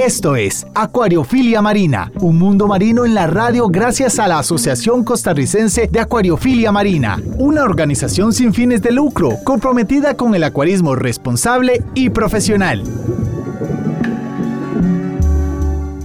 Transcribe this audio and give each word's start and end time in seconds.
Esto 0.00 0.34
es 0.34 0.66
Acuariofilia 0.74 1.60
Marina, 1.60 2.10
un 2.20 2.38
mundo 2.38 2.66
marino 2.66 3.04
en 3.04 3.12
la 3.12 3.26
radio 3.26 3.68
gracias 3.68 4.18
a 4.18 4.28
la 4.28 4.38
Asociación 4.38 5.04
Costarricense 5.04 5.88
de 5.88 6.00
Acuariofilia 6.00 6.72
Marina, 6.72 7.20
una 7.36 7.64
organización 7.64 8.32
sin 8.32 8.54
fines 8.54 8.80
de 8.80 8.92
lucro 8.92 9.36
comprometida 9.44 10.16
con 10.16 10.34
el 10.34 10.44
acuarismo 10.44 10.94
responsable 10.96 11.82
y 11.94 12.08
profesional. 12.08 12.82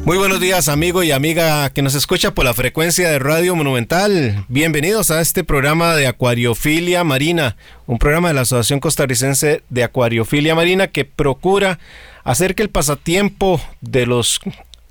Muy 0.04 0.18
buenos 0.18 0.42
días 0.42 0.68
amigo 0.68 1.02
y 1.02 1.12
amiga 1.12 1.70
que 1.70 1.82
nos 1.82 1.96
escucha 1.96 2.32
por 2.32 2.44
la 2.44 2.54
frecuencia 2.54 3.10
de 3.10 3.18
Radio 3.18 3.56
Monumental. 3.56 4.46
Bienvenidos 4.50 5.10
a 5.10 5.22
este 5.22 5.46
programa 5.46 5.96
de 5.96 6.08
Acuariofilia 6.08 7.06
Marina, 7.06 7.56
un 7.88 7.98
programa 7.98 8.28
de 8.28 8.34
la 8.34 8.42
Asociación 8.42 8.82
Costarricense 8.82 9.64
de 9.70 9.84
Acuariofilia 9.86 10.54
Marina 10.54 10.88
que 10.88 11.06
procura 11.06 11.80
hacer 12.26 12.56
que 12.56 12.64
el 12.64 12.70
pasatiempo 12.70 13.62
de 13.80 14.06
los 14.06 14.42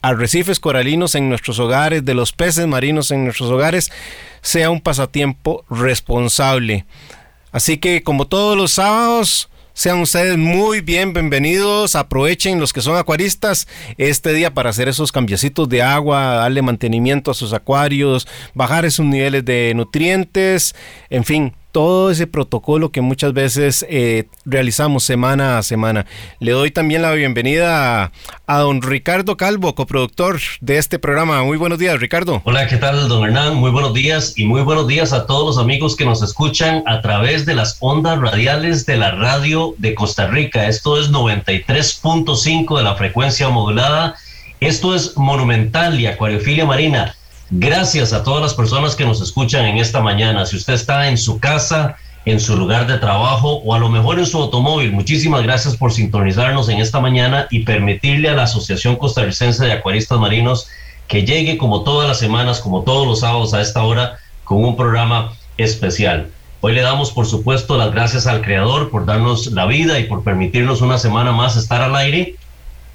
arrecifes 0.01 0.61
coralinos 0.61 1.15
en 1.15 1.29
nuestros 1.29 1.59
hogares, 1.59 2.05
de 2.05 2.15
los 2.15 2.33
peces 2.33 2.67
marinos 2.67 3.11
en 3.11 3.25
nuestros 3.25 3.51
hogares, 3.51 3.91
sea 4.41 4.71
un 4.71 4.81
pasatiempo 4.81 5.65
responsable. 5.69 6.87
Así 7.53 7.77
que 7.79 8.03
como 8.03 8.27
todos 8.27 8.57
los 8.57 8.73
sábados, 8.73 9.51
sean 9.73 10.01
ustedes 10.01 10.39
muy 10.39 10.81
bienvenidos. 10.81 11.97
Aprovechen 11.97 12.61
los 12.61 12.73
que 12.73 12.81
son 12.81 12.97
acuaristas 12.97 13.67
este 13.99 14.33
día 14.33 14.55
para 14.55 14.71
hacer 14.71 14.89
esos 14.89 15.11
cambiecitos 15.11 15.69
de 15.69 15.83
agua, 15.83 16.37
darle 16.37 16.63
mantenimiento 16.63 17.33
a 17.33 17.35
sus 17.35 17.53
acuarios, 17.53 18.29
bajar 18.55 18.85
esos 18.85 19.05
niveles 19.05 19.45
de 19.45 19.73
nutrientes, 19.75 20.77
en 21.11 21.25
fin, 21.25 21.53
todo 21.75 22.09
ese 22.13 22.29
protocolo 22.29 22.93
que 22.93 23.01
muchas 23.01 23.33
veces 23.33 23.85
eh, 23.91 24.29
realizamos 24.45 25.03
semana 25.03 25.59
a 25.59 25.63
semana. 25.65 26.07
Le 26.39 26.53
doy 26.53 26.71
también 26.71 27.03
la 27.03 27.11
bienvenida 27.11 28.13
a, 28.47 28.59
don 28.61 28.81
Ricardo 28.81 29.37
Calvo, 29.37 29.75
coproductor 29.75 30.39
de 30.61 30.79
este 30.79 31.01
programa. 31.01 31.43
Muy 31.43 31.57
buenos 31.57 31.81
días, 31.81 31.99
Ricardo. 31.99 32.43
Hola, 32.45 32.69
¿qué 32.69 32.77
tal, 32.77 33.09
don 33.09 33.25
Hernán? 33.25 33.57
Muy 33.57 33.73
buenos 33.73 33.93
días 33.93 34.35
y 34.37 34.45
muy 34.45 34.63
buenos 34.63 34.87
días 34.87 35.13
a 35.13 35.27
todos 35.27 35.57
los 35.57 35.59
amigos 35.59 35.97
que 35.97 36.05
nos 36.05 36.23
escuchan 36.23 36.85
a 36.87 37.01
través 37.01 37.45
de 37.45 37.57
las 37.57 37.77
ondas 37.81 38.21
radiales 38.21 38.87
de 38.87 38.97
la 38.97 39.11
radio 39.11 39.75
de 39.79 39.97
Costa 39.97 40.29
Rica. 40.29 40.69
Esto 40.69 41.01
es 41.01 41.11
93.5 41.11 42.77
de 42.79 42.85
la 42.85 42.95
frecuencia 42.95 43.49
modulada. 43.49 44.15
Esto 44.61 44.95
es 44.95 45.17
Monumental 45.17 46.01
y 46.01 46.07
Acuariofilia 46.07 46.67
Marina 46.67 47.17
Gracias 47.57 48.13
a 48.13 48.25
todas 48.25 48.43
las 48.43 48.53
personas 48.53 48.97
que 48.97 49.05
nos 49.05 49.21
escuchan 49.21 49.65
en 49.67 49.79
esta 49.79 50.01
mañana. 50.01 50.45
Si 50.45 50.57
usted 50.57 50.73
está 50.73 51.09
en 51.09 51.17
su 51.17 51.39
casa, 51.39 51.95
en 52.25 52.41
su 52.41 52.57
lugar 52.57 52.89
de 52.89 52.99
trabajo 52.99 53.59
o 53.59 53.73
a 53.73 53.79
lo 53.79 53.89
mejor 53.89 54.19
en 54.19 54.27
su 54.27 54.39
automóvil, 54.39 54.91
muchísimas 54.91 55.45
gracias 55.45 55.77
por 55.77 55.93
sintonizarnos 55.93 56.69
en 56.69 56.81
esta 56.81 56.99
mañana 56.99 57.47
y 57.53 57.61
permitirle 57.61 58.29
a 58.29 58.35
la 58.35 58.43
Asociación 58.43 58.97
Costarricense 58.97 59.65
de 59.65 59.71
Acuaristas 59.71 60.19
Marinos 60.19 60.67
que 61.07 61.25
llegue 61.25 61.57
como 61.57 61.85
todas 61.85 62.09
las 62.09 62.19
semanas, 62.19 62.59
como 62.59 62.83
todos 62.83 63.07
los 63.07 63.21
sábados 63.21 63.55
a 63.55 63.61
esta 63.61 63.85
hora, 63.85 64.19
con 64.43 64.65
un 64.65 64.77
programa 64.77 65.31
especial. 65.57 66.33
Hoy 66.61 66.73
le 66.75 66.83
damos, 66.83 67.13
por 67.13 67.27
supuesto, 67.27 67.79
las 67.79 67.93
gracias 67.93 68.27
al 68.27 68.43
Creador 68.43 68.91
por 68.91 69.07
darnos 69.07 69.47
la 69.53 69.67
vida 69.67 70.01
y 70.01 70.09
por 70.09 70.25
permitirnos 70.25 70.81
una 70.81 70.99
semana 70.99 71.31
más 71.31 71.55
estar 71.55 71.83
al 71.83 71.95
aire, 71.95 72.35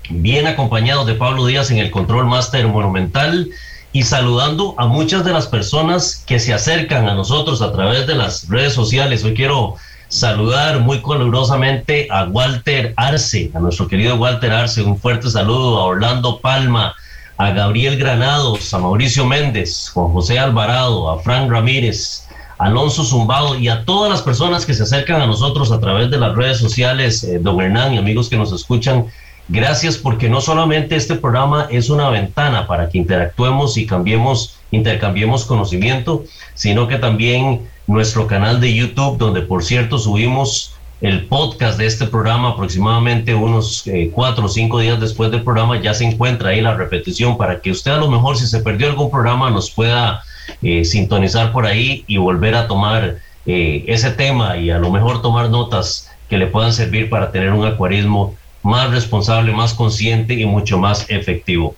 bien 0.09 0.47
acompañado 0.47 1.05
de 1.05 1.15
Pablo 1.15 1.45
Díaz 1.45 1.71
en 1.71 1.77
el 1.77 1.91
Control 1.91 2.25
Master 2.25 2.67
Monumental 2.67 3.51
y 3.91 4.03
saludando 4.03 4.75
a 4.77 4.85
muchas 4.85 5.25
de 5.25 5.33
las 5.33 5.47
personas 5.47 6.23
que 6.27 6.39
se 6.39 6.53
acercan 6.53 7.07
a 7.07 7.15
nosotros 7.15 7.61
a 7.61 7.71
través 7.71 8.05
de 8.05 8.15
las 8.15 8.47
redes 8.47 8.73
sociales. 8.73 9.23
Hoy 9.23 9.33
quiero 9.33 9.75
saludar 10.09 10.79
muy 10.79 11.01
calurosamente 11.01 12.07
a 12.11 12.25
Walter 12.25 12.93
Arce, 12.97 13.51
a 13.53 13.59
nuestro 13.59 13.87
querido 13.87 14.15
Walter 14.15 14.51
Arce, 14.51 14.83
un 14.83 14.97
fuerte 14.97 15.29
saludo 15.29 15.79
a 15.79 15.85
Orlando 15.85 16.39
Palma, 16.39 16.93
a 17.37 17.51
Gabriel 17.51 17.97
Granados, 17.97 18.73
a 18.73 18.79
Mauricio 18.79 19.25
Méndez, 19.25 19.89
Juan 19.93 20.11
José 20.11 20.37
Alvarado, 20.37 21.09
a 21.09 21.21
Frank 21.21 21.49
Ramírez, 21.49 22.27
Alonso 22.57 23.05
Zumbado 23.05 23.57
y 23.57 23.69
a 23.69 23.85
todas 23.85 24.11
las 24.11 24.21
personas 24.21 24.65
que 24.65 24.73
se 24.73 24.83
acercan 24.83 25.21
a 25.21 25.25
nosotros 25.25 25.71
a 25.71 25.79
través 25.79 26.11
de 26.11 26.17
las 26.17 26.35
redes 26.35 26.57
sociales, 26.57 27.23
eh, 27.23 27.39
don 27.39 27.61
Hernán 27.61 27.93
y 27.93 27.97
amigos 27.97 28.29
que 28.29 28.37
nos 28.37 28.51
escuchan 28.51 29.05
Gracias 29.51 29.97
porque 29.97 30.29
no 30.29 30.41
solamente 30.41 30.95
este 30.95 31.15
programa 31.15 31.67
es 31.71 31.89
una 31.89 32.07
ventana 32.11 32.67
para 32.67 32.87
que 32.87 32.99
interactuemos 32.99 33.77
y 33.77 33.87
cambiemos, 33.87 34.59
intercambiemos 34.69 35.43
conocimiento, 35.43 36.23
sino 36.53 36.87
que 36.87 36.99
también 36.99 37.67
nuestro 37.87 38.27
canal 38.27 38.61
de 38.61 38.75
YouTube, 38.75 39.17
donde 39.17 39.41
por 39.41 39.63
cierto 39.63 39.97
subimos 39.97 40.75
el 41.01 41.25
podcast 41.25 41.79
de 41.79 41.87
este 41.87 42.05
programa 42.05 42.49
aproximadamente 42.49 43.33
unos 43.33 43.87
eh, 43.87 44.11
cuatro 44.13 44.45
o 44.45 44.49
cinco 44.49 44.81
días 44.81 44.99
después 44.99 45.31
del 45.31 45.41
programa, 45.41 45.81
ya 45.81 45.95
se 45.95 46.05
encuentra 46.05 46.49
ahí 46.49 46.61
la 46.61 46.75
repetición 46.75 47.35
para 47.35 47.59
que 47.59 47.71
usted 47.71 47.89
a 47.89 47.97
lo 47.97 48.07
mejor 48.07 48.37
si 48.37 48.45
se 48.45 48.59
perdió 48.59 48.87
algún 48.87 49.09
programa 49.09 49.49
nos 49.49 49.71
pueda 49.71 50.21
eh, 50.61 50.85
sintonizar 50.85 51.51
por 51.51 51.65
ahí 51.65 52.03
y 52.05 52.17
volver 52.17 52.53
a 52.53 52.67
tomar 52.67 53.17
eh, 53.47 53.83
ese 53.87 54.11
tema 54.11 54.57
y 54.57 54.69
a 54.69 54.77
lo 54.77 54.91
mejor 54.91 55.23
tomar 55.23 55.49
notas 55.49 56.11
que 56.29 56.37
le 56.37 56.45
puedan 56.45 56.71
servir 56.71 57.09
para 57.09 57.31
tener 57.31 57.51
un 57.51 57.65
acuarismo 57.65 58.35
más 58.69 58.91
responsable, 58.91 59.51
más 59.51 59.73
consciente 59.73 60.35
y 60.35 60.45
mucho 60.45 60.77
más 60.77 61.05
efectivo. 61.09 61.75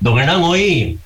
Don 0.00 0.18
Hernán, 0.18 0.42
hoy 0.42 0.98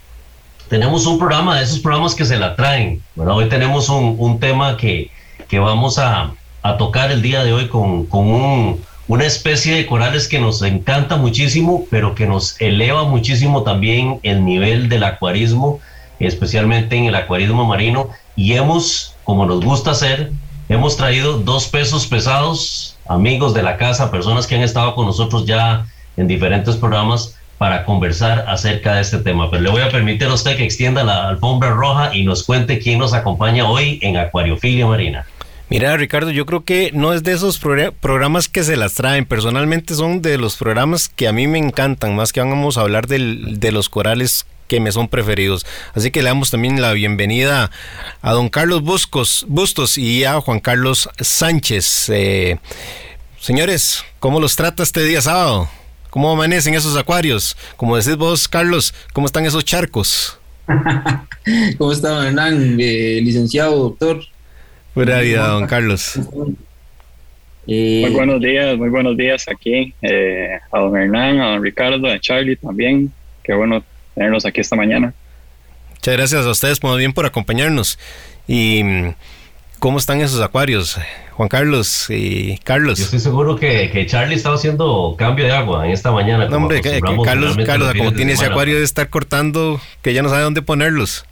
tenemos 0.68 1.06
un 1.06 1.18
programa 1.18 1.56
de 1.58 1.64
esos 1.64 1.80
programas 1.80 2.14
que 2.14 2.24
se 2.24 2.38
la 2.38 2.56
traen. 2.56 3.02
Bueno, 3.14 3.36
hoy 3.36 3.48
tenemos 3.48 3.88
un, 3.88 4.16
un 4.18 4.40
tema 4.40 4.76
que, 4.76 5.10
que 5.48 5.58
vamos 5.58 5.98
a, 5.98 6.32
a, 6.62 6.76
tocar 6.76 7.12
el 7.12 7.22
día 7.22 7.44
de 7.44 7.52
hoy 7.52 7.68
con, 7.68 8.06
con 8.06 8.26
un, 8.26 8.80
una 9.06 9.24
especie 9.24 9.74
de 9.74 9.86
corales 9.86 10.28
que 10.28 10.38
nos 10.38 10.62
encanta 10.62 11.16
muchísimo, 11.16 11.86
pero 11.90 12.14
que 12.14 12.26
nos 12.26 12.60
eleva 12.60 13.04
muchísimo 13.04 13.62
también 13.62 14.20
el 14.22 14.44
nivel 14.44 14.88
del 14.88 15.04
acuarismo, 15.04 15.80
especialmente 16.18 16.96
en 16.96 17.04
el 17.04 17.14
acuarismo 17.14 17.64
marino. 17.64 18.10
Y 18.34 18.54
hemos, 18.54 19.14
como 19.24 19.46
nos 19.46 19.64
gusta 19.64 19.92
hacer, 19.92 20.32
hemos 20.68 20.96
traído 20.96 21.38
dos 21.38 21.68
pesos 21.68 22.06
pesados 22.06 22.96
amigos 23.08 23.54
de 23.54 23.62
la 23.62 23.76
casa, 23.76 24.10
personas 24.10 24.46
que 24.46 24.54
han 24.54 24.62
estado 24.62 24.94
con 24.94 25.06
nosotros 25.06 25.46
ya 25.46 25.86
en 26.16 26.28
diferentes 26.28 26.76
programas 26.76 27.36
para 27.56 27.84
conversar 27.84 28.44
acerca 28.46 28.94
de 28.94 29.00
este 29.00 29.18
tema. 29.18 29.50
Pero 29.50 29.62
le 29.62 29.70
voy 29.70 29.82
a 29.82 29.90
permitir 29.90 30.28
a 30.28 30.34
usted 30.34 30.56
que 30.56 30.64
extienda 30.64 31.02
la 31.02 31.28
alfombra 31.28 31.70
roja 31.70 32.14
y 32.14 32.24
nos 32.24 32.44
cuente 32.44 32.78
quién 32.78 32.98
nos 32.98 33.14
acompaña 33.14 33.68
hoy 33.68 33.98
en 34.02 34.16
Acuariofilia 34.16 34.86
Marina. 34.86 35.26
Mira, 35.70 35.96
Ricardo, 35.96 36.30
yo 36.30 36.46
creo 36.46 36.64
que 36.64 36.92
no 36.94 37.12
es 37.12 37.22
de 37.24 37.32
esos 37.32 37.58
programas 37.58 38.48
que 38.48 38.62
se 38.62 38.76
las 38.76 38.94
traen. 38.94 39.26
Personalmente 39.26 39.94
son 39.94 40.22
de 40.22 40.38
los 40.38 40.56
programas 40.56 41.10
que 41.10 41.28
a 41.28 41.32
mí 41.32 41.46
me 41.46 41.58
encantan, 41.58 42.16
más 42.16 42.32
que 42.32 42.40
vamos 42.40 42.78
a 42.78 42.82
hablar 42.82 43.06
de 43.06 43.72
los 43.72 43.88
corales 43.90 44.46
que 44.68 44.78
me 44.78 44.92
son 44.92 45.08
preferidos. 45.08 45.66
Así 45.94 46.10
que 46.10 46.22
le 46.22 46.28
damos 46.28 46.50
también 46.50 46.80
la 46.80 46.92
bienvenida 46.92 47.70
a 48.20 48.32
don 48.32 48.48
Carlos 48.50 48.82
Buscos, 48.82 49.44
Bustos 49.48 49.98
y 49.98 50.24
a 50.24 50.40
Juan 50.40 50.60
Carlos 50.60 51.08
Sánchez. 51.18 52.10
Eh, 52.10 52.58
señores, 53.40 54.04
¿cómo 54.20 54.38
los 54.38 54.54
trata 54.54 54.82
este 54.82 55.02
día 55.02 55.20
sábado? 55.22 55.68
¿Cómo 56.10 56.30
amanecen 56.30 56.74
esos 56.74 56.96
acuarios? 56.96 57.56
Como 57.76 57.96
decís 57.96 58.16
vos, 58.16 58.46
Carlos, 58.46 58.94
¿cómo 59.12 59.26
están 59.26 59.46
esos 59.46 59.64
charcos? 59.64 60.38
¿Cómo 61.78 61.92
está, 61.92 62.26
Hernán, 62.26 62.76
eh, 62.78 63.20
licenciado, 63.22 63.76
doctor? 63.76 64.20
Buena 64.94 65.20
vida, 65.20 65.48
don 65.48 65.66
Carlos. 65.66 66.18
Eh, 67.66 68.00
muy 68.02 68.10
buenos 68.12 68.40
días, 68.40 68.76
muy 68.76 68.88
buenos 68.88 69.16
días 69.16 69.46
aquí 69.48 69.94
a 70.72 70.78
don 70.78 70.96
Hernán, 70.96 71.40
a 71.40 71.50
don 71.52 71.62
Ricardo, 71.62 72.06
a 72.06 72.20
Charlie 72.20 72.56
también. 72.56 73.10
Qué 73.43 73.54
bueno 73.54 73.82
tenerlos 74.19 74.44
aquí 74.44 74.61
esta 74.61 74.76
mañana. 74.76 75.15
Muchas 75.91 76.17
gracias 76.17 76.47
a 76.47 76.50
ustedes, 76.50 76.82
muy 76.82 76.99
bien, 76.99 77.12
por 77.12 77.26
acompañarnos. 77.26 77.99
Y 78.47 78.82
¿Cómo 79.79 79.99
están 79.99 80.20
esos 80.20 80.41
acuarios, 80.41 80.99
Juan 81.35 81.49
Carlos 81.49 82.06
y 82.09 82.59
Carlos? 82.59 82.99
Yo 82.99 83.05
estoy 83.05 83.20
seguro 83.20 83.55
que, 83.55 83.91
que 83.93 84.06
Charlie 84.06 84.35
estaba 84.35 84.56
haciendo 84.56 85.15
cambio 85.17 85.44
de 85.44 85.53
agua 85.53 85.87
en 85.87 85.93
esta 85.93 86.11
mañana. 86.11 86.49
No, 86.49 86.56
hombre, 86.56 86.81
que, 86.81 87.00
Carlos, 87.00 87.56
Carlos 87.65 87.94
como 87.97 88.12
tiene 88.12 88.32
ese 88.32 88.47
acuario 88.47 88.76
de 88.76 88.82
estar 88.82 89.09
cortando, 89.09 89.81
que 90.03 90.15
ya 90.15 90.23
no 90.23 90.31
sabe 90.31 90.43
dónde 90.43 90.62
ponerlos. 90.62 91.25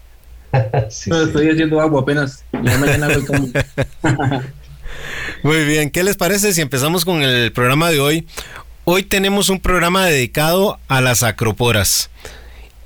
Estoy 0.89 1.51
haciendo 1.51 1.81
agua 1.81 2.03
apenas. 2.03 2.45
mañana 2.53 3.09
Muy 5.43 5.65
bien, 5.65 5.91
¿qué 5.91 6.05
les 6.05 6.17
parece 6.17 6.53
si 6.53 6.61
empezamos 6.61 7.05
con 7.05 7.23
el 7.23 7.51
programa 7.51 7.91
de 7.91 7.99
hoy? 7.99 8.29
Hoy 8.85 9.03
tenemos 9.03 9.49
un 9.49 9.59
programa 9.59 10.07
dedicado 10.07 10.79
a 10.87 11.01
las 11.01 11.25
acroporas. 11.25 12.11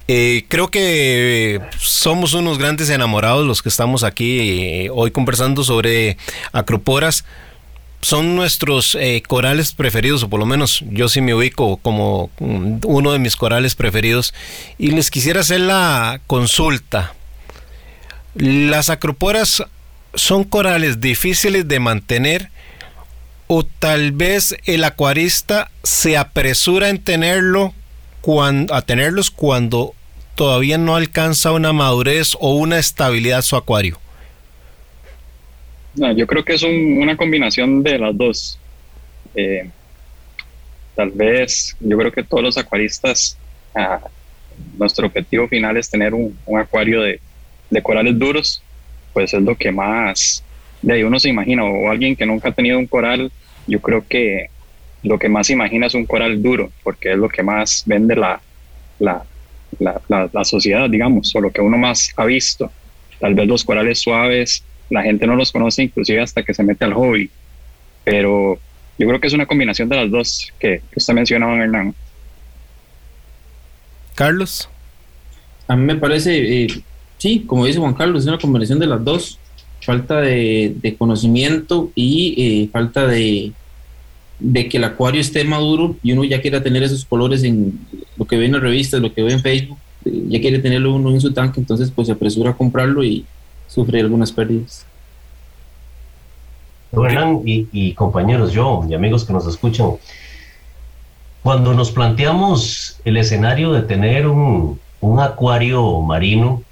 Eh, 0.08 0.44
creo 0.49 0.69
que 0.69 1.61
somos 1.79 2.35
unos 2.35 2.58
grandes 2.58 2.91
enamorados 2.91 3.47
los 3.47 3.62
que 3.62 3.69
estamos 3.69 4.02
aquí 4.02 4.41
eh, 4.41 4.91
hoy 4.93 5.12
conversando 5.12 5.62
sobre 5.62 6.17
acroporas, 6.52 7.25
son 8.00 8.35
nuestros 8.35 8.94
eh, 8.94 9.23
corales 9.26 9.73
preferidos, 9.75 10.23
o 10.23 10.29
por 10.29 10.41
lo 10.41 10.47
menos 10.47 10.82
yo 10.91 11.08
sí 11.08 11.20
me 11.20 11.35
ubico 11.35 11.76
como 11.76 12.31
uno 12.38 13.12
de 13.12 13.19
mis 13.19 13.37
corales 13.37 13.75
preferidos. 13.75 14.35
Y 14.79 14.93
les 14.93 15.11
quisiera 15.11 15.41
hacer 15.41 15.61
la 15.61 16.20
consulta. 16.26 17.14
Las 18.35 18.88
acroporas 18.88 19.62
son 20.14 20.44
corales 20.44 21.00
difíciles 21.00 21.69
de 21.69 21.81
mantener 21.81 22.50
o 23.47 23.64
tal 23.64 24.12
vez 24.12 24.56
el 24.64 24.85
acuarista 24.85 25.70
se 25.82 26.17
apresura 26.17 26.88
en 26.88 27.02
tenerlo 27.02 27.75
cuando, 28.20 28.75
a 28.75 28.82
tenerlos 28.82 29.31
cuando 29.31 29.94
todavía 30.34 30.78
no 30.78 30.96
alcanza 30.96 31.52
una 31.52 31.72
madurez 31.72 32.32
o 32.38 32.55
una 32.55 32.78
estabilidad 32.78 33.43
su 33.43 33.56
acuario. 33.56 33.99
Yo 35.94 36.26
creo 36.26 36.44
que 36.44 36.55
es 36.55 36.62
una 36.62 37.17
combinación 37.17 37.82
de 37.82 37.99
las 37.99 38.17
dos. 38.17 38.58
Eh, 39.34 39.69
tal 40.94 41.11
vez, 41.11 41.76
yo 41.81 41.99
creo 41.99 42.12
que 42.12 42.22
todos 42.22 42.43
los 42.43 42.58
acuaristas, 42.58 43.37
ah, 43.75 44.00
nuestro 44.78 45.06
objetivo 45.06 45.49
final 45.49 45.76
es 45.76 45.90
tener 45.90 46.14
un, 46.14 46.37
acuario 46.58 47.02
de, 47.02 47.20
corales 47.82 48.19
duros, 48.19 48.62
pues 49.12 49.34
es 49.34 49.43
lo 49.43 49.56
que 49.56 49.73
más 49.73 50.43
de 50.82 50.94
ahí 50.94 51.02
uno 51.02 51.19
se 51.19 51.28
imagina, 51.28 51.64
o 51.64 51.90
alguien 51.90 52.16
que 52.16 52.26
nunca 52.26 52.49
ha 52.49 52.52
tenido 52.52 52.78
un 52.78 52.87
coral, 52.87 53.31
yo 53.66 53.81
creo 53.81 54.05
que 54.08 54.49
lo 55.02 55.19
que 55.19 55.29
más 55.29 55.50
imagina 55.50 55.87
es 55.87 55.94
un 55.94 56.06
coral 56.06 56.43
duro, 56.43 56.70
porque 56.82 57.12
es 57.12 57.19
lo 57.19 57.29
que 57.29 57.43
más 57.43 57.85
vende 57.87 58.17
la, 58.17 58.41
la, 58.99 59.25
la 59.79 60.44
sociedad, 60.44 60.88
digamos, 60.91 61.35
o 61.35 61.41
lo 61.41 61.50
que 61.50 61.61
uno 61.61 61.79
más 61.79 62.12
ha 62.17 62.25
visto. 62.25 62.70
Tal 63.19 63.35
vez 63.35 63.47
los 63.47 63.64
corales 63.64 64.00
suaves 64.00 64.64
la 64.91 65.02
gente 65.02 65.26
no 65.26 65.37
los 65.37 65.52
conoce 65.52 65.85
inclusive 65.85 66.20
hasta 66.20 66.43
que 66.43 66.52
se 66.52 66.62
mete 66.62 66.85
al 66.85 66.93
hobby. 66.93 67.31
Pero 68.05 68.58
yo 68.99 69.06
creo 69.06 69.20
que 69.20 69.29
es 69.29 69.32
una 69.32 69.47
combinación 69.47 69.88
de 69.88 69.97
las 69.97 70.11
dos 70.11 70.52
que, 70.58 70.82
usted 70.94 71.14
mencionaba, 71.14 71.56
Hernán. 71.56 71.94
Carlos. 74.14 74.69
A 75.69 75.76
mí 75.76 75.85
me 75.85 75.94
parece, 75.94 76.64
eh, 76.64 76.69
sí, 77.17 77.44
como 77.47 77.67
dice 77.67 77.79
Juan 77.79 77.94
Carlos, 77.94 78.23
es 78.23 78.29
una 78.29 78.38
combinación 78.38 78.79
de 78.79 78.87
las 78.87 79.02
dos. 79.02 79.38
Falta 79.82 80.20
de, 80.20 80.94
conocimiento 80.99 81.91
y 81.94 82.35
eh, 82.37 82.69
falta 82.70 83.06
de, 83.06 83.52
de 84.40 84.69
que 84.69 84.78
el 84.78 84.84
acuario 84.84 85.20
esté 85.20 85.44
maduro 85.44 85.96
y 86.02 86.12
uno 86.12 86.25
ya 86.25 86.40
quiera 86.40 86.62
tener 86.62 86.82
esos 86.82 87.04
colores 87.04 87.44
en 87.44 87.78
lo 88.16 88.25
que 88.25 88.37
ve 88.37 88.46
en 88.46 88.52
las 88.52 88.62
revistas, 88.62 89.00
lo 89.00 89.12
que 89.12 89.22
ve 89.22 89.32
en 89.32 89.40
Facebook, 89.40 89.78
eh, 90.04 90.25
ya 90.28 90.40
quiere 90.40 90.58
tenerlo 90.58 90.94
uno 90.94 91.10
en 91.10 91.20
su 91.20 91.32
tanque, 91.32 91.60
entonces 91.60 91.90
pues 91.90 92.06
se 92.08 92.12
apresura 92.12 92.50
a 92.50 92.56
comprarlo 92.56 93.04
y, 93.04 93.25
sufrir 93.70 94.02
algunas 94.02 94.32
pérdidas. 94.32 94.84
Hernán 96.92 97.42
y, 97.44 97.92
compañeros, 97.94 98.52
yo 98.52 98.84
y 98.88 98.94
amigos 98.94 99.25
que 99.25 99.32
nos 99.32 99.46
escuchan, 99.46 99.92
cuando 101.42 101.72
nos 101.72 101.92
planteamos 101.92 103.00
el 103.04 103.16
escenario 103.16 103.72
de 103.72 103.82
tener 103.82 104.26
un, 104.26 104.81
un 105.00 105.20
acuario 105.20 106.00
marino, 106.00 106.64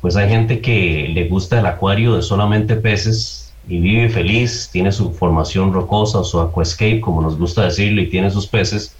pues 0.00 0.14
hay 0.14 0.28
gente 0.28 0.60
que 0.60 1.10
le 1.12 1.28
gusta 1.28 1.58
el 1.58 1.66
acuario 1.66 2.14
de 2.14 2.22
solamente 2.22 2.76
peces 2.76 3.49
y 3.70 3.78
vive 3.78 4.08
feliz, 4.08 4.68
tiene 4.72 4.90
su 4.90 5.12
formación 5.12 5.72
rocosa, 5.72 6.24
su 6.24 6.40
aquascape, 6.40 7.00
como 7.00 7.22
nos 7.22 7.38
gusta 7.38 7.62
decirlo, 7.62 8.02
y 8.02 8.10
tiene 8.10 8.28
sus 8.28 8.48
peces. 8.48 8.96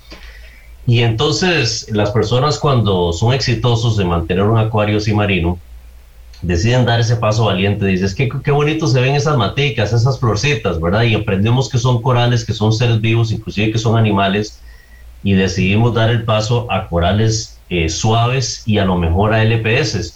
Y 0.87 1.01
entonces 1.01 1.89
las 1.91 2.13
personas 2.13 2.57
cuando 2.57 3.13
son 3.13 3.35
exitosos 3.35 3.97
de 3.97 4.05
mantener 4.05 4.45
un 4.45 4.59
acuario 4.59 4.99
así 4.99 5.13
marino, 5.13 5.59
deciden 6.41 6.87
dar 6.87 7.01
ese 7.01 7.17
paso 7.17 7.47
valiente. 7.47 7.85
Dices, 7.85 8.15
qué, 8.15 8.29
qué 8.45 8.51
bonito 8.53 8.87
se 8.87 9.01
ven 9.01 9.17
esas 9.17 9.37
maticas, 9.37 9.93
esas 9.93 10.21
florcitas, 10.21 10.81
¿verdad? 10.81 11.03
Y 11.03 11.17
aprendemos 11.17 11.69
que 11.69 11.79
son 11.79 12.01
corales, 12.01 12.45
que 12.45 12.53
son 12.53 12.73
seres 12.73 13.01
vivos, 13.01 13.33
inclusive 13.33 13.73
que 13.73 13.79
son 13.79 13.99
animales, 13.99 14.61
y 15.25 15.33
decidimos 15.33 15.95
dar 15.95 16.11
el 16.11 16.25
paso 16.25 16.71
a 16.71 16.87
corales 16.87 17.59
eh, 17.71 17.89
suaves 17.89 18.63
y 18.67 18.79
a 18.79 18.85
lo 18.85 18.97
mejor 18.97 19.35
a 19.35 19.43
LPS. 19.43 20.15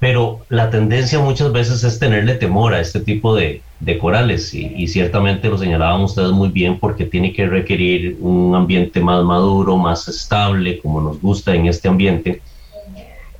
Pero 0.00 0.40
la 0.48 0.70
tendencia 0.70 1.20
muchas 1.20 1.52
veces 1.52 1.84
es 1.84 1.98
tenerle 1.98 2.34
temor 2.34 2.74
a 2.74 2.80
este 2.80 3.00
tipo 3.00 3.36
de, 3.36 3.62
de 3.80 3.98
corales 3.98 4.52
y, 4.54 4.72
y, 4.74 4.88
ciertamente 4.88 5.48
lo 5.48 5.58
señalaban 5.58 6.00
ustedes 6.00 6.32
muy 6.32 6.48
bien 6.48 6.78
porque 6.80 7.04
tiene 7.04 7.32
que 7.32 7.46
requerir 7.46 8.16
un 8.20 8.54
ambiente 8.54 9.00
más 9.00 9.22
maduro, 9.22 9.76
más 9.76 10.08
estable, 10.08 10.78
como 10.78 11.02
nos 11.02 11.20
gusta 11.20 11.54
en 11.54 11.66
este 11.66 11.88
ambiente 11.88 12.40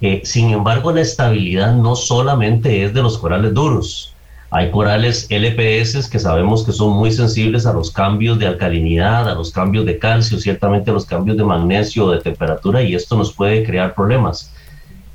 eh, 0.00 0.22
sin 0.24 0.50
embargo, 0.50 0.92
la 0.92 1.02
estabilidad 1.02 1.74
no 1.74 1.94
solamente 1.94 2.84
es 2.84 2.94
de 2.94 3.02
los 3.02 3.18
corales 3.18 3.52
duros. 3.52 4.14
Hay 4.50 4.70
corales 4.70 5.28
LPS 5.30 6.08
que 6.08 6.18
sabemos 6.18 6.64
que 6.64 6.72
son 6.72 6.96
muy 6.96 7.12
sensibles 7.12 7.66
a 7.66 7.72
los 7.72 7.90
cambios 7.90 8.38
de 8.38 8.46
alcalinidad, 8.46 9.28
a 9.28 9.34
los 9.34 9.52
cambios 9.52 9.84
de 9.84 9.98
calcio, 9.98 10.38
ciertamente 10.40 10.90
a 10.90 10.94
los 10.94 11.04
cambios 11.04 11.36
de 11.36 11.44
magnesio 11.44 12.06
o 12.06 12.10
de 12.10 12.20
temperatura, 12.20 12.82
y 12.82 12.94
esto 12.94 13.16
nos 13.16 13.32
puede 13.32 13.62
crear 13.64 13.94
problemas. 13.94 14.52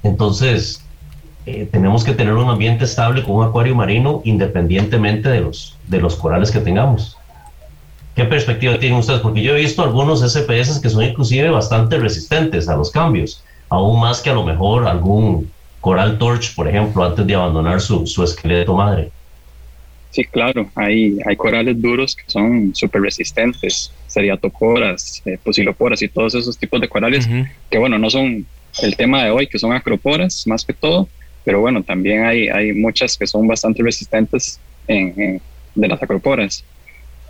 Entonces, 0.04 0.85
eh, 1.46 1.68
tenemos 1.72 2.04
que 2.04 2.14
tener 2.14 2.34
un 2.34 2.50
ambiente 2.50 2.86
estable 2.86 3.24
con 3.24 3.36
un 3.36 3.46
acuario 3.46 3.76
marino 3.76 4.22
independientemente 4.24 5.30
de 5.30 5.42
los, 5.42 5.78
de 5.88 6.00
los 6.00 6.16
corales 6.16 6.52
que 6.52 6.60
tengamos. 6.60 7.18
¿Qué 8.16 8.24
perspectiva 8.24 8.80
tienen 8.80 9.00
ustedes? 9.00 9.20
Porque 9.20 9.44
yo 9.44 9.56
he 9.56 9.60
visto 9.60 9.84
algunos 9.84 10.22
SPS 10.22 10.80
que 10.80 10.90
son 10.90 11.04
inclusive 11.04 11.50
bastante 11.50 11.98
resistentes 11.98 12.70
a 12.70 12.76
los 12.76 12.90
cambios 12.90 13.44
aún 13.70 14.00
más 14.00 14.22
que 14.22 14.30
a 14.30 14.34
lo 14.34 14.44
mejor 14.44 14.88
algún 14.88 15.52
coral 15.82 16.18
torch, 16.18 16.56
por 16.56 16.68
ejemplo, 16.68 17.04
antes 17.04 17.26
de 17.26 17.36
abandonar 17.36 17.82
su, 17.82 18.08
su 18.08 18.24
esqueleto 18.24 18.76
madre. 18.76 19.12
Sí, 20.12 20.24
claro, 20.24 20.70
hay, 20.76 21.18
hay 21.26 21.36
corales 21.36 21.80
duros 21.82 22.16
que 22.16 22.24
son 22.28 22.74
súper 22.74 23.02
resistentes, 23.02 23.92
seriatoporas, 24.08 25.22
eh, 25.26 25.38
posiloporas 25.44 26.02
y 26.02 26.08
todos 26.08 26.36
esos 26.36 26.58
tipos 26.58 26.80
de 26.80 26.88
corales 26.88 27.28
que, 27.70 27.78
bueno, 27.78 28.00
no 28.00 28.10
son 28.10 28.46
el 28.82 28.96
tema 28.96 29.24
de 29.24 29.32
hoy, 29.32 29.48
que 29.48 29.60
son 29.60 29.74
acroporas 29.74 30.48
más 30.48 30.64
que 30.64 30.74
todo, 30.74 31.10
pero 31.46 31.62
bueno, 31.62 31.84
también 31.84 32.26
hay, 32.26 32.50
hay 32.50 32.74
muchas 32.74 33.18
que 33.18 33.28
son 33.28 33.48
bastante 33.48 33.84
resistentes 33.84 34.60
en, 34.88 35.40
de 35.76 35.88
las 35.88 36.02
acroporas. 36.02 36.66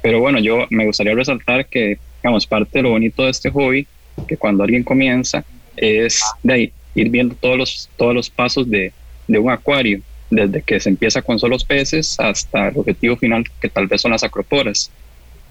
Pero 0.02 0.22
bueno, 0.22 0.40
yo 0.40 0.66
me 0.70 0.86
gustaría 0.86 1.14
resaltar 1.14 1.68
que, 1.68 2.00
digamos, 2.24 2.48
parte 2.48 2.80
de 2.80 2.84
lo 2.84 2.92
bonito 2.92 3.24
de 3.24 3.32
este 3.32 3.52
hobby, 3.52 3.86
que 4.28 4.38
cuando 4.38 4.64
alguien 4.64 4.84
comienza, 4.84 5.44
es 5.76 6.22
de 6.42 6.54
ahí, 6.54 6.74
ir 6.96 7.10
viendo 7.10 7.36
todos 7.36 7.58
los, 7.58 7.90
todos 7.98 8.16
los 8.16 8.30
pasos 8.30 8.70
de, 8.70 8.94
de 9.28 9.38
un 9.38 9.52
acuario, 9.52 10.00
desde 10.30 10.62
que 10.62 10.80
se 10.80 10.90
empieza 10.90 11.22
con 11.22 11.38
solos 11.38 11.64
peces 11.64 12.20
hasta 12.20 12.70
el 12.70 12.78
objetivo 12.78 13.18
final, 13.18 13.44
que 13.60 13.70
tal 13.70 13.88
vez 13.88 14.02
son 14.02 14.12
las 14.12 14.24
acroporas. 14.24 14.90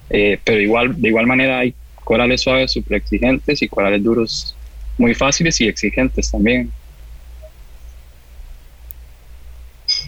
Eh, 0.09 0.39
pero 0.43 0.59
igual, 0.59 0.99
de 0.99 1.09
igual 1.09 1.27
manera 1.27 1.59
hay 1.59 1.73
corales 2.03 2.41
suaves 2.41 2.71
súper 2.71 2.97
exigentes 2.97 3.61
y 3.61 3.67
corales 3.67 4.03
duros 4.03 4.55
muy 4.97 5.13
fáciles 5.13 5.59
y 5.61 5.67
exigentes 5.67 6.31
también. 6.31 6.71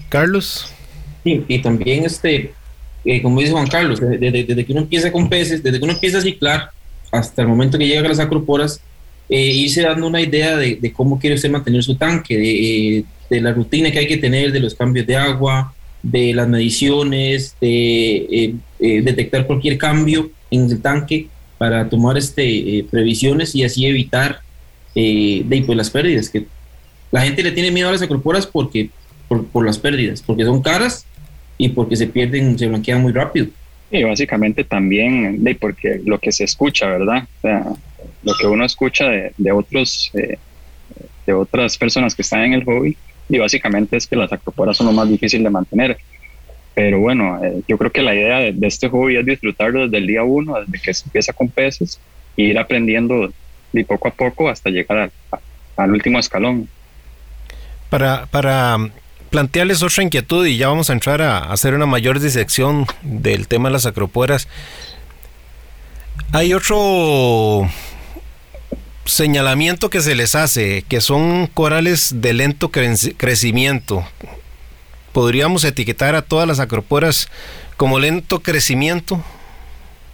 Carlos. 0.09 0.67
Sí, 1.23 1.43
y 1.47 1.59
también, 1.59 2.05
este, 2.05 2.53
eh, 3.05 3.21
como 3.21 3.39
dice 3.39 3.51
Juan 3.51 3.67
Carlos, 3.67 3.99
desde, 3.99 4.65
que 4.65 4.71
uno 4.71 4.81
empieza 4.81 5.11
con 5.11 5.29
peces, 5.29 5.61
desde 5.63 5.77
que 5.77 5.83
uno 5.83 5.93
empieza 5.93 6.19
a 6.19 6.21
ciclar 6.21 6.71
hasta 7.11 7.41
el 7.41 7.47
momento 7.47 7.77
que 7.77 7.87
llega 7.87 8.05
a 8.05 8.09
las 8.09 8.19
acroporas, 8.19 8.81
eh, 9.29 9.51
irse 9.51 9.81
dando 9.81 10.07
una 10.07 10.21
idea 10.21 10.55
de, 10.55 10.93
cómo 10.93 11.19
quiere 11.19 11.35
usted 11.35 11.49
mantener 11.49 11.83
su 11.83 11.95
tanque, 11.95 12.37
de, 12.37 13.05
de, 13.29 13.41
la 13.41 13.51
rutina 13.51 13.91
que 13.91 13.99
hay 13.99 14.07
que 14.07 14.17
tener, 14.17 14.51
de 14.51 14.59
los 14.59 14.73
cambios 14.73 15.05
de 15.05 15.17
agua, 15.17 15.73
de 16.01 16.33
las 16.33 16.47
mediciones, 16.47 17.55
de 17.59 18.15
eh, 18.15 18.55
eh, 18.79 19.01
detectar 19.01 19.45
cualquier 19.45 19.77
cambio 19.77 20.31
en 20.49 20.71
el 20.71 20.81
tanque 20.81 21.27
para 21.57 21.89
tomar 21.89 22.17
este, 22.17 22.85
previsiones 22.89 23.53
y 23.53 23.63
así 23.63 23.85
evitar 23.85 24.39
de, 24.95 25.63
pues, 25.65 25.77
las 25.77 25.89
pérdidas. 25.89 26.29
Que 26.29 26.45
la 27.11 27.21
gente 27.21 27.43
le 27.43 27.51
tiene 27.51 27.71
miedo 27.71 27.89
a 27.89 27.91
las 27.91 28.01
acroporas 28.01 28.47
porque, 28.47 28.89
por, 29.37 29.47
por 29.47 29.65
las 29.65 29.77
pérdidas, 29.77 30.21
porque 30.21 30.43
son 30.43 30.61
caras 30.61 31.05
y 31.57 31.69
porque 31.69 31.95
se 31.95 32.07
pierden, 32.07 32.57
se 32.57 32.67
blanquean 32.67 33.01
muy 33.01 33.11
rápido. 33.11 33.47
Y 33.89 34.03
básicamente 34.03 34.63
también 34.63 35.43
de 35.43 35.55
porque 35.55 36.01
lo 36.05 36.19
que 36.19 36.31
se 36.31 36.43
escucha, 36.43 36.87
¿verdad? 36.87 37.27
O 37.37 37.41
sea, 37.41 37.65
lo 38.23 38.33
que 38.39 38.47
uno 38.47 38.65
escucha 38.65 39.05
de, 39.07 39.51
otros, 39.51 40.11
eh, 40.13 40.37
de 41.25 41.33
otras 41.33 41.77
personas 41.77 42.13
que 42.13 42.21
están 42.21 42.41
en 42.41 42.53
el 42.53 42.65
hobby, 42.65 42.97
y 43.29 43.37
básicamente 43.37 43.97
es 43.97 44.07
que 44.07 44.15
las 44.15 44.31
acroporas 44.31 44.77
son 44.77 44.87
lo 44.87 44.93
más 44.93 45.09
difícil 45.09 45.43
de 45.43 45.49
mantener. 45.49 45.97
Pero 46.73 46.99
bueno, 46.99 47.43
eh, 47.43 47.61
yo 47.67 47.77
creo 47.77 47.91
que 47.91 48.01
la 48.01 48.13
idea 48.13 48.37
de, 48.39 48.55
este 48.67 48.89
hobby 48.89 49.17
es 49.17 49.25
disfrutarlo 49.25 49.83
desde 49.83 49.97
el 49.97 50.07
día 50.07 50.23
uno, 50.23 50.59
desde 50.59 50.79
que 50.79 50.93
se 50.93 51.05
empieza 51.05 51.33
con 51.33 51.49
peces, 51.49 51.99
e 52.35 52.43
ir 52.43 52.59
aprendiendo 52.59 53.31
de 53.73 53.83
poco 53.83 54.09
a 54.09 54.11
poco 54.11 54.49
hasta 54.49 54.69
llegar 54.69 55.11
al 55.75 55.91
último 55.91 56.19
escalón. 56.19 56.69
Para, 57.89 58.25
para 58.27 58.77
plantearles 59.29 59.83
otra 59.83 60.03
inquietud 60.03 60.45
y 60.45 60.57
ya 60.57 60.67
vamos 60.69 60.89
a 60.89 60.93
entrar 60.93 61.21
a, 61.21 61.51
hacer 61.51 61.73
una 61.73 61.85
mayor 61.85 62.19
disección 62.19 62.85
del 63.01 63.47
tema 63.47 63.69
de 63.69 63.73
las 63.73 63.85
acroporas. 63.85 64.47
Hay 66.31 66.53
otro 66.53 67.69
señalamiento 69.05 69.89
que 69.89 70.01
se 70.01 70.15
les 70.15 70.35
hace, 70.35 70.83
que 70.87 71.01
son 71.01 71.47
corales 71.47 72.21
de 72.21 72.33
lento 72.33 72.69
crecimiento. 72.71 74.05
Podríamos 75.13 75.63
etiquetar 75.63 76.15
a 76.15 76.21
todas 76.21 76.47
las 76.47 76.59
acroporas 76.59 77.29
como 77.77 77.99
lento 77.99 78.41
crecimiento. 78.41 79.23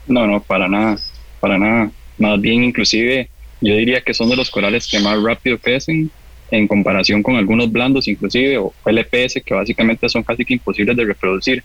No, 0.07 0.27
no, 0.27 0.41
para 0.41 0.67
nada, 0.67 0.97
para 1.39 1.57
nada. 1.57 1.91
Más 2.17 2.39
bien, 2.39 2.63
inclusive, 2.63 3.29
yo 3.61 3.75
diría 3.75 4.01
que 4.01 4.13
son 4.13 4.29
de 4.29 4.35
los 4.35 4.51
corales 4.51 4.87
que 4.87 4.99
más 4.99 5.21
rápido 5.21 5.57
crecen 5.57 6.11
en 6.51 6.67
comparación 6.67 7.23
con 7.23 7.35
algunos 7.35 7.71
blandos, 7.71 8.07
inclusive, 8.07 8.57
o 8.57 8.73
LPS, 8.85 9.41
que 9.45 9.53
básicamente 9.53 10.07
son 10.09 10.23
casi 10.23 10.45
que 10.45 10.53
imposibles 10.53 10.95
de 10.95 11.05
reproducir. 11.05 11.63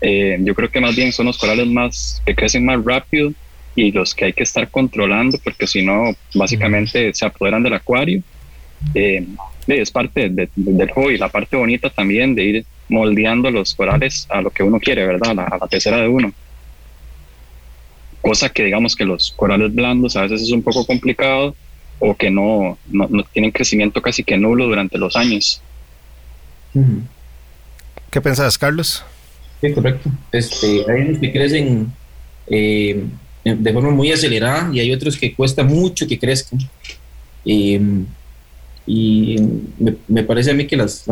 Eh, 0.00 0.38
yo 0.40 0.54
creo 0.54 0.70
que 0.70 0.80
más 0.80 0.94
bien 0.94 1.12
son 1.12 1.26
los 1.26 1.38
corales 1.38 1.66
más 1.66 2.22
que 2.24 2.34
crecen 2.34 2.64
más 2.64 2.84
rápido 2.84 3.32
y 3.74 3.92
los 3.92 4.14
que 4.14 4.26
hay 4.26 4.32
que 4.32 4.42
estar 4.42 4.68
controlando, 4.70 5.38
porque 5.42 5.66
si 5.66 5.82
no, 5.82 6.14
básicamente 6.34 7.12
se 7.14 7.26
apoderan 7.26 7.62
del 7.62 7.74
acuario. 7.74 8.22
Eh, 8.94 9.24
es 9.66 9.90
parte 9.90 10.28
del 10.30 10.90
hobby, 10.92 11.18
la 11.18 11.28
parte 11.28 11.56
bonita 11.56 11.90
también 11.90 12.34
de 12.34 12.44
ir 12.44 12.64
moldeando 12.88 13.50
los 13.50 13.74
corales 13.74 14.26
a 14.30 14.40
lo 14.40 14.50
que 14.50 14.62
uno 14.62 14.80
quiere, 14.80 15.06
¿verdad? 15.06 15.38
A 15.38 15.58
la, 15.58 15.68
tercera 15.68 15.98
de 15.98 16.08
uno. 16.08 16.32
Cosa 18.22 18.48
que 18.48 18.64
digamos 18.64 18.96
que 18.96 19.04
los 19.04 19.32
corales 19.32 19.74
blandos 19.74 20.16
a 20.16 20.22
veces 20.22 20.42
es 20.42 20.50
un 20.50 20.62
poco 20.62 20.86
complicado 20.86 21.54
o 21.98 22.14
que 22.14 22.30
no, 22.30 22.78
no, 22.90 23.08
tienen 23.32 23.50
crecimiento 23.50 24.00
casi 24.00 24.22
que 24.22 24.36
nulo 24.36 24.66
durante 24.66 24.98
los 24.98 25.16
años. 25.16 25.60
¿Qué 28.10 28.20
pensás, 28.20 28.56
Carlos? 28.56 29.04
Sí, 29.60 29.72
correcto. 29.72 30.10
Este, 30.32 30.84
hay 30.88 31.02
unos 31.02 31.18
que 31.18 31.32
crecen 31.32 31.92
eh, 32.46 33.04
de 33.44 33.72
forma 33.72 33.90
muy 33.90 34.12
acelerada 34.12 34.70
y 34.72 34.80
hay 34.80 34.92
otros 34.92 35.16
que 35.16 35.34
cuesta 35.34 35.64
mucho 35.64 36.06
que 36.06 36.18
crezcan. 36.18 36.60
Eh, 37.44 37.80
y 38.86 39.36
me, 40.08 40.22
parece 40.22 40.50
a 40.50 40.54
mí 40.54 40.66
que 40.66 40.76
las, 40.76 41.04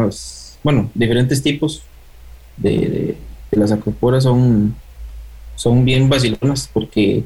bueno, 0.62 0.90
diferentes 0.94 1.42
tipos 1.42 1.82
de, 2.56 3.16
las 3.50 3.70
acroporas 3.70 4.24
son, 4.24 4.74
son 5.56 5.84
bien 5.84 6.08
vacilonas 6.08 6.70
porque 6.72 7.24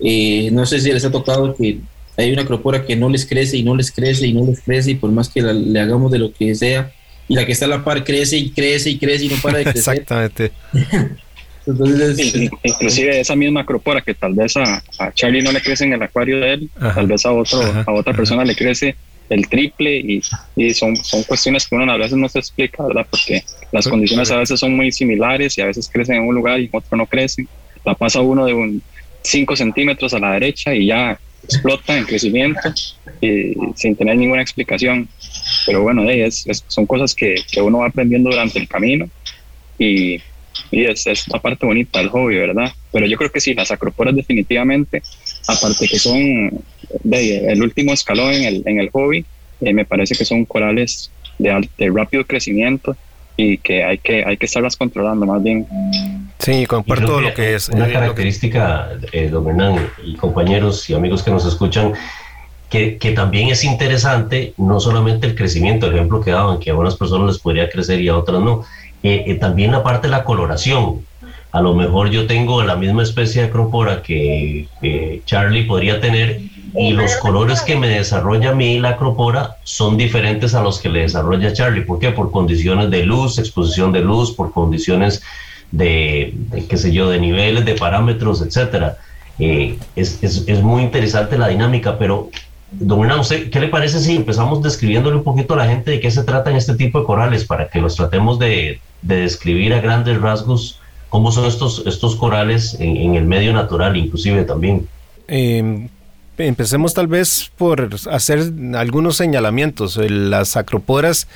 eh, 0.00 0.50
no 0.50 0.64
sé 0.64 0.80
si 0.80 0.90
les 0.90 1.04
ha 1.04 1.10
tocado 1.10 1.54
que 1.54 1.80
hay 2.16 2.32
una 2.32 2.42
acropora 2.42 2.84
que 2.84 2.96
no 2.96 3.08
les 3.08 3.26
crece 3.26 3.56
y 3.56 3.62
no 3.62 3.74
les 3.74 3.90
crece 3.90 4.26
y 4.26 4.32
no 4.32 4.44
les 4.46 4.60
crece 4.60 4.92
y 4.92 4.94
por 4.94 5.10
más 5.10 5.28
que 5.28 5.42
le 5.42 5.80
hagamos 5.80 6.12
de 6.12 6.18
lo 6.18 6.32
que 6.32 6.54
sea 6.54 6.92
y 7.28 7.34
la 7.34 7.46
que 7.46 7.52
está 7.52 7.64
a 7.66 7.68
la 7.68 7.84
par 7.84 8.04
crece 8.04 8.36
y 8.36 8.50
crece 8.50 8.90
y 8.90 8.98
crece 8.98 9.26
y 9.26 9.28
no 9.28 9.36
para 9.36 9.58
de 9.58 9.64
crecer. 9.72 9.94
Exactamente. 9.94 10.52
Entonces, 11.66 12.34
inclusive 12.64 13.20
esa 13.20 13.36
misma 13.36 13.60
acropora 13.60 14.00
que 14.00 14.14
tal 14.14 14.34
vez 14.34 14.56
a, 14.56 14.82
Charlie 15.14 15.42
no 15.42 15.52
le 15.52 15.60
crece 15.60 15.84
en 15.84 15.92
el 15.92 16.02
acuario 16.02 16.40
de 16.40 16.54
él, 16.54 16.70
tal 16.76 17.06
vez 17.06 17.24
a 17.24 17.32
otro, 17.32 17.60
a 17.86 17.92
otra 17.92 18.12
persona 18.12 18.44
le 18.44 18.56
crece 18.56 18.96
el 19.30 19.48
triple 19.48 19.96
y, 19.96 20.20
y, 20.56 20.74
son, 20.74 20.96
son 20.96 21.22
cuestiones 21.22 21.66
que 21.66 21.76
uno 21.76 21.90
a 21.90 21.96
veces 21.96 22.18
no 22.18 22.28
se 22.28 22.40
explica, 22.40 22.84
¿verdad? 22.84 23.06
Porque 23.08 23.44
las 23.70 23.86
condiciones 23.86 24.30
a 24.32 24.38
veces 24.38 24.58
son 24.58 24.76
muy 24.76 24.90
similares 24.90 25.56
y 25.56 25.60
a 25.60 25.66
veces 25.66 25.88
crecen 25.90 26.16
en 26.16 26.28
un 26.28 26.34
lugar 26.34 26.58
y 26.58 26.64
en 26.64 26.70
otro 26.72 26.96
no 26.96 27.06
crecen. 27.06 27.48
La 27.84 27.94
pasa 27.94 28.20
uno 28.20 28.44
de 28.44 28.54
un 28.54 28.82
5 29.22 29.54
centímetros 29.54 30.12
a 30.14 30.18
la 30.18 30.32
derecha 30.32 30.74
y 30.74 30.86
ya 30.86 31.18
explota 31.44 31.96
en 31.96 32.04
crecimiento 32.04 32.72
y, 33.20 33.54
sin 33.74 33.96
tener 33.96 34.16
ninguna 34.16 34.42
explicación. 34.42 35.08
Pero 35.66 35.82
bueno, 35.82 36.08
es, 36.08 36.44
son 36.66 36.86
cosas 36.86 37.14
que, 37.14 37.36
que, 37.50 37.60
uno 37.60 37.78
va 37.78 37.88
aprendiendo 37.88 38.30
durante 38.30 38.58
el 38.58 38.68
camino 38.68 39.08
y, 39.78 40.20
y 40.70 40.84
es, 40.84 41.06
es 41.06 41.28
la 41.28 41.40
parte 41.40 41.66
bonita 41.66 41.98
del 41.98 42.08
hobby, 42.08 42.36
¿verdad? 42.36 42.72
Pero 42.90 43.06
yo 43.06 43.16
creo 43.16 43.30
que 43.30 43.40
sí, 43.40 43.54
las 43.54 43.70
acroporas 43.70 44.14
definitivamente, 44.14 45.02
aparte 45.46 45.88
que 45.88 45.98
son 45.98 46.64
el 47.04 47.62
último 47.62 47.92
escalón 47.92 48.32
en 48.34 48.44
el, 48.44 48.62
en 48.66 48.80
el 48.80 48.90
hobby, 48.90 49.24
eh, 49.60 49.72
me 49.72 49.84
parece 49.84 50.14
que 50.14 50.24
son 50.24 50.44
corales 50.44 51.10
de, 51.38 51.68
de, 51.78 51.90
rápido 51.90 52.24
crecimiento 52.26 52.96
y 53.36 53.58
que 53.58 53.82
hay 53.82 53.98
que 53.98 54.24
hay 54.24 54.36
que 54.36 54.46
estarlas 54.46 54.76
controlando 54.76 55.24
más 55.26 55.42
bien. 55.42 55.66
Sí, 56.42 56.66
comparto 56.66 57.20
lo 57.20 57.32
que 57.34 57.54
es. 57.54 57.68
Una 57.68 57.88
eh, 57.88 57.92
característica, 57.92 58.90
eh, 59.12 59.28
don 59.28 59.48
Hernán 59.48 59.88
y 60.04 60.16
compañeros 60.16 60.90
y 60.90 60.94
amigos 60.94 61.22
que 61.22 61.30
nos 61.30 61.46
escuchan, 61.46 61.92
que, 62.68 62.98
que, 62.98 63.12
también 63.12 63.48
es 63.48 63.64
interesante, 63.64 64.54
no 64.56 64.80
solamente 64.80 65.26
el 65.26 65.36
crecimiento, 65.36 65.86
el 65.86 65.94
ejemplo 65.94 66.20
que 66.20 66.32
daban, 66.32 66.58
que 66.58 66.70
a 66.70 66.74
unas 66.74 66.96
personas 66.96 67.28
les 67.28 67.38
podría 67.38 67.70
crecer 67.70 68.00
y 68.00 68.08
a 68.08 68.16
otras 68.16 68.40
no, 68.40 68.64
eh, 69.02 69.36
también 69.40 69.72
la 69.72 69.82
parte 69.82 70.08
de 70.08 70.12
la 70.12 70.24
coloración 70.24 71.04
a 71.52 71.60
lo 71.60 71.74
mejor 71.74 72.08
yo 72.08 72.26
tengo 72.26 72.62
la 72.62 72.76
misma 72.76 73.02
especie 73.02 73.42
de 73.42 73.48
acropora 73.48 74.02
que, 74.02 74.66
Charlie 75.26 75.64
podría 75.64 76.00
tener 76.00 76.40
y 76.74 76.92
los 76.92 77.14
colores 77.16 77.60
que 77.60 77.76
me 77.76 77.88
desarrolla 77.88 78.50
a 78.50 78.54
mí 78.54 78.78
la 78.78 78.90
acropora 78.90 79.56
son 79.62 79.98
diferentes 79.98 80.54
a 80.54 80.62
los 80.62 80.80
que 80.80 80.88
le 80.88 81.00
desarrolla 81.00 81.52
Charlie. 81.52 81.82
¿Por 81.82 81.98
qué? 81.98 82.10
Por 82.10 82.30
condiciones 82.30 82.90
de 82.90 83.04
luz, 83.04 83.38
exposición 83.38 83.92
de 83.92 84.00
luz, 84.00 84.32
por 84.32 84.50
condiciones 84.52 85.22
de, 85.72 86.34
qué 86.68 86.76
sé 86.76 86.92
yo, 86.92 87.10
de 87.10 87.18
niveles, 87.18 87.64
de 87.64 87.74
parámetros, 87.74 88.40
etcétera. 88.42 88.98
Eh, 89.38 89.76
es, 89.96 90.22
es, 90.22 90.44
es, 90.46 90.62
muy 90.62 90.82
interesante 90.82 91.36
la 91.36 91.48
dinámica, 91.48 91.98
pero 91.98 92.30
Don 92.70 93.00
Hernán, 93.00 93.22
¿qué 93.50 93.60
le 93.60 93.68
parece 93.68 93.98
si 93.98 94.14
empezamos 94.14 94.62
describiéndole 94.62 95.16
un 95.16 95.24
poquito 95.24 95.54
a 95.54 95.56
la 95.56 95.66
gente 95.66 95.90
de 95.90 96.00
qué 96.00 96.10
se 96.10 96.22
trata 96.22 96.50
en 96.50 96.56
este 96.56 96.74
tipo 96.74 97.00
de 97.00 97.06
corales 97.06 97.44
para 97.44 97.68
que 97.68 97.80
los 97.80 97.96
tratemos 97.96 98.38
de, 98.38 98.80
de 99.02 99.16
describir 99.16 99.74
a 99.74 99.80
grandes 99.80 100.20
rasgos 100.20 100.78
cómo 101.12 101.30
son 101.30 101.44
estos, 101.44 101.82
estos 101.86 102.16
corales 102.16 102.74
en, 102.80 103.14
el 103.16 103.24
medio 103.24 103.52
natural, 103.52 103.98
inclusive 103.98 104.44
también. 104.44 104.88
Em, 105.28 105.90
empecemos 106.38 106.94
tal 106.94 107.06
vez 107.06 107.52
por 107.58 107.90
hacer 108.10 108.50
algunos 108.74 109.18
señalamientos. 109.18 109.98
Las 109.98 110.56
acroporas 110.56 111.28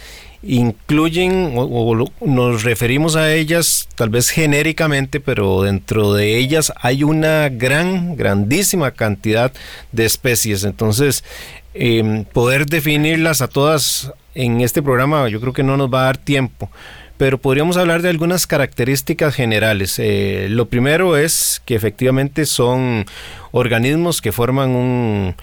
incluyen 0.43 1.53
o, 1.57 2.05
nos 2.21 2.63
referimos 2.63 3.17
a 3.17 3.35
ellas 3.35 3.89
tal 3.95 4.11
vez 4.11 4.31
genéricamente, 4.31 5.21
pero 5.21 5.63
dentro 5.63 6.15
de 6.15 6.37
ellas 6.39 6.73
hay 6.81 7.03
una 7.03 7.49
gran, 7.49 8.17
grandísima 8.17 8.93
cantidad 8.93 9.53
de 9.93 10.05
especies. 10.05 10.65
Entonces, 10.65 11.25
em, 11.75 12.25
poder 12.25 12.67
definirlas 12.67 13.43
a 13.43 13.49
todas 13.49 14.13
en 14.35 14.61
este 14.61 14.83
programa 14.83 15.29
yo 15.29 15.41
creo 15.41 15.55
que 15.55 15.63
no 15.63 15.77
nos 15.77 15.93
va 15.93 16.03
a 16.03 16.05
dar 16.05 16.19
tiempo 16.19 16.71
pero 17.17 17.39
podríamos 17.39 17.77
hablar 17.77 18.03
de 18.03 18.11
algunas 18.11 18.47
características 18.47 19.35
generales. 19.35 19.99
Eh, 19.99 20.49
lo 20.51 20.69
primero 20.69 21.17
es 21.17 21.63
que 21.65 21.75
efectivamente 21.75 22.45
son 22.45 23.07
organismos 23.53 24.21
que 24.21 24.33
forman 24.33 24.71
un, 24.71 25.35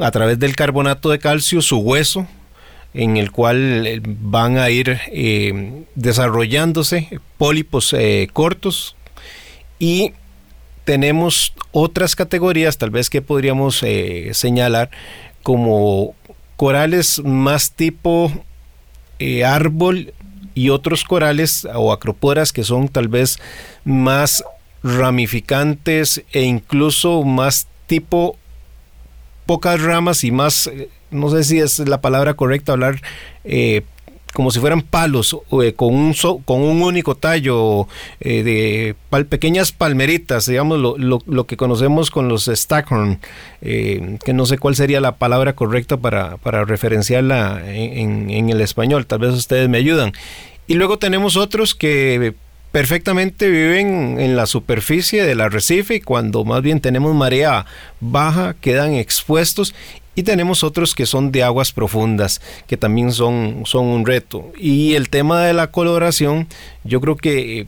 a 0.00 0.10
través 0.10 0.38
del 0.38 0.56
carbonato 0.56 1.10
de 1.10 1.18
calcio 1.18 1.62
su 1.62 1.78
hueso, 1.78 2.26
en 2.94 3.16
el 3.16 3.30
cual 3.30 3.86
eh, 3.86 4.00
van 4.02 4.58
a 4.58 4.70
ir 4.70 4.98
eh, 5.12 5.84
desarrollándose 5.94 7.20
pólipos 7.38 7.94
cortos. 8.32 8.96
Y 9.78 10.12
tenemos 10.84 11.52
otras 11.72 12.16
categorías 12.16 12.78
tal 12.78 12.90
vez 12.90 13.10
que 13.10 13.20
podríamos 13.20 13.84
señalar 14.32 14.90
como 15.42 16.14
corales 16.56 17.20
más 17.22 17.72
tipo 17.72 18.32
árbol 19.44 20.14
y 20.54 20.70
otros 20.70 21.04
corales 21.04 21.66
o 21.74 21.92
acroporas 21.92 22.52
que 22.52 22.64
son 22.64 22.88
tal 22.88 23.08
vez 23.08 23.38
más 23.84 24.42
ramificantes 24.82 26.22
e 26.32 26.42
incluso 26.42 27.22
más 27.24 27.66
tipo 27.86 28.38
pocas 29.46 29.80
ramas 29.80 30.24
y 30.24 30.30
más, 30.30 30.66
eh, 30.66 30.88
no 31.10 31.30
sé 31.30 31.44
si 31.44 31.58
es 31.58 31.78
la 31.80 32.00
palabra 32.00 32.34
correcta 32.34 32.72
hablar, 32.72 33.00
eh, 33.44 33.82
como 34.32 34.50
si 34.50 34.60
fueran 34.60 34.82
palos 34.82 35.36
eh, 35.62 35.72
con, 35.72 35.94
un 35.94 36.14
con 36.44 36.60
un 36.60 36.82
único 36.82 37.14
tallo 37.14 37.88
de 38.20 38.94
pequeñas 39.30 39.72
palmeritas, 39.72 40.44
digamos 40.44 40.78
lo, 40.78 40.96
lo, 40.98 41.46
que 41.46 41.56
conocemos 41.56 42.10
con 42.10 42.28
los 42.28 42.44
Stackhorn, 42.44 43.18
que 43.62 44.32
no 44.34 44.44
sé 44.44 44.58
cuál 44.58 44.76
sería 44.76 45.00
la 45.00 45.16
palabra 45.16 45.54
correcta 45.54 45.96
para, 45.96 46.36
para 46.36 46.66
referenciarla 46.66 47.62
en, 47.66 48.28
en 48.28 48.50
el 48.50 48.60
español, 48.60 49.06
tal 49.06 49.20
vez 49.20 49.32
ustedes 49.32 49.70
me 49.70 49.78
ayudan. 49.78 50.12
Y 50.66 50.74
luego 50.74 50.98
tenemos 50.98 51.36
otros 51.36 51.74
que 51.74 52.34
perfectamente 52.76 53.48
viven 53.48 54.20
en 54.20 54.36
la 54.36 54.44
superficie 54.44 55.24
del 55.24 55.40
arrecife 55.40 55.94
y 55.94 56.00
cuando 56.02 56.44
más 56.44 56.60
bien 56.60 56.80
tenemos 56.80 57.14
marea 57.14 57.64
baja 58.00 58.54
quedan 58.60 58.92
expuestos 58.92 59.74
y 60.16 60.22
tenemos 60.24 60.64
otros 60.64 60.94
que 60.94 61.06
son 61.06 61.30
de 61.30 61.44
aguas 61.44 61.72
profundas 61.72 62.40
que 62.66 62.76
también 62.76 63.12
son, 63.12 63.62
son 63.66 63.84
un 63.86 64.04
reto. 64.04 64.50
Y 64.58 64.94
el 64.94 65.10
tema 65.10 65.42
de 65.42 65.52
la 65.52 65.70
coloración 65.70 66.48
yo 66.82 67.00
creo 67.00 67.16
que 67.16 67.66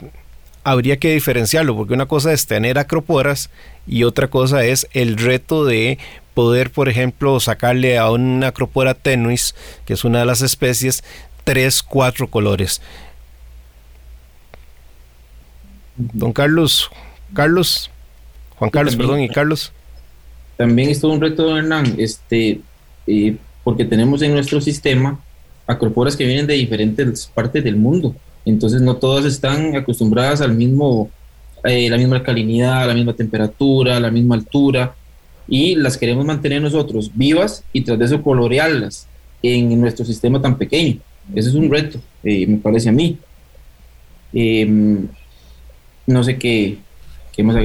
habría 0.64 0.96
que 0.96 1.12
diferenciarlo 1.12 1.76
porque 1.76 1.94
una 1.94 2.06
cosa 2.06 2.32
es 2.32 2.46
tener 2.46 2.78
acroporas 2.78 3.50
y 3.86 4.04
otra 4.04 4.28
cosa 4.28 4.64
es 4.64 4.88
el 4.92 5.18
reto 5.18 5.64
de 5.64 5.98
poder, 6.32 6.70
por 6.70 6.88
ejemplo, 6.88 7.38
sacarle 7.38 7.98
a 7.98 8.10
una 8.10 8.48
acropora 8.48 8.94
tenuis, 8.94 9.54
que 9.84 9.92
es 9.92 10.04
una 10.04 10.20
de 10.20 10.26
las 10.26 10.40
especies, 10.40 11.04
tres, 11.44 11.82
cuatro 11.82 12.28
colores. 12.28 12.80
Don 15.96 16.32
Carlos, 16.32 16.90
Carlos, 17.34 17.90
Juan 18.56 18.70
Carlos, 18.70 18.96
perdón, 18.96 19.20
y 19.20 19.28
Carlos. 19.28 19.72
También 20.58 20.90
es 20.90 21.00
todo 21.00 21.12
un 21.12 21.20
reto, 21.22 21.56
Hernán, 21.56 21.94
este, 21.96 22.60
porque 23.64 23.86
tenemos 23.86 24.20
en 24.20 24.32
nuestro 24.32 24.60
sistema 24.60 25.18
acroporas 25.66 26.16
que 26.16 26.26
vienen 26.26 26.46
de 26.46 26.54
diferentes 26.54 27.26
partes 27.26 27.64
del 27.64 27.76
mundo. 27.76 28.14
Entonces 28.44 28.82
no 28.82 28.96
todas 28.96 29.24
están 29.24 29.76
acostumbradas 29.76 30.40
al 30.40 30.54
mismo, 30.54 31.10
eh, 31.64 31.88
la 31.88 31.96
misma 31.96 32.16
alcalinidad, 32.16 32.86
la 32.86 32.94
misma 32.94 33.14
temperatura, 33.14 34.00
la 34.00 34.10
misma 34.10 34.34
altura, 34.34 34.94
y 35.46 35.74
las 35.74 35.96
queremos 35.96 36.26
mantener 36.26 36.60
nosotros 36.60 37.10
vivas 37.14 37.64
y 37.72 37.82
tras 37.82 37.98
de 37.98 38.04
eso 38.04 38.22
colorearlas 38.22 39.06
en 39.42 39.80
nuestro 39.80 40.04
sistema 40.04 40.42
tan 40.42 40.58
pequeño. 40.58 40.98
Ese 41.34 41.50
es 41.50 41.54
un 41.54 41.70
reto, 41.70 42.00
eh, 42.22 42.46
me 42.46 42.58
parece 42.58 42.88
a 42.88 42.92
mí. 42.92 43.18
Em, 44.32 45.06
no 46.06 46.24
sé 46.24 46.38
qué. 46.38 46.78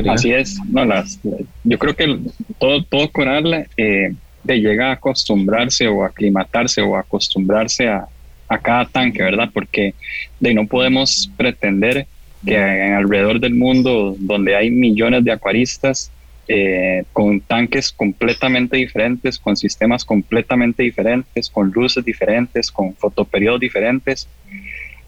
Así 0.09 0.31
es, 0.31 0.59
no, 0.69 0.85
las, 0.85 1.19
yo 1.63 1.79
creo 1.79 1.95
que 1.95 2.19
todo, 2.59 2.83
todo 2.83 3.11
coral 3.11 3.67
eh, 3.77 4.13
de 4.43 4.59
llega 4.59 4.89
a 4.89 4.93
acostumbrarse 4.93 5.87
o 5.87 6.03
aclimatarse 6.03 6.81
o 6.81 6.95
acostumbrarse 6.95 7.87
a, 7.87 8.07
a 8.47 8.57
cada 8.59 8.85
tanque, 8.85 9.23
¿verdad? 9.23 9.49
Porque 9.53 9.93
de 10.39 10.53
no 10.53 10.67
podemos 10.67 11.29
pretender 11.37 12.05
que 12.45 12.55
en 12.55 12.93
alrededor 12.93 13.39
del 13.39 13.55
mundo 13.55 14.15
donde 14.19 14.55
hay 14.55 14.69
millones 14.69 15.23
de 15.23 15.31
acuaristas 15.31 16.11
eh, 16.47 17.05
con 17.13 17.39
tanques 17.39 17.91
completamente 17.91 18.75
diferentes, 18.75 19.39
con 19.39 19.55
sistemas 19.55 20.03
completamente 20.03 20.83
diferentes, 20.83 21.49
con 21.49 21.71
luces 21.71 22.03
diferentes, 22.03 22.69
con 22.69 22.93
fotoperiodos 22.95 23.61
diferentes. 23.61 24.27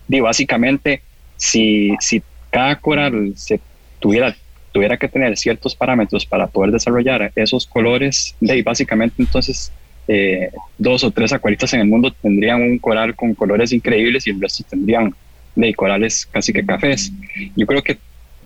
Y 0.07 0.19
básicamente, 0.21 1.01
si, 1.35 1.93
si 1.99 2.23
cada 2.49 2.77
coral 2.77 3.33
se 3.35 3.59
tuviera, 3.99 4.33
tuviera 4.75 4.97
que 4.97 5.07
tener 5.07 5.37
ciertos 5.37 5.73
parámetros 5.73 6.25
para 6.25 6.47
poder 6.47 6.71
desarrollar 6.71 7.31
esos 7.37 7.65
colores, 7.65 8.35
de 8.41 8.61
básicamente 8.61 9.15
entonces 9.19 9.71
eh, 10.05 10.49
dos 10.77 11.01
o 11.05 11.11
tres 11.11 11.31
acuaristas 11.31 11.73
en 11.75 11.79
el 11.79 11.87
mundo 11.87 12.11
tendrían 12.11 12.61
un 12.61 12.77
coral 12.77 13.15
con 13.15 13.33
colores 13.35 13.71
increíbles 13.71 14.27
y 14.27 14.31
el 14.31 14.41
resto 14.41 14.65
tendrían 14.69 15.15
de 15.55 15.73
corales 15.73 16.25
casi 16.25 16.51
que 16.51 16.65
cafés. 16.65 17.09
Yo 17.55 17.65
creo 17.65 17.81
que 17.81 17.97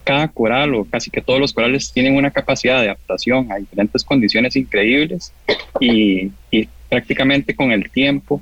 cada 0.04 0.28
coral 0.28 0.76
o 0.76 0.86
casi 0.86 1.10
que 1.10 1.20
todos 1.20 1.40
los 1.40 1.52
corales 1.52 1.92
tienen 1.92 2.16
una 2.16 2.30
capacidad 2.30 2.80
de 2.80 2.90
adaptación 2.90 3.52
a 3.52 3.56
diferentes 3.56 4.04
condiciones 4.04 4.56
increíbles 4.56 5.34
y, 5.80 6.32
prácticamente 6.90 7.56
con 7.56 7.72
el 7.72 7.90
tiempo 7.90 8.40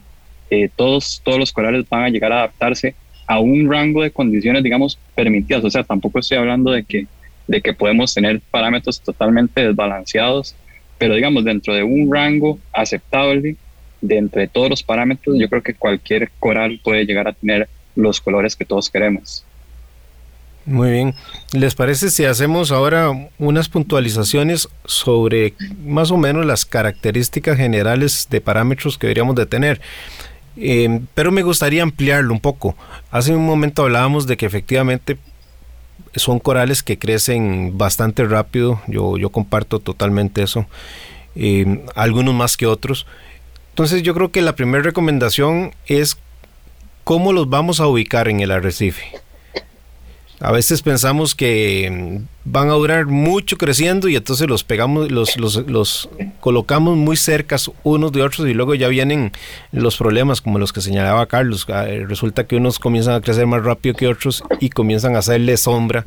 eh, 0.50 0.70
todos, 0.76 1.22
todos 1.24 1.40
los 1.40 1.54
corales 1.54 1.88
van 1.88 2.04
a 2.04 2.10
llegar 2.10 2.34
a 2.34 2.40
adaptarse 2.40 2.96
a 3.28 3.40
un 3.40 3.72
rango 3.72 4.04
de 4.04 4.12
condiciones, 4.12 4.62
digamos, 4.62 5.00
permitidas. 5.16 5.64
O 5.64 5.70
sea, 5.70 5.84
tampoco 5.86 6.20
estoy 6.20 6.38
hablando 6.38 6.72
de 6.72 6.84
que, 6.84 7.08
de 7.48 7.62
que 7.62 7.74
podemos 7.74 8.14
tener 8.14 8.42
parámetros 8.52 9.00
totalmente 9.02 9.66
desbalanceados, 9.66 10.56
pero 10.98 11.16
digamos, 11.16 11.46
dentro 11.46 11.74
de 11.74 11.84
un 11.84 12.14
rango 12.14 12.60
aceptable, 12.74 13.56
de 14.02 14.18
entre 14.18 14.48
todos 14.48 14.70
los 14.70 14.84
parámetros, 14.84 15.38
yo 15.40 15.50
creo 15.50 15.64
que 15.64 15.74
cualquier 15.74 16.30
coral 16.40 16.80
puede 16.84 17.06
llegar 17.06 17.28
a 17.28 17.34
tener 17.34 17.68
los 17.96 18.22
colores 18.22 18.56
que 18.56 18.66
todos 18.66 18.90
queremos. 18.90 19.44
Muy 20.66 20.92
bien. 20.92 21.16
¿Les 21.54 21.76
parece 21.76 22.10
si 22.10 22.26
hacemos 22.26 22.72
ahora 22.72 23.12
unas 23.40 23.70
puntualizaciones 23.70 24.68
sobre 24.86 25.54
más 25.82 26.12
o 26.12 26.18
menos 26.18 26.46
las 26.46 26.66
características 26.66 27.58
generales 27.58 28.28
de 28.30 28.42
parámetros 28.42 28.98
que 28.98 29.08
deberíamos 29.08 29.36
de 29.36 29.46
tener? 29.46 29.80
Eh, 30.58 31.00
pero 31.14 31.32
me 31.32 31.44
gustaría 31.44 31.84
ampliarlo 31.84 32.34
un 32.34 32.42
poco. 32.42 32.76
Hace 33.12 33.34
un 33.34 33.46
momento 33.46 33.84
hablábamos 33.84 34.28
de 34.28 34.36
que 34.36 34.46
efectivamente 34.46 35.18
son 36.18 36.40
corales 36.40 36.84
que 36.84 37.00
crecen 37.00 37.78
bastante 37.78 38.26
rápido. 38.26 38.82
Yo, 38.88 39.18
yo 39.18 39.30
comparto 39.30 39.80
totalmente 39.80 40.44
eso. 40.44 40.66
Eh, 41.36 41.86
algunos 41.96 42.34
más 42.34 42.58
que 42.58 42.66
otros. 42.66 43.06
Entonces 43.70 44.02
yo 44.04 44.14
creo 44.14 44.32
que 44.32 44.42
la 44.42 44.56
primera 44.56 44.84
recomendación 44.84 45.74
es 45.86 46.18
cómo 47.04 47.32
los 47.32 47.50
vamos 47.50 47.80
a 47.80 47.88
ubicar 47.88 48.28
en 48.28 48.40
el 48.40 48.52
arrecife. 48.52 49.06
A 50.40 50.52
veces 50.52 50.84
pensamos 50.84 51.34
que 51.34 51.90
mm, 51.90 52.26
van 52.46 52.70
a 52.70 52.74
durar 52.74 53.08
mucho 53.08 53.58
creciendo 53.58 54.08
y 54.08 54.16
entonces 54.16 54.48
los 54.48 54.64
pegamos, 54.64 55.12
los, 55.12 55.36
los, 55.38 56.10
colocamos 56.40 56.96
muy 56.96 57.18
cercas 57.18 57.72
unos 57.84 58.12
de 58.12 58.22
otros 58.22 58.48
y 58.48 58.54
luego 58.54 58.76
ya 58.76 58.88
vienen 58.88 59.32
los 59.72 59.98
problemas 59.98 60.42
como 60.42 60.60
los 60.60 60.72
que 60.74 60.82
señalaba 60.82 61.26
Carlos. 61.26 61.66
Ah, 61.70 61.86
resulta 62.08 62.46
que 62.46 62.56
unos 62.56 62.78
comienzan 62.78 63.16
a 63.16 63.22
crecer 63.22 63.48
más 63.48 63.64
rápido 63.64 63.96
que 63.96 64.08
otros 64.08 64.44
y 64.60 64.70
comienzan 64.70 65.16
a 65.16 65.20
hacerle 65.20 65.58
sombra. 65.58 66.06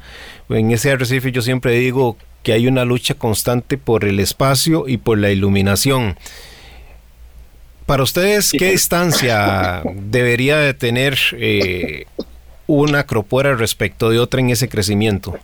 En 0.49 0.71
ese 0.71 0.93
arrecife 0.93 1.33
yo 1.33 1.43
siempre 1.43 1.73
digo 1.73 2.17
que 2.45 2.53
hay 2.53 2.69
una 2.69 2.85
lucha 2.85 3.15
constante 3.15 3.79
por 3.79 4.05
el 4.05 4.21
espacio 4.21 4.87
y 4.87 4.97
por 4.99 5.19
la 5.19 5.31
iluminación. 5.31 6.17
Para 7.85 8.05
ustedes, 8.05 8.53
¿qué 8.53 8.71
distancia 8.71 9.83
debería 9.85 10.59
de 10.59 10.75
tener 10.75 11.19
eh, 11.33 12.07
una 12.79 13.01
acropora 13.01 13.55
respecto 13.55 14.11
de 14.11 14.19
otra 14.19 14.41
en 14.41 14.51
ese 14.51 14.69
crecimiento? 14.69 15.39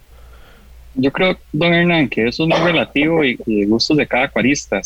Yo 0.95 1.12
creo, 1.12 1.37
don 1.53 1.75
Hernán, 1.75 2.09
que 2.09 2.27
eso 2.27 2.45
es 2.45 2.49
muy 2.49 2.59
relativo 2.59 3.23
y, 3.23 3.37
de 3.45 3.67
gustos 3.67 3.97
de 3.99 4.07
cada 4.07 4.25
acuarista. 4.25 4.81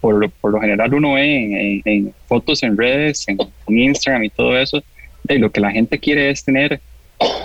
por, 0.00 0.14
lo, 0.14 0.28
por, 0.28 0.52
lo, 0.52 0.60
general 0.60 0.92
uno 0.92 1.14
ve 1.14 1.80
en, 1.84 2.12
fotos 2.26 2.62
en 2.62 2.76
redes, 2.76 3.26
en, 3.28 3.38
Instagram 3.66 4.24
y 4.24 4.30
todo 4.30 4.58
eso, 4.58 4.82
de 5.24 5.38
lo 5.38 5.50
que 5.50 5.60
la 5.60 5.70
gente 5.70 5.98
quiere 5.98 6.30
es 6.30 6.44
tener 6.44 6.80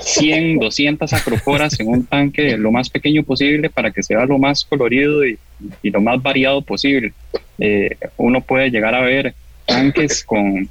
100, 0.01 0.59
200 0.59 1.13
acroporas 1.13 1.79
en 1.79 1.87
un 1.87 2.05
tanque 2.05 2.57
lo 2.57 2.71
más 2.71 2.89
pequeño 2.89 3.23
posible 3.23 3.69
para 3.69 3.91
que 3.91 4.03
sea 4.03 4.25
lo 4.25 4.37
más 4.37 4.65
colorido 4.65 5.25
y, 5.25 5.37
lo 5.83 6.01
más 6.01 6.21
variado 6.21 6.61
posible. 6.61 7.13
Eh, 7.57 7.95
uno 8.17 8.41
puede 8.41 8.69
llegar 8.69 8.95
a 8.95 9.01
ver 9.01 9.33
tanques 9.65 10.23
con 10.25 10.67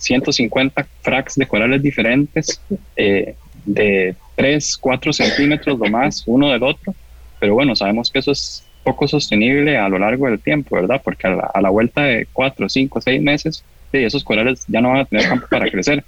150 0.00 0.86
fracs 1.02 1.36
de 1.36 1.46
corales 1.46 1.82
diferentes, 1.82 2.60
eh, 2.96 3.34
de 3.64 4.14
3, 4.36 4.76
4 4.78 5.12
centímetros 5.12 5.78
lo 5.78 5.90
más 5.90 6.24
uno 6.26 6.50
del 6.50 6.62
otro, 6.62 6.94
pero 7.38 7.54
bueno, 7.54 7.76
sabemos 7.76 8.10
que 8.10 8.18
eso 8.18 8.32
es 8.32 8.64
poco 8.82 9.06
sostenible 9.06 9.76
a 9.76 9.88
lo 9.88 9.98
largo 9.98 10.26
del 10.26 10.40
tiempo, 10.40 10.76
¿verdad? 10.76 11.00
Porque 11.04 11.26
a 11.26 11.60
la, 11.60 11.70
vuelta 11.70 12.02
de 12.02 12.26
4, 12.32 12.68
5, 12.68 13.00
6 13.00 13.22
meses, 13.22 13.64
esos 13.92 14.24
corales 14.24 14.64
ya 14.68 14.80
no 14.80 14.90
van 14.90 15.00
a 15.00 15.04
tener 15.04 15.28
campo 15.28 15.46
para 15.50 15.70
crecer. 15.70 16.02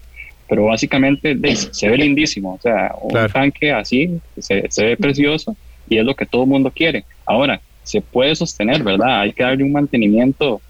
Pero 0.48 0.66
básicamente 0.66 1.36
se 1.56 1.88
ve 1.88 1.96
lindísimo, 1.96 2.54
o 2.54 2.60
sea, 2.60 2.94
un 3.00 3.12
tanque 3.30 3.72
así 3.72 4.20
se, 4.38 4.66
se 4.68 4.84
ve 4.84 4.96
precioso 4.96 5.56
y 5.88 5.98
es 5.98 6.04
lo 6.04 6.14
que 6.14 6.26
todo 6.26 6.42
el 6.42 6.48
mundo 6.48 6.70
quiere. 6.70 7.04
Ahora, 7.24 7.60
se 7.82 8.00
puede 8.00 8.34
sostener, 8.34 8.82
¿verdad? 8.82 9.20
Hay 9.20 9.32
que 9.32 9.42
darle 9.42 9.64
un 9.64 9.72
mantenimiento 9.72 10.60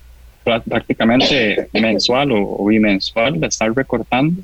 prácticamente 0.42 1.68
mensual 1.72 2.32
o, 2.32 2.64
bimensual 2.66 3.40
de 3.40 3.46
estar 3.46 3.72
recortando. 3.74 4.42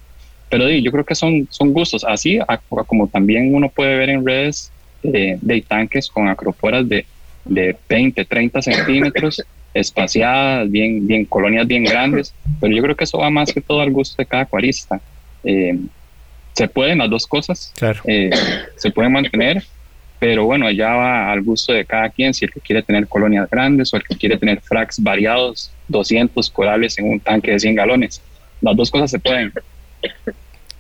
Pero 0.51 0.69
yo 0.71 0.91
creo 0.91 1.05
que 1.05 1.15
son, 1.15 1.47
son 1.51 1.73
gustos, 1.73 2.05
así 2.05 2.39
como 2.87 3.07
también 3.07 3.55
uno 3.55 3.69
puede 3.69 3.97
ver 3.97 4.09
en 4.09 4.25
redes 4.25 4.73
eh, 5.03 5.39
de 5.41 5.61
tanques 5.61 6.09
con 6.09 6.27
acroporas 6.27 6.89
de, 6.89 7.05
de 7.45 7.77
20, 7.89 8.25
30 8.25 8.63
centímetros, 8.63 9.43
espaciadas, 9.75 10.71
bien, 10.71 11.07
bien, 11.07 11.25
colonias 11.25 11.67
bien 11.67 11.85
grandes, 11.85 12.35
pero 12.61 12.75
yo 12.75 12.83
creo 12.83 12.97
que 12.97 13.05
eso 13.05 13.19
va 13.19 13.31
más 13.31 13.53
que 13.53 13.61
todo 13.61 13.81
al 13.81 13.91
gusto 13.91 14.17
de 14.19 14.27
cada 14.27 14.45
acuarista. 14.45 15.01
Eh, 15.45 15.79
se 16.53 16.67
pueden 16.67 16.99
las 16.99 17.11
dos 17.11 17.27
cosas, 17.27 17.73
eh, 18.05 18.31
se 18.77 18.91
pueden 18.91 19.13
mantener, 19.13 19.63
pero 20.19 20.45
bueno, 20.45 20.71
ya 20.71 20.95
va 20.95 21.31
al 21.31 21.43
gusto 21.43 21.73
de 21.73 21.85
cada 21.85 22.09
quien, 22.11 22.35
si 22.35 22.45
el 22.45 22.53
que 22.53 22.61
quiere 22.61 22.83
tener 22.83 23.07
colonias 23.07 23.49
grandes 23.49 23.93
o 23.93 23.97
el 23.97 24.03
que 24.03 24.17
quiere 24.17 24.37
tener 24.37 24.61
fracs 24.61 25.01
variados, 25.01 25.71
200 25.89 26.51
corales 26.51 26.99
en 26.99 27.11
un 27.11 27.21
tanque 27.21 27.53
de 27.53 27.61
100 27.61 27.75
galones. 27.77 28.21
Las 28.61 28.77
dos 28.77 28.91
cosas 28.91 29.11
se 29.11 29.19
pueden. 29.19 29.53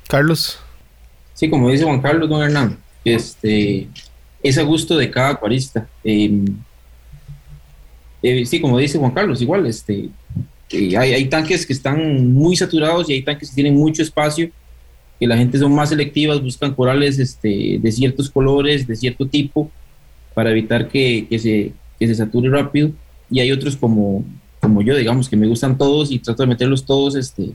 Carlos. 0.09 0.59
Sí, 1.35 1.49
como 1.49 1.71
dice 1.71 1.85
Juan 1.85 2.01
Carlos, 2.01 2.29
don 2.29 2.43
Hernán, 2.43 2.79
este, 3.05 3.87
es 4.43 4.59
a 4.59 4.63
gusto 4.63 4.97
de 4.97 5.09
cada 5.09 5.31
acuarista. 5.31 5.87
Em, 6.03 6.45
eh, 8.21 8.45
sí, 8.45 8.61
como 8.61 8.79
dice 8.79 8.99
Juan 8.99 9.13
Carlos, 9.13 9.41
igual, 9.41 9.65
este, 9.67 10.09
eh, 10.71 10.97
hay, 10.97 11.13
hay 11.13 11.25
tanques 11.27 11.65
que 11.65 11.73
están 11.73 12.33
muy 12.33 12.57
saturados 12.57 13.09
y 13.09 13.13
hay 13.13 13.23
tanques 13.23 13.51
que 13.51 13.55
tienen 13.55 13.77
mucho 13.77 14.03
espacio 14.03 14.51
que 15.19 15.27
la 15.27 15.37
gente 15.37 15.59
son 15.59 15.75
más 15.75 15.89
selectivas, 15.89 16.43
buscan 16.43 16.75
corales 16.75 17.19
este, 17.19 17.79
de 17.81 17.93
ciertos 17.93 18.31
colores, 18.31 18.87
de 18.87 18.97
cierto 18.97 19.27
tipo, 19.27 19.71
para 20.35 20.51
evitar 20.51 20.89
que, 20.89 21.27
que, 21.29 21.39
se, 21.39 21.73
que 21.99 22.07
se 22.07 22.15
sature 22.15 22.51
rápido. 22.51 22.91
Y 23.31 23.41
hay 23.41 23.51
otros 23.51 23.77
como, 23.77 24.25
como 24.61 24.83
yo, 24.83 24.97
digamos, 24.97 25.29
que 25.29 25.37
me 25.37 25.47
gustan 25.47 25.77
todos 25.77 26.11
y 26.11 26.19
trato 26.19 26.43
de 26.43 26.49
meterlos 26.49 26.85
todos 26.85 27.17
este, 27.17 27.51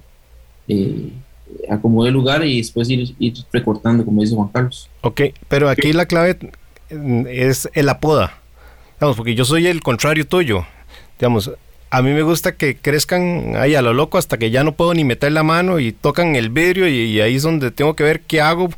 eh, 0.68 1.10
a 1.70 1.80
como 1.80 2.04
de 2.04 2.12
lugar 2.12 2.46
y 2.46 2.58
después 2.58 2.90
ir, 2.90 3.16
ir, 3.20 3.34
recortando, 3.52 4.04
como 4.04 4.22
dice 4.22 4.36
Juan 4.36 4.50
Carlos. 4.50 4.90
Ok, 5.02 5.22
pero 5.48 5.70
aquí 5.70 5.94
la 5.94 6.06
clave 6.06 6.38
es 7.30 7.70
el 7.74 7.90
apoda. 7.90 8.40
Digamos, 8.96 9.18
porque 9.18 9.36
yo 9.36 9.46
soy 9.46 9.68
el 9.68 9.82
contrario 9.82 10.28
tuyo. 10.28 10.66
Digamos, 11.20 11.52
a 11.94 12.02
mí 12.02 12.12
me 12.12 12.24
gusta 12.24 12.56
que 12.56 12.76
crezcan 12.76 13.54
ahí 13.56 13.76
a 13.76 13.84
lo 13.84 13.94
loco 13.94 14.18
hasta 14.18 14.40
que 14.40 14.50
ya 14.50 14.64
no 14.64 14.72
puedo 14.72 14.96
ni 14.96 15.04
meter 15.04 15.32
la 15.32 15.44
mano 15.44 15.78
y 15.78 15.92
tocan 15.92 16.36
el 16.36 16.50
vidrio 16.50 16.88
y, 16.90 17.22
ahí 17.22 17.36
es 17.36 17.44
donde 17.44 17.70
tengo 17.70 17.96
que 17.96 18.02
ver 18.02 18.22
qué 18.22 18.42
hago 18.42 18.72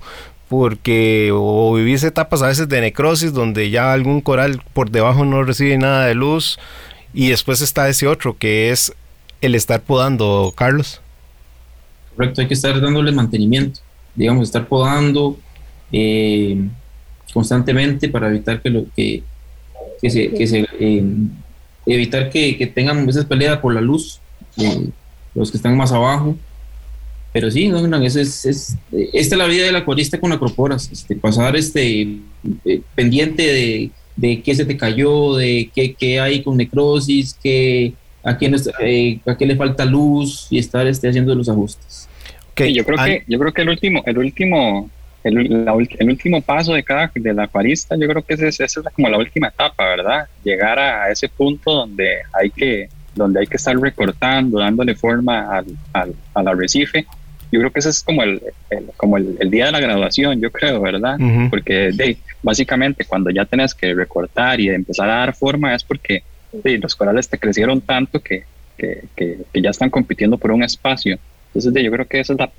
porque 0.49 1.30
o 1.34 1.73
vivís 1.75 2.04
etapas 2.04 2.41
a 2.41 2.47
veces 2.47 2.67
de 2.67 2.82
necrosis 2.82 3.32
donde 3.32 3.69
ya 3.69 3.93
algún 3.93 4.19
coral 4.19 4.62
por 4.73 4.91
debajo 4.91 5.23
no 5.23 5.45
recibe 5.45 5.78
nada 5.78 6.08
de 6.08 6.13
luz 6.13 6.60
y 7.13 7.30
después 7.30 7.62
está 7.62 7.88
ese 7.88 8.06
otro 8.06 8.38
que 8.38 8.71
es 8.71 8.93
el 9.39 9.56
estar 9.56 9.80
podando, 9.80 10.54
Carlos. 10.54 10.99
Correcto, 12.17 12.41
hay 12.41 12.49
que 12.49 12.54
estar 12.54 12.82
dándole 12.82 13.13
mantenimiento. 13.13 13.80
digamos, 14.13 14.43
estar 14.43 14.67
podando 14.67 15.38
eh, 15.89 16.67
constantemente 17.34 18.10
para 18.10 18.28
evitar 18.28 18.62
que 18.62 18.69
lo 18.69 18.86
que, 18.93 19.23
que 20.01 20.10
se, 20.10 20.32
que 20.32 20.47
se 20.47 20.67
eh, 20.82 21.04
evitar 21.85 22.29
que, 22.29 22.57
que, 22.57 22.67
tengan 22.67 23.07
esas 23.07 23.25
peleas 23.25 23.59
por 23.59 23.73
la 23.73 23.81
luz, 23.81 24.19
los 25.33 25.51
que 25.51 25.57
están 25.57 25.77
más 25.77 25.91
abajo. 25.91 26.35
Pero 27.33 27.51
sí, 27.51 27.67
no, 27.67 27.85
no, 27.85 28.01
eso 28.01 28.19
es, 28.19 28.45
es, 28.45 28.77
esta 29.13 29.35
es 29.35 29.37
la 29.37 29.47
vida 29.47 29.65
del 29.65 29.75
acuarista 29.75 30.19
con 30.19 30.31
acroporas, 30.31 30.89
este, 30.91 31.15
pasar 31.15 31.55
este 31.57 32.19
pendiente 32.95 33.43
de, 33.43 33.91
de 34.15 34.41
qué 34.41 34.55
se 34.55 34.65
te 34.65 34.77
cayó, 34.77 35.35
de 35.35 35.69
qué, 35.75 35.93
qué 35.93 36.19
hay 36.19 36.41
con 36.43 36.55
necrosis, 36.55 37.37
qué, 37.41 37.93
a, 38.23 38.37
quién, 38.37 38.55
eh, 38.79 39.19
a 39.25 39.37
qué 39.37 39.45
le 39.45 39.55
falta 39.55 39.85
luz 39.85 40.47
y 40.49 40.59
estar 40.59 40.87
este, 40.87 41.09
haciendo 41.09 41.35
los 41.35 41.49
ajustes. 41.49 42.07
Okay. 42.51 42.73
yo 42.73 42.85
creo 42.85 42.97
que 43.03 43.23
yo 43.27 43.37
creo 43.37 43.51
que 43.51 43.63
el 43.63 43.69
último 43.69 44.01
el 44.05 44.17
último 44.17 44.89
el, 45.25 45.67
el, 45.99 46.09
último 46.09 46.41
paso 46.41 46.73
de 46.73 46.83
cada 46.83 47.11
del 47.15 47.39
acuarista 47.39 47.95
yo 47.97 48.07
creo 48.07 48.21
que 48.21 48.35
esa 48.35 48.63
es, 48.63 48.79
como 48.93 49.09
la 49.09 49.17
última 49.17 49.47
etapa 49.47 49.85
verdad 49.85 50.27
llegar 50.43 50.77
a 50.77 51.09
ese 51.09 51.27
punto 51.27 51.73
donde 51.73 52.19
hay 52.31 52.51
que 52.51 52.89
donde 53.15 53.39
hay 53.39 53.47
que 53.47 53.57
estar 53.57 53.75
recortando 53.75 54.59
dándole 54.59 54.93
forma 54.93 55.57
al, 55.57 55.65
al, 55.93 56.13
al 56.33 56.47
arrecife. 56.49 57.05
Yo 57.51 57.59
creo 57.59 57.71
que 57.71 57.79
ese 57.79 57.89
es 57.89 58.03
como 58.03 58.21
el, 58.23 58.41
como 58.97 59.17
el, 59.17 59.49
día 59.49 59.67
de 59.67 59.71
la 59.71 59.79
graduación 59.79 60.41
yo 60.41 60.51
creo 60.51 60.81
verdad 60.81 61.17
porque 61.49 61.91
de, 61.93 62.17
básicamente 62.43 63.05
cuando 63.05 63.29
ya 63.29 63.45
tenés 63.45 63.73
que 63.73 63.93
recortar 63.93 64.59
y 64.59 64.69
empezar 64.69 65.09
a 65.09 65.19
dar 65.19 65.33
forma 65.33 65.73
es 65.73 65.83
porque 65.83 66.23
los 66.63 66.95
corales 66.95 67.29
te 67.29 67.38
crecieron 67.38 67.81
tanto 67.81 68.19
que, 68.19 68.43
que, 68.77 69.03
que, 69.15 69.61
ya 69.61 69.69
están 69.69 69.89
compitiendo 69.89 70.38
por 70.38 70.51
un 70.51 70.63
espacio 70.63 71.17
entonces 71.55 71.83
yo 71.83 71.91
creo 71.91 72.05
que 72.05 72.19
esa 72.19 72.33
es 72.33 72.39
la, 72.39 72.51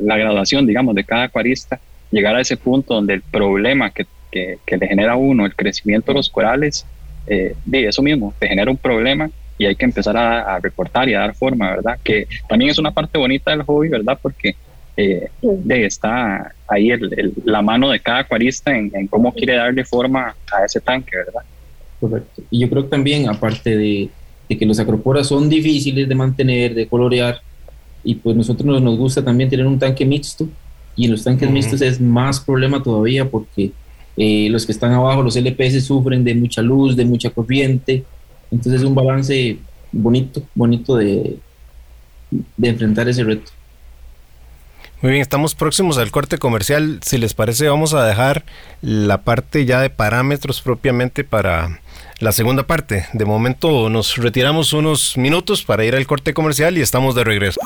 la, 0.00 0.16
graduación, 0.16 0.64
digamos, 0.64 0.94
de 0.94 1.02
cada 1.02 1.24
acuarista, 1.24 1.80
llegar 2.12 2.36
a 2.36 2.40
ese 2.40 2.56
punto 2.56 2.94
donde 2.94 3.14
el 3.14 3.22
problema 3.22 3.90
que, 3.90 4.06
que, 4.30 4.76
le 4.76 4.86
genera 4.86 5.14
a 5.14 5.16
uno, 5.16 5.44
el 5.44 5.56
crecimiento 5.56 6.12
de 6.12 6.18
los 6.18 6.30
corales, 6.30 6.86
eh, 7.26 7.56
de 7.64 7.88
eso 7.88 8.00
mismo, 8.00 8.32
te 8.38 8.46
genera 8.46 8.70
un 8.70 8.76
problema 8.76 9.28
y 9.58 9.66
hay 9.66 9.74
que 9.74 9.84
empezar 9.84 10.16
a, 10.16 10.60
recortar 10.60 11.08
y 11.08 11.14
a 11.14 11.20
dar 11.20 11.34
forma, 11.34 11.72
¿verdad? 11.72 11.98
Que 12.04 12.28
también 12.48 12.70
es 12.70 12.78
una 12.78 12.92
parte 12.92 13.18
bonita 13.18 13.50
del 13.50 13.62
hobby, 13.62 13.88
¿verdad? 13.88 14.16
Porque 14.22 14.54
eh, 14.96 15.28
de, 15.40 15.84
está 15.84 16.54
ahí 16.68 16.92
el, 16.92 17.32
la 17.44 17.60
mano 17.60 17.90
de 17.90 17.98
cada 17.98 18.20
acuarista 18.20 18.76
en, 18.76 18.92
en, 18.94 19.08
cómo 19.08 19.32
quiere 19.34 19.56
darle 19.56 19.84
forma 19.84 20.36
a 20.52 20.64
ese 20.64 20.80
tanque, 20.80 21.16
¿verdad? 21.16 21.42
Correcto. 21.98 22.42
Y 22.50 22.60
yo 22.60 22.70
creo 22.70 22.84
que 22.84 22.88
también, 22.88 23.28
aparte 23.28 23.76
de, 23.76 24.08
de 24.48 24.58
que 24.58 24.66
los 24.66 24.78
acroporas 24.78 25.26
son 25.26 25.48
difíciles 25.48 26.08
de 26.08 26.14
mantener, 26.14 26.72
de 26.72 26.86
colorear, 26.86 27.40
y 28.04 28.14
pues 28.16 28.36
nosotros 28.36 28.82
nos 28.82 28.98
gusta 28.98 29.24
también 29.24 29.48
tener 29.48 29.66
un 29.66 29.78
tanque 29.78 30.04
mixto 30.04 30.48
y 30.96 31.04
en 31.06 31.12
los 31.12 31.24
tanques 31.24 31.50
mixtos 31.50 31.80
es 31.80 32.00
más 32.00 32.40
problema 32.40 32.82
todavía 32.82 33.28
porque 33.28 33.72
eh, 34.16 34.48
los 34.50 34.66
que 34.66 34.72
están 34.72 34.92
abajo, 34.92 35.22
los 35.22 35.36
LPS 35.36 35.84
sufren 35.84 36.22
de 36.22 36.34
mucha 36.34 36.60
luz, 36.60 36.96
de 36.96 37.04
mucha 37.04 37.30
corriente, 37.30 38.04
entonces 38.50 38.82
es 38.82 38.86
un 38.86 38.94
balance 38.94 39.58
bonito, 39.90 40.42
bonito 40.54 40.96
de, 40.96 41.38
de 42.30 42.68
enfrentar 42.68 43.08
ese 43.08 43.24
reto. 43.24 43.50
Muy 45.02 45.10
bien, 45.10 45.22
estamos 45.22 45.56
próximos 45.56 45.98
al 45.98 46.12
corte 46.12 46.38
comercial. 46.38 47.00
Si 47.02 47.18
les 47.18 47.34
parece, 47.34 47.68
vamos 47.68 47.92
a 47.92 48.06
dejar 48.06 48.44
la 48.82 49.22
parte 49.22 49.64
ya 49.64 49.80
de 49.80 49.90
parámetros 49.90 50.62
propiamente 50.62 51.24
para 51.24 51.80
la 52.20 52.30
segunda 52.30 52.68
parte. 52.68 53.06
De 53.12 53.24
momento 53.24 53.90
nos 53.90 54.16
retiramos 54.16 54.72
unos 54.72 55.16
minutos 55.16 55.64
para 55.64 55.84
ir 55.84 55.96
al 55.96 56.06
corte 56.06 56.32
comercial 56.32 56.78
y 56.78 56.82
estamos 56.82 57.16
de 57.16 57.24
regreso. 57.24 57.60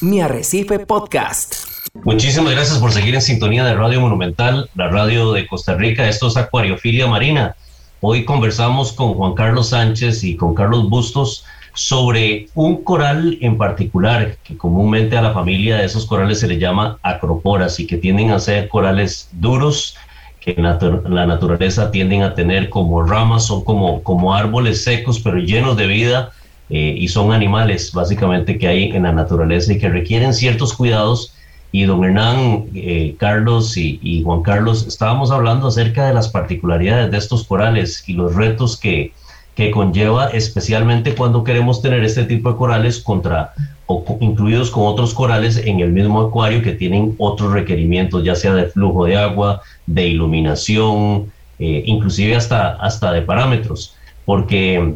Mi 0.00 0.22
Arrecife 0.22 0.78
Podcast. 0.78 1.56
Muchísimas 2.04 2.54
gracias 2.54 2.78
por 2.78 2.90
seguir 2.90 3.14
en 3.14 3.20
sintonía 3.20 3.62
de 3.66 3.74
Radio 3.74 4.00
Monumental, 4.00 4.70
la 4.74 4.88
radio 4.88 5.32
de 5.32 5.46
Costa 5.46 5.74
Rica. 5.74 6.08
Esto 6.08 6.28
es 6.28 6.38
Acuariofilia 6.38 7.06
Marina. 7.06 7.56
Hoy 8.00 8.24
conversamos 8.24 8.94
con 8.94 9.12
Juan 9.12 9.34
Carlos 9.34 9.68
Sánchez 9.68 10.24
y 10.24 10.36
con 10.36 10.54
Carlos 10.54 10.88
Bustos 10.88 11.44
sobre 11.74 12.46
un 12.54 12.82
coral 12.82 13.36
en 13.40 13.58
particular, 13.58 14.36
que 14.44 14.56
comúnmente 14.56 15.16
a 15.16 15.22
la 15.22 15.32
familia 15.32 15.76
de 15.76 15.84
esos 15.84 16.06
corales 16.06 16.40
se 16.40 16.46
le 16.46 16.58
llama 16.58 16.98
acroporas 17.02 17.78
y 17.80 17.86
que 17.86 17.98
tienden 17.98 18.30
a 18.30 18.38
ser 18.38 18.68
corales 18.68 19.28
duros, 19.32 19.96
que 20.40 20.54
la 20.54 21.26
naturaleza 21.26 21.90
tienden 21.90 22.22
a 22.22 22.34
tener 22.34 22.70
como 22.70 23.02
ramas, 23.02 23.46
son 23.46 23.64
como, 23.64 24.02
como 24.02 24.34
árboles 24.34 24.84
secos, 24.84 25.18
pero 25.20 25.38
llenos 25.38 25.76
de 25.76 25.86
vida, 25.86 26.32
eh, 26.70 26.94
y 26.96 27.08
son 27.08 27.32
animales 27.32 27.92
básicamente 27.92 28.56
que 28.56 28.68
hay 28.68 28.84
en 28.90 29.02
la 29.02 29.12
naturaleza 29.12 29.72
y 29.72 29.78
que 29.78 29.88
requieren 29.88 30.32
ciertos 30.32 30.74
cuidados. 30.74 31.34
Y 31.72 31.84
don 31.84 32.04
Hernán, 32.04 32.66
eh, 32.74 33.16
Carlos 33.18 33.76
y, 33.76 33.98
y, 34.00 34.22
Juan 34.22 34.42
Carlos, 34.42 34.86
estábamos 34.86 35.32
hablando 35.32 35.66
acerca 35.66 36.06
de 36.06 36.14
las 36.14 36.28
particularidades 36.28 37.10
de 37.10 37.18
estos 37.18 37.44
corales 37.44 38.04
y 38.06 38.12
los 38.12 38.36
retos 38.36 38.78
que, 38.78 39.12
que 39.54 39.70
conlleva, 39.70 40.28
especialmente 40.30 41.14
cuando 41.14 41.44
queremos 41.44 41.80
tener 41.80 42.02
este 42.02 42.24
tipo 42.24 42.50
de 42.50 42.56
corales 42.56 42.98
contra 43.00 43.52
o 43.86 44.02
incluidos 44.20 44.70
con 44.70 44.86
otros 44.86 45.12
corales 45.12 45.58
en 45.58 45.80
el 45.80 45.92
mismo 45.92 46.20
acuario 46.20 46.62
que 46.62 46.72
tienen 46.72 47.14
otros 47.18 47.52
requerimientos, 47.52 48.24
ya 48.24 48.34
sea 48.34 48.54
de 48.54 48.66
flujo 48.66 49.04
de 49.04 49.16
agua, 49.16 49.60
de 49.86 50.08
iluminación, 50.08 51.30
eh, 51.58 51.82
inclusive 51.86 52.34
hasta, 52.34 52.76
hasta 52.76 53.12
de 53.12 53.22
parámetros, 53.22 53.94
porque 54.24 54.94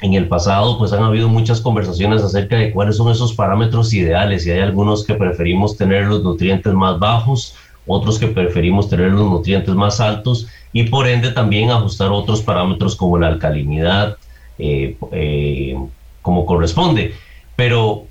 en 0.00 0.14
el 0.14 0.28
pasado 0.28 0.78
pues 0.78 0.92
han 0.92 1.02
habido 1.02 1.28
muchas 1.28 1.60
conversaciones 1.60 2.22
acerca 2.22 2.56
de 2.56 2.70
cuáles 2.70 2.96
son 2.96 3.10
esos 3.10 3.32
parámetros 3.32 3.92
ideales 3.92 4.46
y 4.46 4.50
hay 4.50 4.60
algunos 4.60 5.04
que 5.04 5.14
preferimos 5.14 5.76
tener 5.76 6.06
los 6.06 6.22
nutrientes 6.22 6.72
más 6.72 6.98
bajos, 6.98 7.56
otros 7.86 8.18
que 8.18 8.28
preferimos 8.28 8.88
tener 8.88 9.10
los 9.10 9.28
nutrientes 9.28 9.74
más 9.74 10.00
altos 10.00 10.46
y 10.74 10.82
por 10.82 11.06
ende 11.06 11.30
también 11.30 11.70
ajustar 11.70 12.10
otros 12.10 12.42
parámetros 12.42 12.96
como 12.96 13.16
la 13.16 13.28
alcalinidad, 13.28 14.18
eh, 14.58 14.96
eh, 15.12 15.76
como 16.20 16.44
corresponde. 16.44 17.14
Pero, 17.54 18.06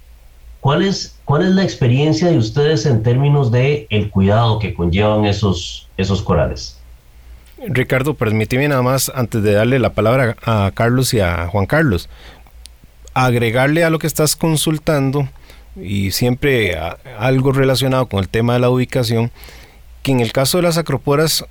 ¿cuál 0.62 0.82
es, 0.82 1.20
¿cuál 1.26 1.44
es 1.44 1.50
la 1.50 1.64
experiencia 1.64 2.30
de 2.30 2.38
ustedes 2.38 2.86
en 2.86 3.04
términos 3.04 3.52
de 3.52 3.86
el 3.90 4.10
cuidado 4.10 4.60
que 4.60 4.74
conllevan 4.74 5.26
esos, 5.26 5.90
esos 5.98 6.22
corales? 6.22 6.80
Ricardo, 7.68 8.14
permíteme 8.14 8.70
nada 8.70 8.82
más, 8.82 9.12
antes 9.14 9.44
de 9.44 9.52
darle 9.52 9.78
la 9.78 9.92
palabra 9.92 10.38
a 10.46 10.72
Carlos 10.74 11.14
y 11.14 11.20
a 11.20 11.48
Juan 11.48 11.66
Carlos, 11.66 12.08
agregarle 13.14 13.84
a 13.84 13.90
lo 13.90 14.00
que 14.00 14.08
estás 14.08 14.38
consultando 14.38 15.28
y 15.76 16.12
siempre 16.12 16.78
algo 17.20 17.52
relacionado 17.52 18.08
con 18.08 18.20
el 18.20 18.30
tema 18.30 18.54
de 18.54 18.60
la 18.60 18.70
ubicación, 18.70 19.32
que 20.02 20.14
en 20.14 20.22
el 20.22 20.32
caso 20.32 20.60
de 20.60 20.64
las 20.64 20.78
acroporas 20.78 21.46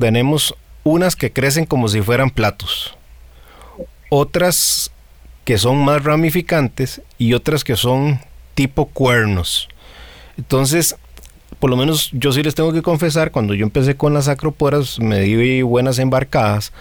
tenemos 0.00 0.54
unas 0.82 1.14
que 1.14 1.30
crecen 1.30 1.66
como 1.66 1.86
si 1.88 2.00
fueran 2.00 2.30
platos, 2.30 2.96
otras 4.08 4.90
que 5.44 5.58
son 5.58 5.84
más 5.84 6.02
ramificantes 6.02 7.02
y 7.18 7.34
otras 7.34 7.62
que 7.62 7.76
son 7.76 8.18
tipo 8.54 8.86
cuernos. 8.86 9.68
Entonces, 10.38 10.96
por 11.58 11.70
lo 11.70 11.76
menos 11.76 12.10
yo 12.12 12.32
sí 12.32 12.42
les 12.42 12.54
tengo 12.54 12.72
que 12.72 12.82
confesar, 12.82 13.30
cuando 13.30 13.54
yo 13.54 13.64
empecé 13.64 13.94
con 13.94 14.14
las 14.14 14.28
acroporas 14.28 14.98
me 14.98 15.20
di 15.20 15.62
buenas 15.62 15.98
embarcadas 15.98 16.72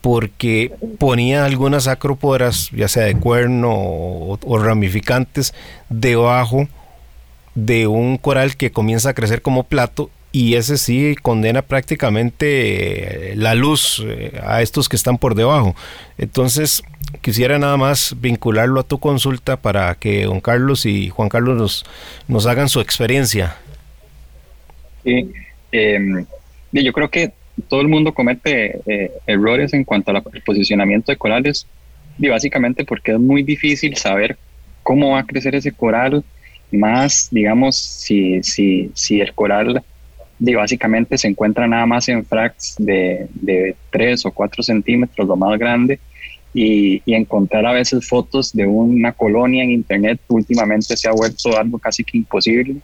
porque 0.00 0.72
ponía 0.98 1.44
algunas 1.44 1.86
acroporas, 1.86 2.70
ya 2.72 2.88
sea 2.88 3.04
de 3.04 3.14
cuerno 3.14 3.70
o, 3.72 4.38
o, 4.44 4.58
ramificantes, 4.58 5.54
debajo 5.90 6.66
de 7.54 7.86
un 7.86 8.16
coral 8.16 8.56
que 8.56 8.72
comienza 8.72 9.10
a 9.10 9.14
crecer 9.14 9.42
como 9.42 9.62
plato 9.62 10.10
y 10.32 10.54
ese 10.54 10.78
sí 10.78 11.14
condena 11.20 11.60
prácticamente 11.60 13.32
eh, 13.32 13.36
la 13.36 13.54
luz 13.54 14.02
eh, 14.04 14.40
a 14.42 14.62
estos 14.62 14.88
que 14.88 14.96
están 14.96 15.18
por 15.18 15.34
debajo. 15.34 15.76
Entonces, 16.16 16.82
quisiera 17.20 17.58
nada 17.58 17.76
más 17.76 18.16
vincularlo 18.18 18.80
a 18.80 18.84
tu 18.84 18.98
consulta 18.98 19.58
para 19.58 19.94
que 19.94 20.24
don 20.24 20.40
Carlos 20.40 20.86
y 20.86 21.10
Juan 21.10 21.28
Carlos 21.28 21.58
nos, 21.58 21.84
nos 22.28 22.46
hagan 22.46 22.70
su 22.70 22.80
experiencia. 22.80 23.56
Sí, 25.04 25.30
em, 25.70 26.24
yo 26.72 26.92
creo 26.92 27.10
que 27.10 27.32
todo 27.68 27.82
el 27.82 27.88
mundo 27.88 28.14
comete 28.14 28.80
eh, 28.86 29.12
errores 29.26 29.74
en 29.74 29.84
cuanto 29.84 30.10
al 30.10 30.22
posicionamiento 30.44 31.12
de 31.12 31.18
corales, 31.18 31.66
y 32.18 32.28
básicamente 32.28 32.84
porque 32.84 33.12
es 33.12 33.18
muy 33.18 33.42
difícil 33.42 33.96
saber 33.96 34.38
cómo 34.82 35.10
va 35.10 35.20
a 35.20 35.26
crecer 35.26 35.54
ese 35.54 35.72
coral, 35.72 36.24
más, 36.70 37.28
digamos, 37.30 37.76
si, 37.76 38.42
si, 38.42 38.90
si 38.94 39.20
el 39.20 39.34
coral 39.34 39.82
y 40.50 40.54
básicamente 40.54 41.16
se 41.18 41.28
encuentra 41.28 41.66
nada 41.66 41.86
más 41.86 42.08
en 42.08 42.24
fracs 42.24 42.74
de, 42.78 43.28
de 43.34 43.76
3 43.90 44.26
o 44.26 44.30
4 44.32 44.62
centímetros, 44.62 45.26
lo 45.26 45.36
más 45.36 45.58
grande, 45.58 46.00
y, 46.54 47.00
y, 47.06 47.14
encontrar 47.14 47.64
a 47.64 47.72
veces 47.72 48.06
fotos 48.06 48.52
de 48.52 48.66
una 48.66 49.12
colonia 49.12 49.64
en 49.64 49.70
internet 49.70 50.20
últimamente 50.28 50.96
se 50.98 51.08
ha 51.08 51.12
vuelto 51.12 51.56
algo 51.56 51.78
casi 51.78 52.04
que 52.04 52.18
imposible 52.18 52.76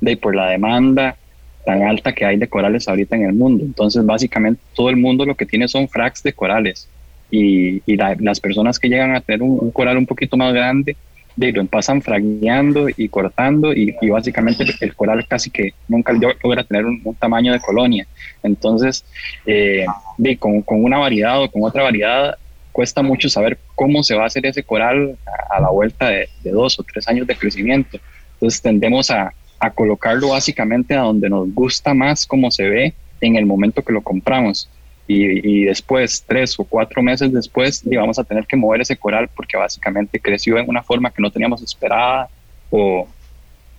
de 0.00 0.16
por 0.16 0.34
la 0.34 0.48
demanda 0.48 1.16
tan 1.64 1.82
alta 1.82 2.12
que 2.12 2.24
hay 2.24 2.36
de 2.36 2.48
corales 2.48 2.88
ahorita 2.88 3.14
en 3.14 3.26
el 3.26 3.34
mundo. 3.34 3.64
Entonces, 3.64 4.04
básicamente 4.04 4.60
todo 4.74 4.90
el 4.90 4.96
mundo 4.96 5.24
lo 5.24 5.36
que 5.36 5.46
tiene 5.46 5.68
son 5.68 5.88
fracs 5.88 6.22
de 6.24 6.32
corales 6.32 6.88
y, 7.30 7.82
y 7.86 7.96
las 7.96 8.40
personas 8.40 8.78
que 8.78 8.88
llegan 8.88 9.14
a 9.14 9.20
tener 9.20 9.42
un, 9.42 9.70
coral 9.70 9.96
un 9.96 10.06
poquito 10.06 10.36
más 10.36 10.52
grande 10.52 10.96
de, 11.36 11.52
lo 11.52 11.64
pasan 11.66 12.02
fragueando 12.02 12.88
y 12.96 13.08
cortando 13.08 13.72
y, 13.72 13.94
básicamente 14.08 14.64
el 14.80 14.94
coral 14.94 15.26
casi 15.26 15.50
que 15.50 15.74
nunca 15.88 16.12
logra 16.12 16.64
tener 16.64 16.84
un, 16.84 17.02
tamaño 17.18 17.52
de 17.52 17.60
colonia. 17.60 18.06
Entonces, 18.42 19.04
eh, 19.46 19.86
de, 20.18 20.36
con, 20.36 20.62
con, 20.62 20.84
una 20.84 20.98
variedad 20.98 21.42
o 21.42 21.50
con 21.50 21.62
otra 21.64 21.82
variedad, 21.82 22.36
cuesta 22.72 23.02
mucho 23.02 23.28
saber 23.28 23.58
cómo 23.74 24.02
se 24.02 24.14
va 24.14 24.24
a 24.24 24.26
hacer 24.26 24.46
ese 24.46 24.62
coral 24.62 25.16
a, 25.50 25.60
la 25.60 25.70
vuelta 25.70 26.08
de, 26.08 26.28
dos 26.44 26.78
o 26.78 26.82
tres 26.82 27.06
años 27.08 27.26
de 27.26 27.36
crecimiento. 27.36 27.98
Entonces 28.34 28.60
tendemos 28.60 29.10
a, 29.10 29.32
a 29.60 29.70
colocarlo 29.70 30.30
básicamente 30.30 30.94
a 30.94 31.02
donde 31.02 31.28
nos 31.28 31.52
gusta 31.54 31.94
más 31.94 32.26
cómo 32.26 32.50
se 32.50 32.68
ve 32.68 32.94
en 33.20 33.36
el 33.36 33.46
momento 33.46 33.82
que 33.82 33.92
lo 33.92 34.02
compramos. 34.02 34.68
Y, 35.14 35.64
después, 35.64 36.24
tres 36.26 36.58
o 36.58 36.64
cuatro 36.64 37.02
meses 37.02 37.32
después, 37.32 37.82
vamos 37.84 38.18
a 38.18 38.24
tener 38.24 38.46
que 38.46 38.56
mover 38.56 38.80
ese 38.80 38.96
coral 38.96 39.28
porque 39.34 39.56
básicamente 39.56 40.20
creció 40.20 40.58
en 40.58 40.68
una 40.68 40.82
forma 40.82 41.10
que 41.10 41.22
no 41.22 41.30
teníamos 41.30 41.62
esperada 41.62 42.28
o, 42.70 43.06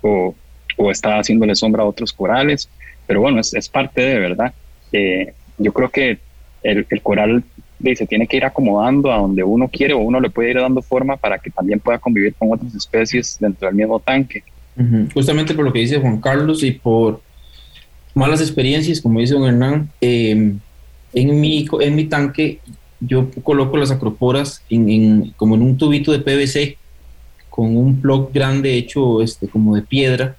o, 0.02 0.36
o 0.78 0.92
está 0.92 1.20
haciéndole 1.20 1.56
sombra 1.56 1.84
a 1.84 1.88
otros 1.88 2.14
corales. 2.14 2.70
Pero 3.08 3.22
bueno, 3.22 3.40
es, 3.40 3.54
es 3.54 3.68
parte 3.70 4.02
de 4.02 4.20
verdad. 4.20 4.54
Eh, 4.92 5.34
yo 5.58 5.74
creo 5.74 5.90
que 5.90 6.20
el, 6.64 6.86
el 6.90 7.02
coral 7.02 7.44
se 7.96 8.08
tiene 8.08 8.28
que 8.28 8.38
ir 8.38 8.46
acomodando 8.46 9.12
a 9.12 9.18
donde 9.18 9.44
uno 9.44 9.68
quiere 9.68 9.94
o 9.94 10.00
uno 10.00 10.20
le 10.20 10.30
puede 10.30 10.52
ir 10.52 10.60
dando 10.60 10.82
forma 10.82 11.18
para 11.18 11.38
que 11.38 11.50
también 11.50 11.80
pueda 11.80 12.00
convivir 12.00 12.34
con 12.36 12.52
otras 12.52 12.74
especies 12.74 13.38
dentro 13.40 13.68
del 13.68 13.76
mismo 13.76 14.00
tanque. 14.00 14.44
Justamente 15.14 15.54
por 15.54 15.66
lo 15.66 15.74
que 15.74 15.80
dice 15.80 16.00
Juan 16.00 16.20
Carlos 16.20 16.64
y 16.64 16.72
por 16.72 17.22
malas 18.16 18.42
experiencias, 18.42 19.02
como 19.02 19.20
dice 19.20 19.36
don 19.36 19.46
Hernán, 19.46 19.90
eh, 20.02 20.54
en 21.14 21.40
mi, 21.40 21.68
en 21.80 21.96
mi 21.96 22.06
tanque 22.06 22.60
yo 23.00 23.30
coloco 23.44 23.78
las 23.78 23.92
acroporas 23.92 24.62
en, 24.70 25.34
como 25.36 25.56
en 25.56 25.62
un 25.62 25.78
tubito 25.78 26.12
de 26.12 26.20
PVC 26.20 26.78
con 27.50 27.76
un 27.76 28.02
plug 28.02 28.32
grande 28.34 28.78
hecho 28.78 29.22
este, 29.22 29.48
como 29.48 29.76
de 29.76 29.82
piedra 29.82 30.36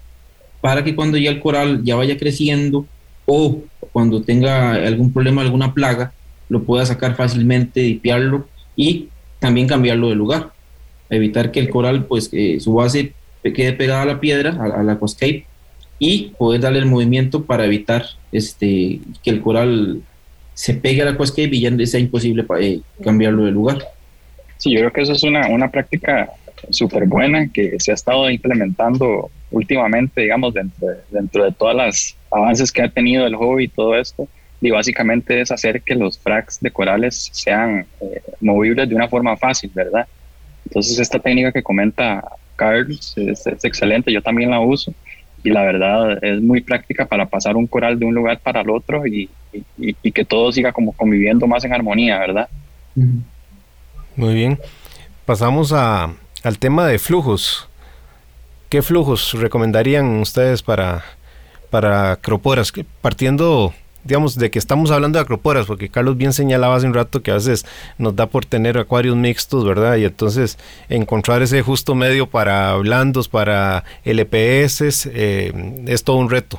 para 0.61 0.83
que 0.83 0.95
cuando 0.95 1.19
ya 1.19 1.31
el 1.31 1.41
coral 1.41 1.85
ya 1.85 1.95
vaya 1.95 2.17
creciendo 2.17 2.87
o 3.27 3.61
cuando 3.93 4.23
tenga 4.23 4.75
algún 4.75 5.13
problema, 5.13 5.43
alguna 5.43 5.75
plaga, 5.75 6.13
lo 6.49 6.65
pueda 6.65 6.87
sacar 6.87 7.17
fácilmente, 7.17 7.81
dipiarlo 7.81 8.49
y 8.77 9.09
también 9.39 9.67
cambiarlo 9.67 10.09
de 10.09 10.15
lugar. 10.15 10.53
Evitar 11.11 11.53
que 11.53 11.61
el 11.61 11.69
coral, 11.69 12.07
pues 12.07 12.31
su 12.61 12.73
base 12.73 13.13
quede 13.43 13.75
pegada 13.75 14.03
a 14.03 14.07
la 14.07 14.21
piedra, 14.21 14.59
a, 14.59 14.83
la 14.83 14.93
aquascape, 14.93 15.47
y 15.99 16.33
poder 16.39 16.63
darle 16.63 16.79
el 16.79 16.87
movimiento 16.87 17.45
para 17.45 17.67
evitar 17.67 18.07
este, 18.33 19.01
que 19.23 19.31
el 19.31 19.41
coral 19.41 20.03
se 20.55 20.75
pegue 20.75 21.03
a 21.03 21.05
la 21.05 21.11
aquascape 21.12 21.51
y 21.53 21.61
ya 21.61 21.87
sea 21.87 22.01
imposible 22.01 22.45
eh, 22.61 22.81
cambiarlo 23.03 23.45
de 23.45 23.51
lugar. 23.51 23.79
Sí, 24.57 24.73
yo 24.73 24.79
creo 24.81 24.93
que 24.93 25.03
eso 25.03 25.12
es 25.12 25.23
una, 25.25 25.49
una 25.49 25.71
práctica 25.71 26.31
súper 26.71 27.07
buena 27.07 27.49
que 27.53 27.79
se 27.79 27.90
ha 27.90 27.95
estado 27.95 28.31
implementando 28.31 29.31
últimamente, 29.51 30.23
digamos, 30.23 30.55
dentro 30.55 30.88
de, 30.88 30.97
dentro 31.11 31.45
de 31.45 31.53
todas 31.53 31.77
las 31.77 32.17
avances 32.31 32.73
que 32.73 32.83
ha 32.83 32.88
tenido 32.88 33.27
el 33.27 33.37
hobby 33.37 33.64
y 33.64 33.69
todo 33.69 33.97
esto. 33.97 34.29
Y 34.61 34.71
básicamente 34.71 35.40
es 35.40 35.51
hacer 35.51 35.83
que 35.83 35.95
los 35.95 36.19
fracs 36.19 36.61
de 36.61 36.71
corales 36.71 37.29
sean 37.33 37.87
eh, 38.01 38.23
movibles 38.40 38.88
de 38.88 38.95
una 38.95 39.09
forma 39.09 39.37
fácil, 39.37 39.71
¿verdad? 39.75 40.07
Entonces 40.67 40.99
esta 40.99 41.19
técnica 41.19 41.53
que 41.53 41.62
comenta 41.62 42.25
Carlos 42.57 43.12
es 43.17 43.47
excelente, 43.64 44.12
yo 44.12 44.23
también 44.23 44.51
la 44.51 44.61
uso 44.61 44.95
y 45.44 45.50
la 45.50 45.62
verdad 45.62 46.24
es 46.24 46.40
muy 46.40 46.62
práctica 46.62 47.04
para 47.04 47.26
pasar 47.26 47.54
un 47.54 47.66
coral 47.66 47.98
de 47.98 48.07
un 48.07 48.14
lugar 48.14 48.40
para 48.40 48.62
el 48.62 48.70
otro 48.70 49.07
y, 49.07 49.28
y, 49.76 50.11
que 50.11 50.24
todo 50.24 50.50
siga 50.50 50.72
como 50.72 50.92
conviviendo 50.92 51.46
más 51.46 51.62
en 51.64 51.74
armonía, 51.74 52.18
¿verdad? 52.18 52.48
Muy 54.16 54.35
bien. 54.35 54.59
Pasamos 55.26 55.72
a, 55.72 56.14
al 56.42 56.59
tema 56.59 56.87
de 56.87 56.98
flujos. 56.98 57.68
¿Qué 58.70 58.80
flujos 58.80 59.35
recomendarían 59.35 60.18
ustedes 60.20 60.62
para, 60.62 61.04
para? 61.68 62.18
Partiendo, 63.02 63.74
digamos, 64.05 64.38
de 64.38 64.51
que 64.51 64.59
estamos 64.59 64.90
hablando 64.90 65.19
de 65.19 65.23
acroporas, 65.23 65.67
porque 65.67 65.88
Carlos 65.88 66.17
bien 66.17 66.33
señalaba 66.33 66.77
hace 66.77 66.87
un 66.87 66.95
rato 66.95 67.23
que 67.23 67.31
a 67.31 67.35
veces 67.35 67.67
nos 67.99 68.14
da 68.14 68.27
por 68.27 68.45
tener 68.45 68.79
acuarios 68.79 69.17
mixtos, 69.17 69.64
¿verdad? 69.64 69.97
Y 69.97 70.05
entonces 70.05 70.59
encontrar 70.88 71.43
ese 71.43 71.62
justo 71.62 71.95
medio 71.95 72.27
para 72.27 72.75
blandos, 72.77 73.29
para 73.29 73.85
LPS, 74.05 75.07
eh, 75.12 75.53
es 75.87 76.05
todo 76.05 76.17
un 76.17 76.31
reto. 76.31 76.59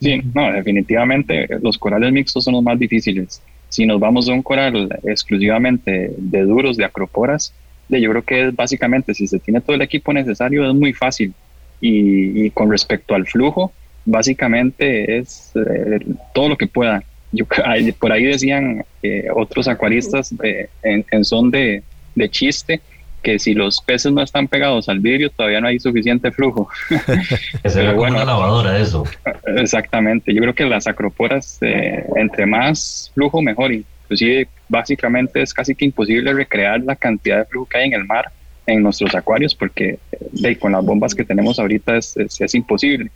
Sí, 0.00 0.20
no, 0.34 0.52
definitivamente 0.52 1.46
los 1.62 1.78
corales 1.78 2.12
mixtos 2.12 2.44
son 2.44 2.54
los 2.54 2.62
más 2.62 2.78
difíciles. 2.78 3.40
Si 3.68 3.86
nos 3.86 4.00
vamos 4.00 4.28
a 4.28 4.32
un 4.32 4.42
coral 4.42 4.88
exclusivamente 5.04 6.12
de 6.16 6.42
duros, 6.42 6.76
de 6.76 6.84
acroporas, 6.84 7.54
yo 7.88 8.10
creo 8.10 8.22
que 8.22 8.48
es 8.48 8.56
básicamente, 8.56 9.14
si 9.14 9.26
se 9.26 9.38
tiene 9.38 9.60
todo 9.60 9.74
el 9.76 9.82
equipo 9.82 10.12
necesario, 10.12 10.68
es 10.68 10.74
muy 10.74 10.92
fácil. 10.92 11.32
Y, 11.80 12.48
con 12.50 12.70
respecto 12.70 13.14
al 13.14 13.26
flujo, 13.26 13.72
básicamente 14.04 15.18
es 15.18 15.52
eh, 15.54 16.00
todo 16.34 16.50
lo 16.50 16.56
que 16.56 16.66
pueda. 16.66 17.02
Yo, 17.32 17.44
por 17.98 18.12
ahí 18.12 18.24
decían 18.24 18.84
eh, 19.02 19.28
otros 19.34 19.68
acuaristas 19.68 20.34
en, 20.82 21.04
en, 21.10 21.24
son 21.24 21.50
de, 21.50 21.82
de 22.14 22.30
chiste 22.30 22.80
que 23.22 23.38
si 23.38 23.54
los 23.54 23.80
peces 23.80 24.12
no 24.12 24.22
están 24.22 24.48
pegados 24.48 24.88
al 24.88 24.98
vidrio 24.98 25.30
todavía 25.30 25.60
no 25.60 25.68
hay 25.68 25.78
suficiente 25.78 26.30
flujo. 26.32 26.68
Es 27.62 27.74
bueno, 27.94 28.16
una 28.16 28.24
lavadora 28.24 28.78
eso. 28.78 29.04
Exactamente, 29.56 30.34
yo 30.34 30.40
creo 30.42 30.54
que 30.54 30.64
las 30.64 30.86
acroporas, 30.86 31.58
eh, 31.60 32.04
entre 32.16 32.46
más 32.46 33.10
flujo 33.14 33.40
mejor, 33.40 33.72
inclusive 33.72 34.48
básicamente 34.68 35.40
es 35.40 35.54
casi 35.54 35.74
que 35.74 35.84
imposible 35.84 36.32
recrear 36.32 36.80
la 36.82 36.96
cantidad 36.96 37.38
de 37.38 37.44
flujo 37.44 37.68
que 37.68 37.78
hay 37.78 37.86
en 37.86 37.94
el 37.94 38.04
mar 38.04 38.30
en 38.66 38.82
nuestros 38.82 39.14
acuarios 39.14 39.54
porque 39.54 39.98
eh, 40.42 40.56
con 40.56 40.72
las 40.72 40.84
bombas 40.84 41.14
que 41.14 41.24
tenemos 41.24 41.58
ahorita 41.58 41.96
es, 41.96 42.16
es, 42.16 42.54
imposible, 42.54 43.10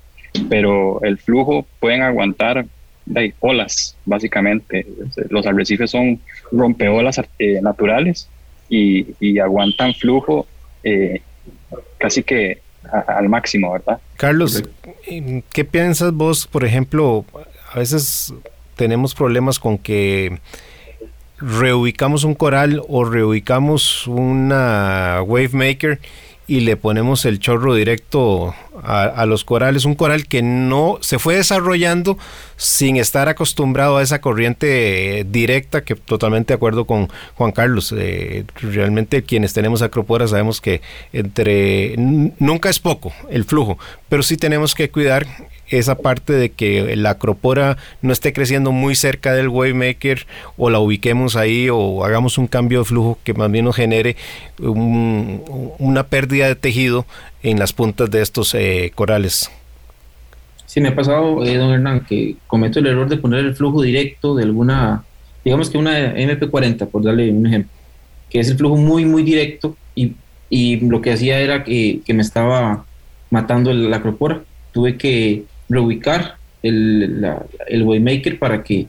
pero 0.49 1.03
el 1.03 1.19
flujo 1.19 1.67
pueden 1.81 2.03
aguantar 2.03 2.67
de 3.07 3.35
olas, 3.41 3.97
básicamente. 4.05 4.87
Los 5.31 5.47
arrecifes 5.47 5.91
son 5.91 6.21
rompeolas 6.51 7.21
eh, 7.39 7.61
naturales 7.63 8.29
y, 8.69 9.39
aguantan 9.39 9.95
flujo 9.95 10.47
eh, 10.83 11.21
casi 11.99 12.23
que 12.23 12.61
al 13.07 13.29
máximo, 13.29 13.73
¿verdad? 13.73 13.99
Carlos, 14.17 14.63
¿qué 15.53 15.65
piensas 15.65 16.13
vos, 16.13 16.47
por 16.47 16.65
ejemplo, 16.65 17.25
a 17.73 17.79
veces 17.79 18.33
tenemos 18.77 19.15
problemas 19.15 19.59
con 19.59 19.79
que 19.79 20.39
reubicamos 21.39 22.25
un 22.25 22.35
coral 22.35 22.83
o 22.89 23.05
reubicamos 23.05 24.07
una 24.07 25.21
wave 25.27 25.51
maker 25.53 26.01
y 26.49 26.61
le 26.61 26.77
ponemos 26.77 27.25
el 27.25 27.39
chorro 27.39 27.75
directo 27.75 28.55
a, 28.83 29.27
los 29.27 29.45
corales. 29.45 29.85
Un 29.85 29.95
coral 29.95 30.27
que 30.27 30.43
no 30.43 30.99
se 31.01 31.19
fue 31.19 31.37
desarrollando 31.37 32.19
sin 32.57 32.97
estar 32.97 33.29
acostumbrado 33.29 33.99
a 33.99 34.03
esa 34.03 34.21
corriente 34.21 35.27
directa, 35.29 35.85
que 35.85 35.95
totalmente 35.95 36.49
de 36.49 36.57
acuerdo 36.57 36.87
con 36.87 37.09
Juan 37.35 37.53
Carlos. 37.53 37.95
Eh, 37.97 38.45
realmente 38.57 39.23
quienes 39.23 39.53
tenemos 39.53 39.83
acropora 39.83 40.27
sabemos 40.27 40.61
que 40.61 40.81
entre 41.13 41.95
nunca 41.97 42.69
es 42.69 42.79
poco 42.79 43.13
el 43.31 43.45
flujo, 43.45 43.79
pero 44.09 44.23
sí 44.23 44.37
tenemos 44.37 44.75
que 44.75 44.91
cuidar 44.91 45.27
esa 45.69 45.97
parte 45.97 46.33
de 46.33 46.51
que 46.51 46.97
la 46.97 47.11
acropora 47.11 47.77
no 48.01 48.13
esté 48.13 48.33
creciendo 48.33 48.73
muy 48.73 48.95
cerca 48.95 49.33
del 49.33 49.49
wavemaker 49.49 50.27
o 50.57 50.71
la 50.71 50.79
ubiquemos 50.79 51.37
ahí 51.37 51.69
o 51.71 52.05
hagamos 52.05 52.39
un 52.39 52.47
cambio 52.47 52.81
de 52.81 52.85
flujo 52.85 53.19
que 53.25 53.35
más 53.35 53.51
bien 53.51 53.65
nos 53.65 53.77
genere 53.77 54.17
una 54.59 56.05
pérdida 56.05 56.47
de 56.47 56.55
tejido 56.55 57.05
en 57.43 57.59
las 57.59 57.73
puntas 57.73 58.11
de 58.11 58.23
estos 58.23 58.55
eh, 58.55 58.93
corales. 58.95 59.51
Sí, 60.77 60.83
me 60.83 60.89
ha 60.89 60.95
pasado, 60.95 61.43
eh, 61.43 61.57
don 61.57 61.73
Hernán, 61.73 62.05
que 62.05 62.37
cometo 62.47 62.81
el 62.81 62.87
error 62.87 63.09
de 63.09 63.17
poner 63.17 63.47
el 63.47 63.55
flujo 63.55 63.81
directo 63.81 64.35
de 64.35 64.43
alguna, 64.43 65.05
digamos 65.43 65.71
que 65.71 65.79
una 65.79 66.15
MP40, 66.15 66.87
por 66.91 67.03
darle 67.03 67.31
un 67.31 67.47
ejemplo, 67.47 67.73
que 68.29 68.41
es 68.41 68.51
el 68.51 68.59
flujo 68.59 68.77
muy, 68.77 69.07
muy 69.07 69.23
directo 69.23 69.75
y, 69.95 70.13
y 70.51 70.87
lo 70.87 71.01
que 71.01 71.15
hacía 71.15 71.41
era 71.41 71.65
que, 71.65 72.01
que 72.05 72.13
me 72.13 72.21
estaba 72.21 72.85
matando 73.31 73.73
la 73.73 73.97
acropora. 73.97 74.43
Tuve 74.73 74.99
que 74.99 75.45
reubicar 75.71 76.37
el, 76.63 77.23
la, 77.23 77.47
el 77.69 77.83
Waymaker 77.83 78.39
para 78.39 78.63
que 78.63 78.87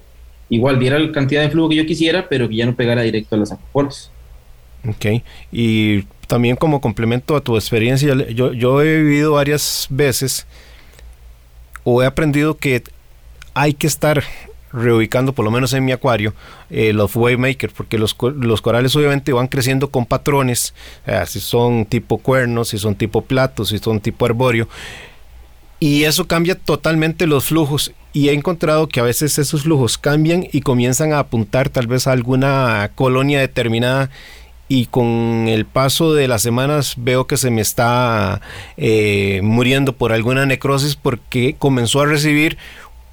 igual 0.50 0.80
diera 0.80 1.00
la 1.00 1.14
cantidad 1.14 1.42
de 1.42 1.52
flujo 1.52 1.70
que 1.70 1.78
yo 1.78 1.86
quisiera, 1.86 2.28
pero 2.28 2.50
que 2.50 2.58
ya 2.58 2.66
no 2.66 2.76
pegara 2.76 3.04
directo 3.04 3.38
a 3.38 3.40
las 3.40 3.54
acuporas. 3.54 4.12
Ok, 4.86 5.24
y 5.54 6.02
también 6.28 6.58
como 6.58 6.82
complemento 6.82 7.34
a 7.38 7.40
tu 7.40 7.56
experiencia, 7.56 8.14
yo, 8.32 8.52
yo 8.52 8.82
he 8.82 9.04
vivido 9.04 9.32
varias 9.32 9.88
veces 9.90 10.46
o 11.90 12.04
he 12.04 12.06
aprendido 12.06 12.58
que 12.58 12.84
hay 13.54 13.74
que 13.74 13.88
estar 13.88 14.22
reubicando, 14.74 15.32
por 15.32 15.46
lo 15.46 15.52
menos 15.52 15.72
en 15.72 15.86
mi 15.86 15.94
acuario, 15.94 16.34
eh, 16.70 16.92
los 16.92 17.16
Waymakers, 17.16 17.72
porque 17.72 17.98
los, 17.98 18.14
los, 18.36 18.62
corales 18.62 18.94
obviamente 18.98 19.32
van 19.32 19.48
creciendo 19.48 19.90
con 19.90 20.06
patrones, 20.06 20.74
si 21.28 21.40
son 21.40 21.86
tipo 21.86 22.18
cuernos, 22.18 22.68
si 22.68 22.78
son 22.78 22.96
tipo 22.96 23.22
platos, 23.22 23.70
si 23.70 23.78
son 23.78 24.02
tipo 24.02 24.26
arbóreo, 24.26 24.68
y 25.80 26.04
eso 26.04 26.28
cambia 26.28 26.56
totalmente 26.56 27.26
los 27.26 27.46
flujos 27.46 27.94
y 28.12 28.28
he 28.28 28.34
encontrado 28.34 28.90
que 28.90 29.00
a 29.00 29.04
veces 29.04 29.40
esos 29.40 29.62
flujos 29.62 29.98
cambian 29.98 30.46
y 30.52 30.60
comienzan 30.60 31.14
a 31.14 31.20
apuntar 31.20 31.70
tal 31.70 31.88
vez 31.88 32.06
a 32.06 32.12
alguna 32.12 32.92
colonia 32.96 33.40
determinada 33.40 34.10
y 34.70 34.88
con 34.88 35.48
el 35.48 35.66
paso 35.66 36.14
de 36.14 36.28
las 36.28 36.42
semanas 36.42 36.96
veo 36.98 37.28
que 37.28 37.38
se 37.38 37.50
me 37.52 37.62
está 37.62 38.42
eh, 38.76 39.40
muriendo 39.44 39.94
por 39.94 40.12
alguna 40.12 40.46
necrosis 40.46 40.96
porque 40.96 41.56
comenzó 41.58 42.02
a 42.02 42.06
recibir 42.06 42.58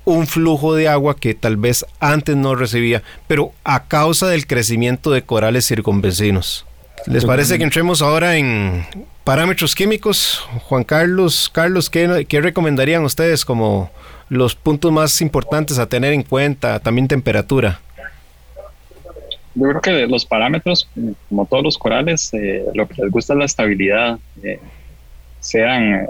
un 0.04 0.26
flujo 0.26 0.74
de 0.74 0.88
agua 0.88 1.16
que 1.16 1.34
tal 1.34 1.56
vez 1.56 1.86
antes 2.00 2.36
no 2.36 2.54
recibía, 2.54 3.02
pero 3.26 3.52
a 3.64 3.84
causa 3.84 4.28
del 4.28 4.46
crecimiento 4.46 5.10
de 5.10 5.22
corales 5.22 5.66
circunvecinos. 5.66 6.66
¿Les 7.06 7.24
parece 7.24 7.58
que 7.58 7.64
entremos 7.64 8.00
ahora 8.00 8.36
en 8.36 8.86
parámetros 9.24 9.74
químicos? 9.74 10.46
Juan 10.64 10.84
Carlos, 10.84 11.50
Carlos, 11.52 11.90
¿qué, 11.90 12.26
qué 12.28 12.40
recomendarían 12.40 13.04
ustedes 13.04 13.44
como 13.44 13.90
los 14.30 14.54
puntos 14.54 14.90
más 14.90 15.20
importantes 15.20 15.78
a 15.78 15.86
tener 15.86 16.12
en 16.12 16.22
cuenta? 16.22 16.80
También 16.80 17.08
temperatura. 17.08 17.80
Yo 19.54 19.68
creo 19.68 19.80
que 19.80 20.06
los 20.08 20.26
parámetros, 20.26 20.88
como 21.28 21.46
todos 21.46 21.62
los 21.62 21.78
corales, 21.78 22.32
eh, 22.34 22.64
lo 22.74 22.88
que 22.88 23.02
les 23.02 23.10
gusta 23.10 23.34
es 23.34 23.38
la 23.38 23.44
estabilidad, 23.44 24.18
eh, 24.42 24.58
sean 25.38 25.94
eh, 25.94 26.08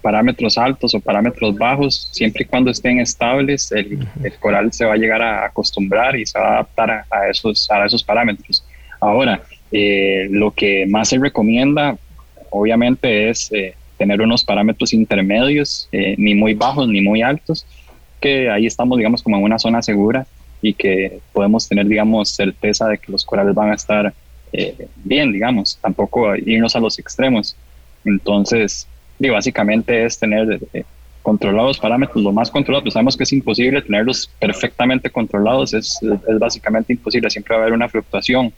parámetros 0.00 0.56
altos 0.56 0.94
o 0.94 1.00
parámetros 1.00 1.56
bajos, 1.56 2.08
siempre 2.12 2.44
y 2.44 2.46
cuando 2.46 2.70
estén 2.70 3.00
estables, 3.00 3.72
el, 3.72 4.06
coral 4.38 4.72
se 4.72 4.84
va 4.84 4.94
a 4.94 4.96
llegar 4.96 5.20
a 5.20 5.46
acostumbrar 5.46 6.16
y 6.16 6.24
se 6.24 6.38
va 6.38 6.46
a 6.46 6.52
adaptar 6.54 7.04
a, 7.10 7.28
esos, 7.28 7.68
a 7.70 7.84
esos 7.84 8.04
parámetros. 8.04 8.64
Ahora, 9.00 9.42
lo 9.72 10.52
que 10.52 10.86
más 10.86 11.08
se 11.08 11.18
recomienda, 11.18 11.96
obviamente, 12.50 13.30
es 13.30 13.50
tener 13.98 14.20
unos 14.20 14.44
parámetros 14.44 14.92
intermedios, 14.92 15.88
ni 15.92 16.34
muy 16.34 16.54
bajos 16.54 16.86
ni 16.86 17.00
muy 17.00 17.22
altos, 17.22 17.66
que 18.20 18.48
ahí 18.48 18.66
estamos, 18.66 18.98
digamos, 18.98 19.22
como 19.22 19.38
en 19.38 19.42
una 19.42 19.58
zona 19.58 19.82
segura 19.82 20.26
y 20.62 20.72
que 20.74 21.18
podemos 21.32 21.68
tener, 21.68 21.86
digamos, 21.86 22.30
certeza 22.30 22.86
de 22.86 22.96
que 22.96 23.10
los 23.10 23.24
corales 23.24 23.54
van 23.54 23.72
a 23.72 23.74
estar 23.74 24.14
eh, 24.52 24.86
bien, 25.02 25.32
digamos, 25.32 25.76
tampoco 25.82 26.34
irnos 26.36 26.76
a 26.76 26.80
los 26.80 26.98
extremos. 26.98 27.56
Entonces, 28.04 28.86
digo, 29.18 29.34
básicamente 29.34 30.04
es 30.04 30.18
tener 30.18 30.60
eh, 30.72 30.84
controlados 31.22 31.78
parámetros, 31.78 32.22
lo 32.22 32.32
más 32.32 32.50
controlados, 32.50 32.84
pues 32.84 32.94
sabemos 32.94 33.16
que 33.16 33.24
es 33.24 33.32
imposible 33.32 33.82
tenerlos 33.82 34.30
perfectamente 34.38 35.10
controlados, 35.10 35.74
es, 35.74 35.98
es 36.02 36.38
básicamente 36.38 36.92
imposible, 36.92 37.28
siempre 37.28 37.54
va 37.54 37.60
a 37.60 37.62
haber 37.62 37.74
una 37.74 37.88
fluctuación, 37.88 38.52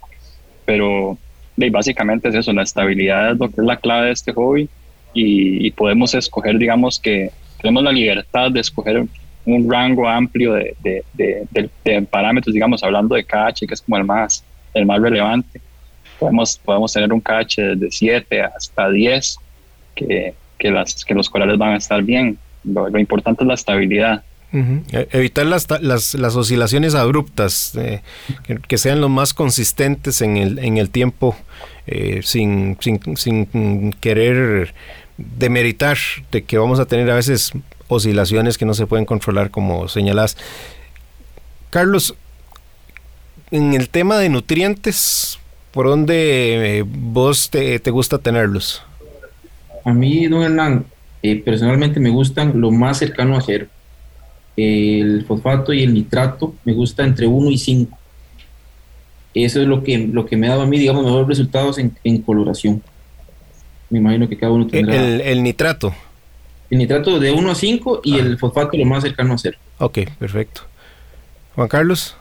pero 0.65 1.19
básicamente 1.57 2.29
es 2.29 2.35
eso, 2.35 2.53
la 2.53 2.63
estabilidad 2.63 3.33
es 3.33 3.39
lo 3.39 3.49
que 3.49 3.61
es 3.61 3.67
la 3.67 3.77
clave 3.77 4.07
de 4.07 4.13
este 4.13 4.33
hobby 4.33 4.69
y, 5.13 5.67
y 5.67 5.71
podemos 5.71 6.15
escoger, 6.15 6.59
digamos 6.59 6.99
que 6.99 7.31
tenemos 7.61 7.83
la 7.83 7.93
libertad 7.93 8.51
de 8.51 8.61
escoger 8.61 9.07
un 9.47 9.71
rango 9.71 10.09
amplio 10.09 10.55
de, 10.55 10.75
de, 11.13 12.03
parámetros, 12.11 12.53
digamos, 12.55 12.83
hablando 12.83 13.15
de 13.15 13.25
KH, 13.25 13.67
que 13.67 13.75
es 13.75 13.83
como 13.83 13.99
el 13.99 14.05
más, 14.05 14.45
el 14.73 14.87
más 14.87 15.01
relevante. 15.01 15.61
Podemos, 16.19 16.59
podemos 16.65 16.93
tener 16.93 17.13
un 17.13 17.21
KH 17.21 17.77
de 17.77 17.89
7 17.91 18.43
hasta 18.43 18.91
10, 18.91 19.39
que, 19.95 20.35
que, 20.59 20.71
las, 20.71 21.05
que 21.05 21.15
los 21.15 21.29
corales 21.29 21.59
van 21.59 21.75
a 21.75 21.77
estar 21.77 22.03
bien. 22.03 22.39
Lo, 22.65 22.99
importante 22.99 23.45
es 23.45 23.49
la 23.49 23.55
estabilidad. 23.55 24.23
E, 24.53 25.09
evitar 25.11 25.47
las, 25.47 25.69
las, 25.83 26.15
las, 26.15 26.37
oscilaciones 26.37 26.95
abruptas, 26.95 27.75
eh, 27.77 28.03
que, 28.69 28.79
sean 28.79 29.01
lo 29.01 29.09
más 29.09 29.35
consistentes 29.35 30.23
en 30.23 30.37
el, 30.37 30.59
en 30.61 30.79
el 30.79 30.91
tiempo, 30.91 31.37
eh, 31.87 32.21
sin, 32.23 32.79
sin, 32.81 33.01
sin 33.17 33.93
querer 34.01 34.73
demeritar 35.17 35.99
de 36.31 36.45
que 36.45 36.57
vamos 36.57 36.81
a 36.81 36.87
tener 36.87 37.11
a 37.11 37.17
veces 37.17 37.53
oscilaciones 37.89 38.59
que 38.59 38.65
no 38.65 38.75
se 38.75 38.87
pueden 38.87 39.05
controlar 39.05 39.51
como 39.51 39.89
señalas. 39.89 40.37
Carlos, 41.71 42.15
en 43.51 43.75
el 43.75 43.89
tema 43.89 44.19
de 44.19 44.29
nutrientes, 44.29 45.39
¿por 45.71 45.87
dónde 45.87 46.79
eh, 46.79 46.85
vos 46.87 47.51
te, 47.51 47.79
gusta 47.91 48.19
tenerlos? 48.19 48.83
A 49.85 49.93
mí, 49.93 50.27
don 50.27 50.43
Hernán, 50.43 50.87
eh, 51.23 51.37
personalmente 51.37 52.01
me 52.01 52.11
gustan 52.11 52.61
lo 52.61 52.71
más 52.71 52.99
cercano 52.99 53.37
a 53.37 53.41
cero. 53.41 53.67
El 54.57 55.25
fosfato 55.27 55.73
y 55.73 55.83
el 55.83 55.93
nitrato 55.93 56.55
me 56.65 56.73
gusta 56.73 57.05
entre 57.05 57.27
1 57.27 57.51
y 57.51 57.59
5. 57.59 57.99
Eso 59.35 59.61
es 59.61 59.67
lo 59.67 59.83
que, 59.83 59.99
lo 59.99 60.27
que 60.27 60.37
me 60.37 60.47
ha 60.47 60.51
dado 60.51 60.63
a 60.63 60.67
mí, 60.67 60.79
digamos, 60.79 61.05
mejores 61.05 61.27
resultados 61.27 61.79
en, 61.79 61.97
en 62.05 62.23
coloración. 62.23 62.81
Me 63.91 63.99
imagino 63.99 64.29
que 64.29 64.39
cada 64.39 64.53
uno 64.53 64.67
tendrá... 64.69 64.95
El, 64.95 65.21
el 65.21 65.43
nitrato 65.43 65.93
el 66.75 66.79
nitrato 66.79 67.21
de 67.21 67.31
1 67.31 67.51
a 67.51 67.55
5 67.55 68.01
y 68.03 68.19
el 68.19 68.37
fosfato 68.37 68.77
lo 68.77 68.85
más 68.85 69.05
cercano 69.05 69.35
a 69.35 69.39
0. 69.39 69.57
Ok, 69.79 69.99
perfecto. 70.19 70.63
Juan 71.55 71.69
Carlos. 71.69 72.17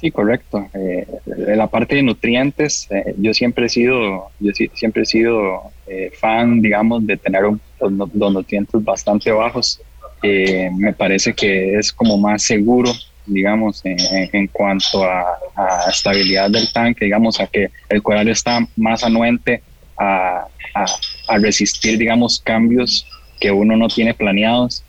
Sí, 0.00 0.12
correcto. 0.12 0.64
Eh, 0.74 1.04
la 1.26 1.66
parte 1.66 1.96
de 1.96 2.04
nutrientes, 2.04 2.86
eh, 2.90 3.14
yo 3.18 3.34
siempre 3.34 3.66
he 3.66 3.68
sido, 3.68 4.30
yo 4.38 4.52
siempre 4.74 5.02
he 5.02 5.06
sido 5.06 5.60
eh, 5.88 6.12
fan, 6.20 6.62
digamos, 6.62 7.04
de 7.04 7.16
tener 7.16 7.42
los, 7.42 8.14
nutrientes 8.14 8.84
bastante 8.84 9.32
bajos. 9.32 9.80
Eh, 10.22 10.70
me 10.76 10.92
parece 10.92 11.34
que 11.34 11.74
es 11.74 11.92
como 11.92 12.16
más 12.16 12.44
seguro, 12.44 12.92
digamos, 13.26 13.82
en, 13.84 14.46
cuanto 14.46 15.02
a, 15.02 15.36
a, 15.56 15.90
estabilidad 15.90 16.48
del 16.48 16.72
tanque, 16.72 17.06
digamos, 17.06 17.40
a 17.40 17.48
que 17.48 17.70
el 17.88 18.04
coral 18.04 18.28
está 18.28 18.64
más 18.76 19.02
anuente 19.02 19.62
a, 19.96 20.46
a, 20.74 20.86
a 21.26 21.38
resistir, 21.38 21.98
digamos, 21.98 22.40
cambios 22.44 23.04
que 23.38 23.50
uno 23.50 23.76
no 23.76 23.88
tiene 23.88 24.14
planeados, 24.14 24.84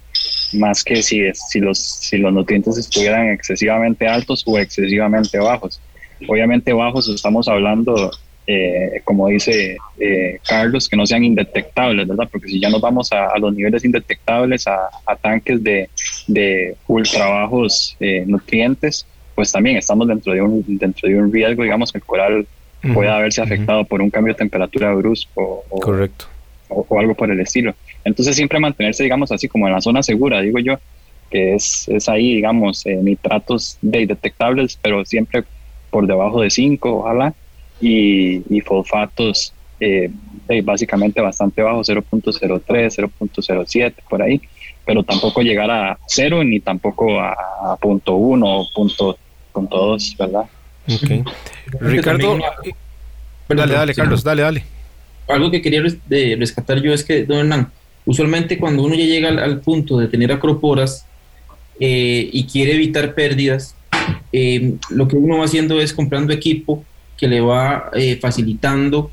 más 0.53 0.83
que 0.83 1.01
si, 1.03 1.21
si, 1.33 1.59
los, 1.59 1.77
si 1.79 2.17
los 2.17 2.33
nutrientes 2.33 2.77
estuvieran 2.77 3.29
excesivamente 3.29 4.07
altos 4.07 4.43
o 4.45 4.57
excesivamente 4.57 5.37
bajos. 5.37 5.79
Obviamente 6.27 6.73
bajos 6.73 7.07
estamos 7.07 7.47
hablando, 7.47 8.11
eh, 8.47 9.01
como 9.03 9.27
dice 9.27 9.77
eh, 9.99 10.39
Carlos, 10.47 10.89
que 10.89 10.97
no 10.97 11.05
sean 11.05 11.23
indetectables, 11.23 12.07
¿verdad? 12.07 12.27
Porque 12.31 12.47
si 12.47 12.59
ya 12.59 12.69
nos 12.69 12.81
vamos 12.81 13.11
a, 13.11 13.37
los 13.37 13.53
niveles 13.53 13.85
indetectables, 13.85 14.67
a, 14.67 14.89
tanques 15.21 15.63
de, 15.63 15.89
de 16.27 16.75
ultra 16.87 17.27
bajos 17.27 17.95
eh, 17.99 18.23
nutrientes, 18.25 19.05
pues 19.35 19.51
también 19.51 19.77
estamos 19.77 20.07
dentro 20.07 20.33
de 20.33 20.41
un, 20.41 20.63
dentro 20.67 21.07
de 21.07 21.15
un 21.15 21.31
riesgo, 21.31 21.63
digamos, 21.63 21.91
que 21.91 21.99
el 21.99 22.03
coral 22.03 22.47
pueda 22.93 23.17
haberse 23.17 23.41
afectado 23.41 23.83
por 23.85 24.01
un 24.01 24.09
cambio 24.09 24.33
de 24.33 24.37
temperatura 24.37 24.93
brusco 24.93 25.63
Correcto. 25.81 26.25
o 26.69 26.99
algo 26.99 27.13
por 27.13 27.29
el 27.29 27.39
estilo. 27.39 27.73
Entonces 28.09 28.35
siempre 28.35 28.59
mantenerse, 28.59 29.03
digamos, 29.03 29.31
así 29.31 29.47
como 29.47 29.67
en 29.67 29.73
la 29.73 29.81
zona 29.81 30.03
segura, 30.03 30.41
digo 30.41 30.59
yo, 30.59 30.75
que 31.29 31.55
es, 31.55 31.87
es 31.87 32.09
ahí, 32.09 32.35
digamos, 32.35 32.85
eh, 32.85 32.95
nitratos 32.95 33.77
de 33.81 34.05
detectables, 34.05 34.77
pero 34.81 35.05
siempre 35.05 35.43
por 35.89 36.07
debajo 36.07 36.41
de 36.41 36.49
5, 36.49 36.99
ojalá, 36.99 37.33
y, 37.79 38.41
y 38.53 38.61
fosfatos 38.61 39.53
eh, 39.79 40.11
básicamente 40.63 41.21
bastante 41.21 41.61
bajo, 41.61 41.81
0.03, 41.81 42.63
0.07, 42.65 43.93
por 44.09 44.21
ahí, 44.21 44.41
pero 44.85 45.03
tampoco 45.03 45.41
llegar 45.41 45.69
a 45.71 45.97
0 46.07 46.43
ni 46.43 46.59
tampoco 46.59 47.19
a, 47.19 47.33
a 47.63 47.77
punto 47.77 48.15
1 48.15 48.45
o 48.45 48.67
punto, 48.73 49.17
punto 49.53 49.77
2, 49.77 50.15
¿verdad? 50.17 50.45
Okay. 50.95 51.23
Ricardo, 51.79 52.37
eh, 52.63 52.73
dale, 53.47 53.73
dale, 53.73 53.93
Carlos, 53.93 54.23
dale, 54.23 54.41
dale. 54.41 54.63
Algo 55.27 55.51
que 55.51 55.61
quería 55.61 55.83
rescatar 56.37 56.81
yo 56.81 56.91
es 56.91 57.03
que, 57.03 57.23
don 57.25 57.37
Hernán, 57.37 57.71
Usualmente 58.09 58.57
cuando 58.57 58.81
uno 58.81 58.95
ya 58.95 59.05
llega 59.05 59.29
al, 59.29 59.59
punto 59.59 59.99
de 59.99 60.07
tener 60.07 60.31
acroporas 60.31 61.05
eh, 61.79 62.27
y 62.33 62.45
quiere 62.45 62.73
evitar 62.73 63.13
pérdidas, 63.13 63.75
eh, 64.33 64.73
lo 64.89 65.07
que 65.07 65.15
uno 65.15 65.37
va 65.37 65.45
haciendo 65.45 65.79
es 65.79 65.93
comprando 65.93 66.33
equipo 66.33 66.83
que 67.15 67.27
le 67.27 67.39
va 67.39 67.91
eh, 67.93 68.17
facilitando 68.19 69.11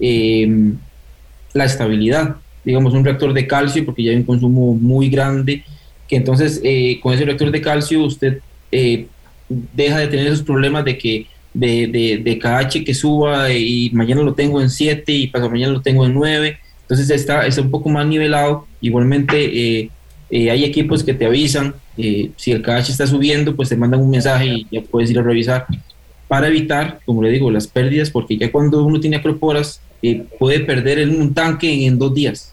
la 0.00 1.64
estabilidad. 1.66 2.36
Digamos, 2.64 2.94
un 2.94 3.04
reactor 3.04 3.34
de 3.34 3.46
calcio, 3.46 3.84
porque 3.84 4.04
ya 4.04 4.12
hay 4.12 4.16
un 4.16 4.22
consumo 4.22 4.72
muy 4.72 5.10
grande, 5.10 5.62
que 6.08 6.16
entonces 6.16 6.62
con 7.02 7.12
ese 7.12 7.26
reactor 7.26 7.50
de 7.50 7.60
calcio 7.60 8.04
usted 8.04 8.40
deja 8.70 9.98
de 9.98 10.08
tener 10.08 10.28
esos 10.28 10.42
problemas 10.42 10.82
de 10.86 10.96
que 10.96 11.26
de, 11.52 11.88
de, 11.88 12.22
de, 12.24 12.84
que 12.84 12.94
suba 12.94 13.52
y 13.52 13.90
mañana 13.92 14.22
lo 14.22 14.32
tengo 14.32 14.62
en 14.62 14.70
7 14.70 15.12
y 15.12 15.26
pasado 15.26 15.50
mañana 15.50 15.74
lo 15.74 15.82
tengo 15.82 16.06
en 16.06 16.14
9 16.14 16.63
entonces 16.84 17.10
está, 17.10 17.46
está 17.46 17.62
un 17.62 17.70
poco 17.70 17.88
más 17.88 18.06
nivelado. 18.06 18.66
Igualmente 18.80 19.36
eh, 19.44 19.90
eh, 20.30 20.50
hay 20.50 20.64
equipos 20.64 21.02
que 21.02 21.14
te 21.14 21.24
avisan, 21.24 21.74
eh, 21.96 22.30
si 22.36 22.52
el 22.52 22.62
KH 22.62 22.90
está 22.90 23.06
subiendo, 23.06 23.56
pues 23.56 23.70
te 23.70 23.76
mandan 23.76 24.00
un 24.00 24.10
mensaje 24.10 24.46
y 24.46 24.66
ya 24.70 24.82
puedes 24.82 25.10
ir 25.10 25.18
a 25.18 25.22
revisar 25.22 25.66
para 26.28 26.48
evitar, 26.48 27.00
como 27.06 27.22
le 27.22 27.30
digo, 27.30 27.50
las 27.50 27.66
pérdidas, 27.66 28.10
porque 28.10 28.36
ya 28.36 28.52
cuando 28.52 28.84
uno 28.84 29.00
tiene 29.00 29.16
acroporas, 29.16 29.80
puede 30.38 30.60
perder 30.60 31.08
un 31.08 31.32
tanque 31.32 31.86
en 31.86 31.98
dos 31.98 32.14
días, 32.14 32.52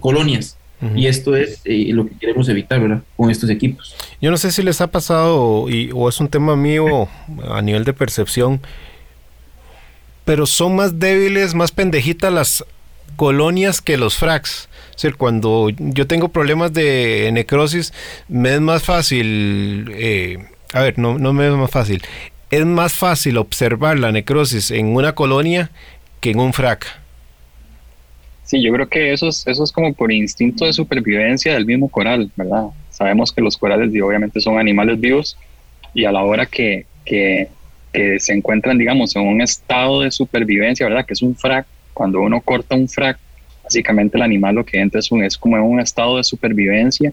colonias. 0.00 0.56
Y 0.94 1.06
esto 1.06 1.34
es 1.34 1.62
lo 1.64 2.06
que 2.06 2.16
queremos 2.16 2.48
evitar, 2.48 2.80
¿verdad? 2.80 3.02
Con 3.16 3.30
estos 3.30 3.48
equipos. 3.48 3.94
Yo 4.20 4.30
no 4.30 4.36
sé 4.36 4.52
si 4.52 4.62
les 4.62 4.80
ha 4.82 4.86
pasado 4.86 5.68
y, 5.68 5.90
o 5.94 6.08
es 6.08 6.20
un 6.20 6.28
tema 6.28 6.56
mío 6.56 7.08
a 7.50 7.62
nivel 7.62 7.84
de 7.84 7.94
percepción, 7.94 8.60
pero 10.24 10.46
son 10.46 10.76
más 10.76 10.98
débiles, 10.98 11.54
más 11.54 11.72
pendejitas 11.72 12.32
las 12.32 12.64
colonias 13.16 13.80
que 13.80 13.96
los 13.96 14.16
fracs. 14.16 14.68
Es 14.90 15.02
decir, 15.02 15.16
cuando 15.16 15.70
yo 15.70 16.06
tengo 16.06 16.28
problemas 16.28 16.72
de 16.72 17.30
necrosis, 17.32 17.92
me 18.28 18.54
es 18.54 18.60
más 18.60 18.82
fácil, 18.84 19.90
eh, 19.94 20.38
a 20.72 20.82
ver, 20.82 20.98
no, 20.98 21.18
no 21.18 21.32
me 21.32 21.46
es 21.46 21.52
más 21.52 21.70
fácil, 21.70 22.02
es 22.50 22.64
más 22.64 22.92
fácil 22.92 23.38
observar 23.38 23.98
la 23.98 24.12
necrosis 24.12 24.70
en 24.70 24.94
una 24.94 25.14
colonia 25.14 25.70
que 26.20 26.30
en 26.30 26.38
un 26.38 26.52
frac. 26.52 26.86
Sí, 28.44 28.62
yo 28.62 28.72
creo 28.72 28.88
que 28.88 29.12
eso 29.12 29.28
es, 29.28 29.46
eso 29.46 29.64
es 29.64 29.72
como 29.72 29.92
por 29.94 30.12
instinto 30.12 30.66
de 30.66 30.72
supervivencia 30.72 31.54
del 31.54 31.66
mismo 31.66 31.88
coral, 31.88 32.30
¿verdad? 32.36 32.66
Sabemos 32.90 33.32
que 33.32 33.40
los 33.40 33.56
corales 33.56 33.90
obviamente 34.02 34.40
son 34.40 34.58
animales 34.58 35.00
vivos 35.00 35.36
y 35.94 36.04
a 36.04 36.12
la 36.12 36.22
hora 36.22 36.46
que, 36.46 36.86
que, 37.04 37.48
que 37.92 38.20
se 38.20 38.32
encuentran, 38.34 38.76
digamos, 38.78 39.16
en 39.16 39.26
un 39.26 39.40
estado 39.40 40.02
de 40.02 40.10
supervivencia, 40.10 40.86
¿verdad? 40.86 41.06
Que 41.06 41.14
es 41.14 41.22
un 41.22 41.34
frac, 41.34 41.66
cuando 41.94 42.20
uno 42.20 42.40
corta 42.40 42.74
un 42.74 42.88
frac, 42.88 43.18
básicamente 43.62 44.18
el 44.18 44.22
animal 44.22 44.56
lo 44.56 44.64
que 44.64 44.78
entra 44.78 45.00
es, 45.00 45.10
un, 45.10 45.24
es 45.24 45.38
como 45.38 45.56
en 45.56 45.62
un 45.62 45.80
estado 45.80 46.18
de 46.18 46.24
supervivencia 46.24 47.12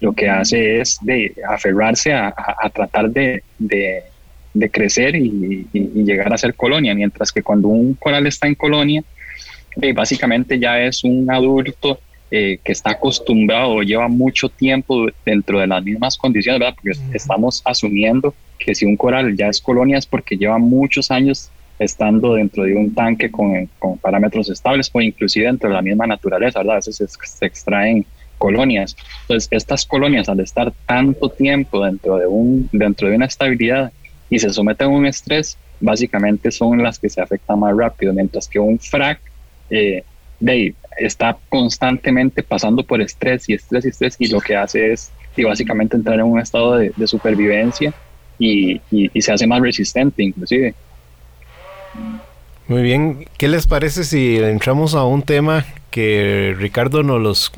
lo 0.00 0.12
que 0.12 0.28
hace 0.28 0.80
es 0.80 0.98
de 1.02 1.34
aferrarse 1.48 2.12
a, 2.12 2.32
tratar 2.72 3.10
de, 3.10 3.42
de, 3.58 4.70
crecer 4.70 5.16
y, 5.16 5.66
llegar 5.72 6.32
a 6.32 6.38
ser 6.38 6.54
colonia, 6.54 6.94
mientras 6.94 7.32
que 7.32 7.42
cuando 7.42 7.68
un 7.68 7.94
coral 7.94 8.26
está 8.26 8.46
en 8.46 8.54
colonia, 8.54 9.02
eh, 9.80 9.92
básicamente 9.92 10.58
ya 10.58 10.80
es 10.80 11.02
un 11.04 11.30
adulto 11.30 11.98
eh, 12.30 12.58
que 12.62 12.72
está 12.72 12.90
acostumbrado 12.92 13.82
lleva 13.82 14.06
mucho 14.06 14.48
tiempo 14.48 15.08
dentro 15.24 15.58
de 15.58 15.66
las 15.66 15.82
mismas 15.82 16.16
condiciones, 16.16 16.60
¿verdad? 16.60 16.76
Porque 16.76 17.16
estamos 17.16 17.62
asumiendo 17.64 18.34
que 18.58 18.74
si 18.74 18.84
un 18.84 18.96
coral 18.96 19.36
ya 19.36 19.48
es 19.48 19.60
colonia 19.60 19.98
es 19.98 20.06
porque 20.06 20.36
lleva 20.36 20.58
muchos 20.58 21.10
años 21.10 21.50
estando 21.80 22.34
dentro 22.34 22.62
de 22.64 22.74
un 22.76 22.94
tanque 22.94 23.30
con, 23.30 23.66
con 23.78 23.98
parámetros 23.98 24.48
estables 24.50 24.90
o 24.92 25.00
inclusive 25.00 25.46
dentro 25.46 25.70
de 25.70 25.74
la 25.74 25.82
misma 25.82 26.06
naturaleza, 26.06 26.60
¿verdad? 26.60 26.74
A 26.74 26.76
veces 26.76 27.18
se 27.22 27.46
extraen 27.46 28.04
colonias. 28.38 28.96
Entonces, 29.22 29.48
estas 29.50 29.84
colonias 29.86 30.28
al 30.28 30.40
estar 30.40 30.72
tanto 30.86 31.30
tiempo 31.30 31.84
dentro 31.84 32.16
de, 32.16 32.26
un, 32.26 32.68
dentro 32.70 33.08
de 33.08 33.16
una 33.16 33.26
estabilidad 33.26 33.92
y 34.28 34.38
se 34.38 34.50
someten 34.50 34.86
a 34.86 34.90
un 34.90 35.06
estrés, 35.06 35.56
básicamente 35.80 36.50
son 36.50 36.82
las 36.82 36.98
que 36.98 37.08
se 37.08 37.20
afectan 37.20 37.58
más 37.58 37.74
rápido, 37.76 38.12
mientras 38.12 38.46
que 38.46 38.58
un 38.58 38.78
frac 38.78 39.18
eh, 39.70 40.04
de, 40.38 40.74
está 40.98 41.38
constantemente 41.48 42.42
pasando 42.42 42.82
por 42.82 43.00
estrés 43.00 43.48
y 43.48 43.54
estrés 43.54 43.86
y 43.86 43.88
estrés 43.88 44.16
y 44.18 44.28
lo 44.28 44.40
que 44.40 44.54
hace 44.54 44.92
es 44.92 45.10
y 45.36 45.44
básicamente 45.44 45.96
entrar 45.96 46.18
en 46.18 46.26
un 46.26 46.40
estado 46.40 46.76
de, 46.76 47.06
supervivencia 47.06 47.94
y, 48.38 48.80
y, 48.90 49.22
se 49.22 49.32
hace 49.32 49.46
más 49.46 49.60
resistente 49.60 50.22
inclusive. 50.22 50.74
Muy 52.70 52.82
bien, 52.82 53.26
¿qué 53.36 53.48
les 53.48 53.66
parece 53.66 54.04
si 54.04 54.36
entramos 54.36 54.94
a 54.94 55.02
un 55.02 55.24
tema 55.24 55.66
que 55.90 56.54
Ricardo 56.56 57.02
nos 57.02 57.20
los 57.20 57.52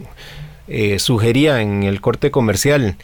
eh, 0.69 0.99
sugería 0.99 1.61
en 1.61 1.83
el 1.83 2.01
corte 2.01 2.31
comercial, 2.31 2.97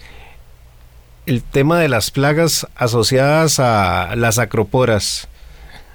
el 1.26 1.42
tema 1.42 1.78
de 1.78 1.90
las 1.90 2.10
plagas 2.10 2.66
asociadas 2.76 3.60
a 3.60 4.16
las 4.16 4.38
acroporas. 4.38 5.28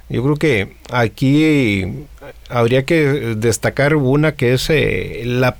Yo 0.08 0.22
creo 0.22 0.36
que 0.36 0.76
aquí 0.92 2.06
habría 2.48 2.84
que 2.84 3.34
destacar 3.36 3.96
una 3.96 4.36
que 4.36 4.52
es 4.52 4.70
eh, 4.70 5.22
la, 5.24 5.56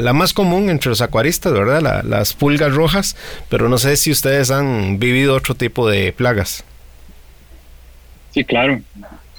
la, 0.00 0.12
más 0.14 0.32
común 0.32 0.70
entre 0.70 0.88
los 0.88 1.02
acuaristas, 1.02 1.52
¿verdad? 1.52 2.02
las 2.02 2.32
pulgas 2.32 2.74
rojas, 2.74 3.14
pero 3.50 3.68
no 3.68 3.76
sé 3.76 3.98
si 3.98 4.10
ustedes 4.10 4.50
han 4.50 4.98
vivido 4.98 5.34
otro 5.34 5.54
tipo 5.54 5.86
de 5.86 6.14
plagas. 6.14 6.64
Sí, 8.30 8.42
claro. 8.42 8.80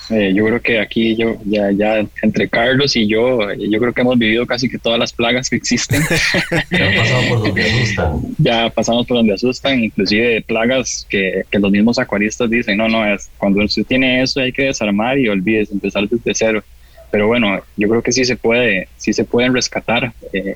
Eh, 0.10 0.34
yo 0.34 0.46
creo 0.46 0.62
que 0.62 0.80
aquí 0.80 1.16
yo 1.16 1.36
ya, 1.46 1.72
ya 1.72 2.04
entre 2.24 2.50
Carlos 2.50 2.96
y 2.96 3.08
yo, 3.08 3.40
yo 3.54 3.80
creo 3.80 3.94
que 3.94 4.02
hemos 4.02 4.18
vivido 4.18 4.46
casi 4.48 4.68
que 4.68 4.80
todas 4.80 4.98
las 4.98 5.14
plagas 5.14 5.50
que 5.50 5.58
existen. 5.58 6.02
ya 6.72 6.92
pasamos 6.96 7.26
por 7.30 7.44
donde 7.44 7.64
asustan. 7.64 8.22
Ya 8.40 8.70
pasamos 8.70 9.08
por 9.08 9.18
donde 9.18 9.34
asustan, 9.34 9.84
inclusive 9.84 10.42
plagas 10.42 11.06
que, 11.10 11.44
que 11.52 11.60
los 11.60 11.72
mismos 11.72 12.00
acuaristas 12.00 12.50
dicen, 12.50 12.78
no, 12.78 12.88
no, 12.88 13.06
es 13.06 13.30
cuando 13.38 13.64
usted 13.64 13.86
tiene 13.86 14.24
eso 14.24 14.40
hay 14.40 14.52
que 14.52 14.64
desarmar 14.64 15.20
y 15.20 15.30
olvides, 15.30 15.72
empezar 15.72 16.08
desde 16.10 16.34
cero. 16.34 16.64
Pero 17.12 17.28
bueno, 17.28 17.62
yo 17.78 17.88
creo 17.88 18.02
que 18.02 18.12
sí 18.12 18.26
se 18.26 18.36
puede, 18.36 18.88
sí 18.98 19.14
se 19.14 19.26
pueden 19.26 19.54
rescatar 19.54 20.14
eh, 20.34 20.56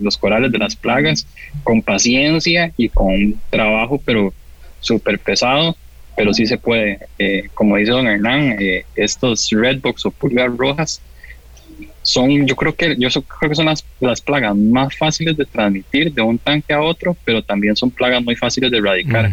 los 0.00 0.16
corales 0.16 0.52
de 0.52 0.58
las 0.58 0.76
plagas 0.76 1.26
con 1.62 1.82
paciencia 1.82 2.72
y 2.76 2.88
con 2.88 3.34
trabajo, 3.50 4.00
pero 4.04 4.32
súper 4.80 5.18
pesado 5.18 5.76
pero 6.16 6.32
sí 6.32 6.46
se 6.46 6.58
puede. 6.58 6.98
Eh, 7.18 7.48
como 7.54 7.76
dice 7.76 7.92
don 7.92 8.06
Hernán, 8.06 8.56
eh, 8.60 8.84
estos 8.94 9.50
redbox 9.50 10.06
o 10.06 10.10
pulgas 10.10 10.56
rojas 10.56 11.00
son, 12.02 12.46
yo 12.46 12.54
creo 12.54 12.74
que, 12.74 12.96
yo 12.98 13.08
creo 13.10 13.48
que 13.48 13.56
son 13.56 13.64
las, 13.64 13.84
las, 13.98 14.20
plagas 14.20 14.54
más 14.54 14.94
fáciles 14.94 15.36
de 15.38 15.46
transmitir 15.46 16.12
de 16.12 16.20
un 16.20 16.36
tanque 16.38 16.74
a 16.74 16.80
otro, 16.82 17.16
pero 17.24 17.42
también 17.42 17.74
son 17.74 17.90
plagas 17.90 18.22
muy 18.22 18.36
fáciles 18.36 18.70
de 18.70 18.76
erradicar. 18.76 19.30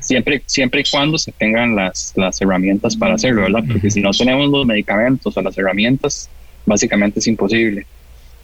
Siempre, 0.00 0.42
siempre 0.46 0.82
y 0.82 0.84
cuando 0.88 1.18
se 1.18 1.32
tengan 1.32 1.74
las, 1.74 2.12
las 2.16 2.40
herramientas 2.40 2.96
para 2.96 3.14
hacerlo, 3.14 3.42
¿verdad? 3.42 3.64
Porque 3.66 3.90
si 3.90 4.00
no 4.00 4.12
tenemos 4.12 4.48
los 4.48 4.64
medicamentos 4.64 5.36
o 5.36 5.42
las 5.42 5.58
herramientas, 5.58 6.30
básicamente 6.64 7.18
es 7.18 7.26
imposible. 7.26 7.84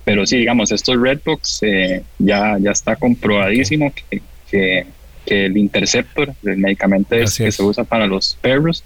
Pero 0.04 0.26
sí, 0.26 0.38
digamos, 0.38 0.72
estos 0.72 1.00
redbox 1.00 1.62
eh, 1.62 2.02
ya, 2.18 2.56
ya 2.58 2.72
está 2.72 2.96
comprobadísimo 2.96 3.92
que, 3.94 4.20
que 4.50 4.86
que 5.24 5.46
el 5.46 5.56
Interceptor, 5.56 6.34
el 6.44 6.58
medicamento 6.58 7.16
que 7.16 7.26
se 7.26 7.62
usa 7.62 7.84
para 7.84 8.06
los 8.06 8.36
perros, 8.40 8.84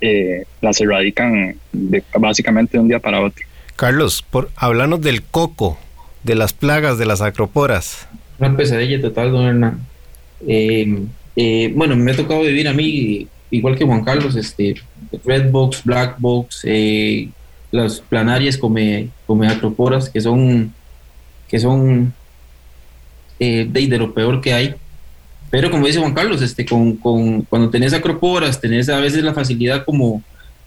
eh, 0.00 0.44
las 0.60 0.78
erradican 0.80 1.56
básicamente 2.18 2.76
de 2.76 2.82
un 2.82 2.88
día 2.88 2.98
para 2.98 3.20
otro. 3.20 3.44
Carlos, 3.76 4.22
por 4.22 4.50
hablarnos 4.56 5.00
del 5.00 5.22
coco, 5.22 5.78
de 6.22 6.34
las 6.34 6.52
plagas, 6.52 6.98
de 6.98 7.06
las 7.06 7.22
acroporas. 7.22 8.06
Una 8.38 8.54
pesadilla 8.54 9.00
total, 9.00 9.32
don 9.32 9.46
Hernán. 9.46 9.80
Eh, 10.46 11.02
eh, 11.36 11.72
bueno, 11.74 11.96
me 11.96 12.12
ha 12.12 12.16
tocado 12.16 12.42
vivir 12.42 12.68
a 12.68 12.74
mí, 12.74 13.26
igual 13.50 13.76
que 13.76 13.86
Juan 13.86 14.04
Carlos, 14.04 14.36
este, 14.36 14.74
Red 15.24 15.50
Box, 15.50 15.82
Black 15.84 16.16
Box, 16.18 16.66
las 17.70 18.00
planarias 18.00 18.58
come, 18.58 19.08
come 19.26 19.48
acroporas, 19.48 20.10
que 20.10 20.20
son, 20.20 20.74
que 21.48 21.58
son 21.58 22.12
de, 23.38 23.66
de 23.66 23.98
lo 23.98 24.12
peor 24.12 24.42
que 24.42 24.52
hay. 24.52 24.74
Pero 25.50 25.70
como 25.70 25.86
dice 25.86 25.98
Juan 25.98 26.14
Carlos, 26.14 26.42
este, 26.42 26.64
con, 26.64 26.96
con, 26.96 27.42
cuando 27.42 27.70
tenés 27.70 27.92
acroporas, 27.94 28.60
tenés 28.60 28.88
a 28.88 28.98
veces 28.98 29.22
la 29.22 29.32
facilidad 29.34 29.84
como, 29.84 30.22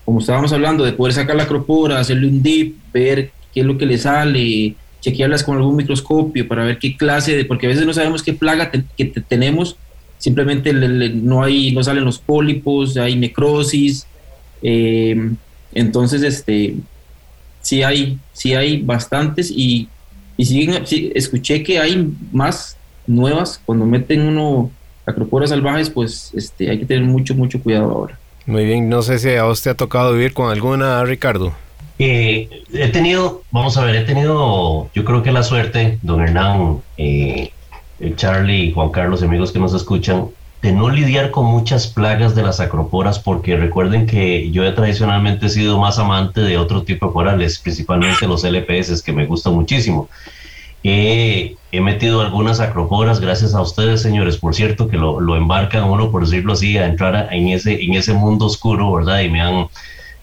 como 0.05 0.19
estábamos 0.19 0.53
hablando, 0.53 0.83
de 0.85 0.93
poder 0.93 1.13
sacar 1.13 1.35
la 1.35 1.43
acropora, 1.43 1.99
hacerle 1.99 2.27
un 2.27 2.41
dip, 2.41 2.77
ver 2.93 3.31
qué 3.53 3.61
es 3.61 3.65
lo 3.65 3.77
que 3.77 3.85
le 3.85 3.97
sale, 3.97 4.75
chequearlas 5.01 5.43
con 5.43 5.57
algún 5.57 5.75
microscopio 5.75 6.47
para 6.47 6.63
ver 6.63 6.77
qué 6.77 6.95
clase 6.95 7.35
de, 7.35 7.45
porque 7.45 7.65
a 7.65 7.69
veces 7.69 7.85
no 7.85 7.93
sabemos 7.93 8.23
qué 8.23 8.33
plaga 8.33 8.71
que 8.71 9.05
tenemos, 9.05 9.77
simplemente 10.17 10.73
no 10.73 11.43
hay, 11.43 11.71
no 11.71 11.83
salen 11.83 12.05
los 12.05 12.19
pólipos, 12.19 12.97
hay 12.97 13.15
necrosis, 13.15 14.05
eh, 14.61 15.31
entonces 15.73 16.23
este 16.23 16.75
sí 17.61 17.83
hay, 17.83 18.17
sí 18.33 18.53
hay 18.53 18.81
bastantes 18.81 19.51
y, 19.51 19.87
y 20.37 20.45
sí, 20.45 20.69
escuché 21.15 21.63
que 21.63 21.79
hay 21.79 22.11
más 22.31 22.77
nuevas, 23.09 23.61
cuando 23.65 23.85
meten 23.85 24.21
uno 24.21 24.71
acroporas 25.05 25.49
salvajes, 25.49 25.89
pues 25.89 26.31
este, 26.35 26.69
hay 26.69 26.79
que 26.79 26.85
tener 26.85 27.03
mucho, 27.03 27.35
mucho 27.35 27.61
cuidado 27.61 27.91
ahora. 27.91 28.19
Muy 28.45 28.65
bien, 28.65 28.89
no 28.89 29.01
sé 29.01 29.19
si 29.19 29.35
a 29.35 29.45
usted 29.45 29.71
ha 29.71 29.75
tocado 29.75 30.13
vivir 30.13 30.33
con 30.33 30.49
alguna, 30.49 31.03
Ricardo. 31.03 31.53
Eh, 31.97 32.49
he 32.73 32.87
tenido, 32.87 33.43
vamos 33.51 33.77
a 33.77 33.83
ver, 33.83 33.95
he 33.95 34.03
tenido, 34.05 34.89
yo 34.93 35.03
creo 35.03 35.21
que 35.21 35.31
la 35.31 35.43
suerte, 35.43 35.99
don 36.01 36.21
Hernán, 36.21 36.81
eh, 36.97 37.51
Charlie 38.15 38.67
y 38.67 38.71
Juan 38.71 38.89
Carlos, 38.89 39.21
amigos 39.21 39.51
que 39.51 39.59
nos 39.59 39.73
escuchan, 39.73 40.27
de 40.61 40.71
no 40.71 40.89
lidiar 40.89 41.31
con 41.31 41.45
muchas 41.45 41.87
plagas 41.87 42.35
de 42.35 42.43
las 42.43 42.59
acroporas, 42.59 43.19
porque 43.19 43.57
recuerden 43.57 44.05
que 44.05 44.49
yo 44.51 44.63
he 44.63 44.71
tradicionalmente 44.71 45.49
sido 45.49 45.77
más 45.79 45.99
amante 45.99 46.41
de 46.41 46.57
otro 46.57 46.83
tipo 46.83 47.07
de 47.07 47.13
corales, 47.13 47.59
principalmente 47.59 48.27
los 48.27 48.43
LPS, 48.43 49.01
que 49.01 49.13
me 49.13 49.25
gustan 49.25 49.53
muchísimo. 49.53 50.09
He, 50.83 51.57
metido 51.73 52.21
algunas 52.21 52.59
acroporas 52.59 53.19
gracias 53.19 53.53
a 53.53 53.61
ustedes, 53.61 54.01
señores, 54.01 54.37
por 54.37 54.55
cierto, 54.55 54.87
que 54.87 54.97
lo, 54.97 55.19
lo 55.19 55.35
embarcan 55.35 55.83
uno, 55.83 56.11
por 56.11 56.23
decirlo 56.23 56.53
así, 56.53 56.77
a 56.77 56.85
entrar 56.85 57.29
en, 57.31 57.49
ese, 57.49 57.83
en 57.83 57.93
ese 57.93 58.13
mundo 58.13 58.45
oscuro, 58.45 58.91
¿verdad? 58.91 59.21
Y 59.21 59.29
me 59.29 59.41
han 59.41 59.67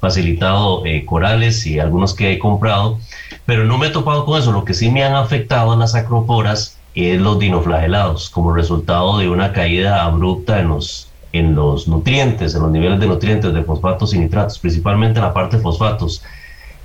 facilitado 0.00 0.84
eh, 0.86 1.04
corales 1.04 1.66
y 1.66 1.78
algunos 1.78 2.14
que 2.14 2.32
he 2.32 2.38
comprado, 2.38 2.98
pero 3.44 3.64
no 3.64 3.78
me 3.78 3.88
he 3.88 3.90
topado 3.90 4.24
con 4.24 4.38
eso. 4.38 4.52
Lo 4.52 4.64
que 4.64 4.74
sí 4.74 4.90
me 4.90 5.04
han 5.04 5.14
afectado 5.14 5.72
en 5.72 5.80
las 5.80 5.94
acroporas 5.94 6.78
es 6.94 7.20
los 7.20 7.38
dinoflagelados, 7.38 8.30
como 8.30 8.52
resultado 8.52 9.18
de 9.18 9.28
una 9.28 9.52
caída 9.52 10.04
abrupta 10.04 10.61
en 10.61 10.68
los, 10.68 11.09
en 11.32 11.54
los 11.54 11.88
nutrientes, 11.88 12.54
en 12.54 12.62
los 12.62 12.70
niveles 12.70 12.98
de 13.00 13.07
nutrientes 13.07 13.52
de 13.52 13.62
fosfatos 13.62 14.14
y 14.14 14.18
nitratos, 14.18 14.59
principalmente 14.59 15.18
en 15.18 15.26
la 15.26 15.34
parte 15.34 15.57
de 15.57 15.62
fosfatos 15.62 16.22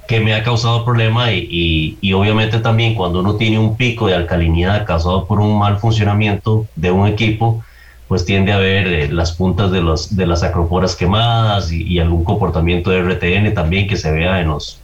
que 0.07 0.19
me 0.19 0.33
ha 0.33 0.43
causado 0.43 0.83
problema 0.83 1.31
y, 1.31 1.97
y, 2.01 2.13
obviamente 2.13 2.59
también 2.59 2.95
cuando 2.95 3.19
uno 3.19 3.35
tiene 3.35 3.59
un 3.59 3.77
pico 3.77 4.07
de 4.07 4.15
alcalinidad 4.15 4.85
causado 4.85 5.25
por 5.25 5.39
un 5.39 5.57
mal 5.57 5.79
funcionamiento 5.79 6.67
de 6.75 6.91
un 6.91 7.07
equipo, 7.07 7.63
pues 8.11 8.25
tiende 8.25 8.51
a 8.51 8.57
ver 8.57 8.87
eh, 8.87 9.07
las 9.09 9.31
puntas 9.31 9.71
de, 9.71 9.81
los, 9.81 10.17
de 10.17 10.25
las 10.25 10.43
acroporas 10.43 10.97
quemadas 10.97 11.71
y, 11.71 11.97
algún 11.97 12.25
comportamiento 12.25 12.89
de 12.89 13.03
RTN 13.03 13.53
también 13.53 13.87
que 13.87 13.95
se 13.95 14.11
vea 14.11 14.41
en 14.41 14.49
los, 14.49 14.81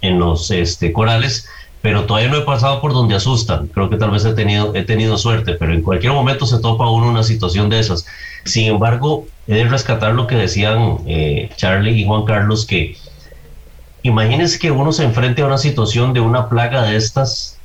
en 0.00 0.18
los 0.18 0.50
este, 0.50 0.92
corales, 0.92 1.46
pero 1.82 2.04
todavía 2.04 2.30
no 2.30 2.38
he 2.38 2.42
pasado 2.42 2.80
por 2.80 2.94
donde 2.94 3.14
asustan. 3.14 3.68
Creo 3.68 3.88
que 3.90 3.96
tal 3.96 4.10
vez 4.10 4.24
he 4.24 4.34
tenido, 4.34 4.74
he 4.74 4.82
tenido 4.82 5.18
suerte, 5.18 5.54
pero 5.54 5.72
en 5.72 5.82
cualquier 5.82 6.14
momento 6.14 6.44
se 6.44 6.58
topa 6.58 6.90
uno 6.90 7.10
una 7.10 7.22
situación 7.22 7.70
de 7.70 7.78
esas. 7.78 8.06
Sin 8.44 8.66
embargo, 8.66 9.26
he 9.46 9.54
de 9.54 9.64
rescatar 9.64 10.14
lo 10.14 10.26
que 10.26 10.34
decían 10.34 10.98
eh, 11.06 11.48
Charlie 11.54 12.00
y 12.00 12.04
Juan 12.04 12.24
Carlos, 12.24 12.66
que 12.66 12.96
imagínense 14.02 14.58
que 14.58 14.70
uno 14.70 14.92
se 14.92 15.04
enfrente 15.04 15.42
a 15.42 15.46
una 15.46 15.58
situación 15.58 16.12
de 16.12 16.20
una 16.20 16.48
plaga 16.48 16.82
de 16.82 16.96
estas, 16.96 17.58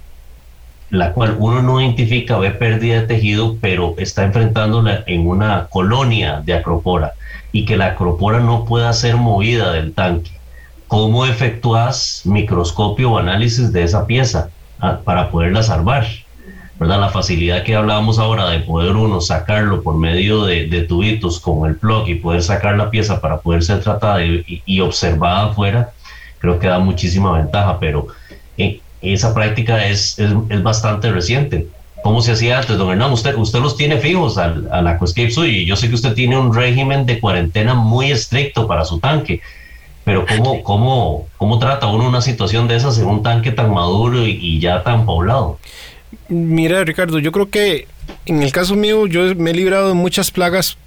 la 0.89 1.13
cual 1.13 1.35
uno 1.39 1.61
no 1.61 1.81
identifica, 1.81 2.37
ve 2.37 2.51
pérdida 2.51 3.01
de 3.01 3.07
tejido, 3.07 3.57
pero 3.59 3.95
está 3.97 4.23
enfrentándola 4.23 5.03
en 5.07 5.27
una 5.27 5.67
colonia 5.69 6.41
de 6.45 6.53
acropora 6.53 7.13
y 7.51 7.65
que 7.65 7.77
la 7.77 7.87
acropora 7.87 8.39
no 8.39 8.65
pueda 8.65 8.93
ser 8.93 9.15
movida 9.15 9.71
del 9.73 9.93
tanque. 9.93 10.31
¿Cómo 10.87 11.25
efectúas 11.25 12.21
microscopio 12.23 13.11
o 13.11 13.17
análisis 13.17 13.73
de 13.73 13.83
esa 13.83 14.07
pieza 14.07 14.49
ah, 14.79 14.99
para 15.03 15.29
poderla 15.29 15.63
salvar? 15.63 16.05
¿verdad? 16.79 16.99
La 16.99 17.09
facilidad 17.09 17.63
que 17.63 17.75
hablábamos 17.75 18.19
ahora 18.19 18.49
de 18.49 18.59
poder 18.59 18.95
uno 18.95 19.19
sacarlo 19.19 19.81
por 19.81 19.97
medio 19.97 20.45
de, 20.45 20.85
tubitos 20.87 21.39
con 21.39 21.67
el 21.67 21.75
plug 21.75 22.07
y 22.07 22.15
poder 22.15 22.43
sacar 22.43 22.77
la 22.77 22.91
pieza 22.91 23.19
para 23.19 23.39
poder 23.39 23.63
ser 23.63 23.81
tratada 23.81 24.23
y, 24.23 24.79
observada 24.79 25.47
afuera, 25.47 25.91
creo 26.39 26.59
que 26.59 26.67
da 26.67 26.79
muchísima 26.79 27.37
ventaja, 27.37 27.79
pero 27.79 28.07
eh, 28.57 28.79
esa 29.01 29.33
práctica 29.33 29.85
es, 29.85 30.17
es, 30.19 30.63
bastante 30.63 31.11
reciente. 31.11 31.67
¿Cómo 32.03 32.21
se 32.21 32.31
hacía 32.31 32.59
antes, 32.59 32.77
don 32.77 32.91
Hernán? 32.91 33.11
Usted, 33.11 33.35
usted 33.35 33.59
los 33.59 33.75
tiene 33.75 33.97
fijos 33.97 34.37
al, 34.37 34.67
al 34.71 34.87
Aquascape 34.87 35.33
y 35.47 35.65
yo 35.65 35.75
sé 35.75 35.89
que 35.89 35.95
usted 35.95 36.13
tiene 36.13 36.37
un 36.37 36.53
régimen 36.53 37.05
de 37.05 37.19
cuarentena 37.19 37.73
muy 37.73 38.11
estricto 38.11 38.67
para 38.67 38.85
su 38.85 38.99
tanque 38.99 39.41
pero 40.07 40.25
¿cómo, 40.25 40.63
cómo, 40.63 41.27
cómo 41.35 41.59
trata 41.59 41.87
uno 41.87 42.07
una 42.07 42.21
situación 42.21 42.69
de 42.69 42.77
esas 42.77 42.97
en 42.97 43.07
un 43.07 43.23
tanque 43.23 43.51
tan 43.51 43.73
maduro 43.73 44.25
y 44.25 44.57
ya 44.57 44.81
tan 44.81 45.05
poblado? 45.05 45.59
Mira, 46.29 46.85
Ricardo, 46.85 47.19
yo 47.19 47.33
creo 47.33 47.49
que 47.49 47.87
en 48.25 48.41
el 48.41 48.53
caso 48.53 48.75
mío 48.75 49.07
yo 49.07 49.35
me 49.35 49.51
he 49.51 49.53
librado 49.53 49.89
de 49.89 49.93
muchas 49.95 50.31
plagas 50.31 50.77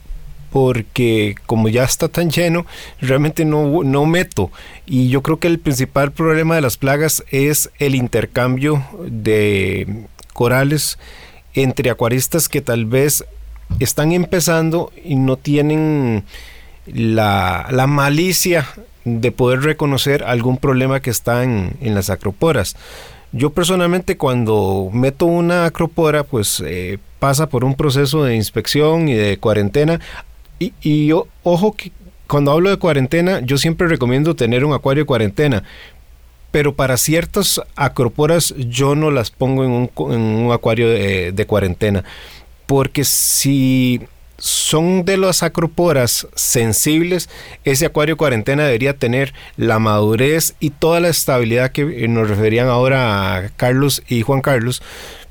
porque 0.50 1.34
como 1.46 1.68
ya 1.68 1.84
está 1.84 2.08
tan 2.08 2.30
lleno, 2.30 2.66
realmente 3.00 3.44
no, 3.44 3.82
no 3.82 4.06
meto. 4.06 4.50
Y 4.86 5.08
yo 5.08 5.22
creo 5.22 5.38
que 5.38 5.48
el 5.48 5.58
principal 5.58 6.12
problema 6.12 6.54
de 6.54 6.60
las 6.60 6.76
plagas 6.76 7.24
es 7.30 7.70
el 7.78 7.94
intercambio 7.94 8.84
de 9.06 10.06
corales 10.32 10.98
entre 11.54 11.90
acuaristas 11.90 12.48
que 12.48 12.60
tal 12.60 12.84
vez 12.86 13.24
están 13.78 14.12
empezando 14.12 14.92
y 15.04 15.16
no 15.16 15.36
tienen 15.36 16.24
la, 16.86 17.66
la 17.70 17.86
malicia 17.86 18.66
de 19.04 19.32
poder 19.32 19.62
reconocer 19.62 20.24
algún 20.24 20.56
problema 20.56 21.00
que 21.00 21.10
está 21.10 21.44
en, 21.44 21.76
en 21.80 21.94
las 21.94 22.10
acroporas. 22.10 22.76
Yo 23.32 23.50
personalmente 23.50 24.16
cuando 24.16 24.90
meto 24.92 25.26
una 25.26 25.66
acropora, 25.66 26.24
pues 26.24 26.60
eh, 26.66 26.98
pasa 27.20 27.48
por 27.48 27.64
un 27.64 27.76
proceso 27.76 28.24
de 28.24 28.34
inspección 28.34 29.08
y 29.08 29.14
de 29.14 29.38
cuarentena. 29.38 30.00
Y, 30.60 30.72
y 30.82 31.10
ojo 31.42 31.72
que 31.72 31.90
cuando 32.28 32.52
hablo 32.52 32.70
de 32.70 32.76
cuarentena, 32.76 33.40
yo 33.40 33.58
siempre 33.58 33.88
recomiendo 33.88 34.36
tener 34.36 34.64
un 34.64 34.72
acuario 34.72 35.02
de 35.02 35.06
cuarentena. 35.06 35.64
Pero 36.52 36.76
para 36.76 36.96
ciertas 36.96 37.60
acroporas 37.74 38.54
yo 38.56 38.94
no 38.94 39.10
las 39.10 39.32
pongo 39.32 39.64
en 39.64 39.90
un, 39.96 40.52
acuario 40.52 40.88
de, 40.88 41.32
de 41.32 41.46
cuarentena. 41.46 42.04
Porque 42.66 43.04
si 43.04 44.00
son 44.40 45.04
de 45.04 45.16
las 45.16 45.42
acroporas 45.42 46.26
sensibles, 46.34 47.28
ese 47.64 47.86
acuario 47.86 48.16
cuarentena 48.16 48.64
debería 48.64 48.96
tener 48.96 49.34
la 49.56 49.78
madurez 49.78 50.54
y 50.60 50.70
toda 50.70 51.00
la 51.00 51.08
estabilidad 51.08 51.72
que 51.72 52.06
nos 52.08 52.28
referían 52.28 52.68
ahora 52.68 53.36
a 53.36 53.48
Carlos 53.50 54.02
y 54.08 54.22
Juan 54.22 54.40
Carlos, 54.40 54.82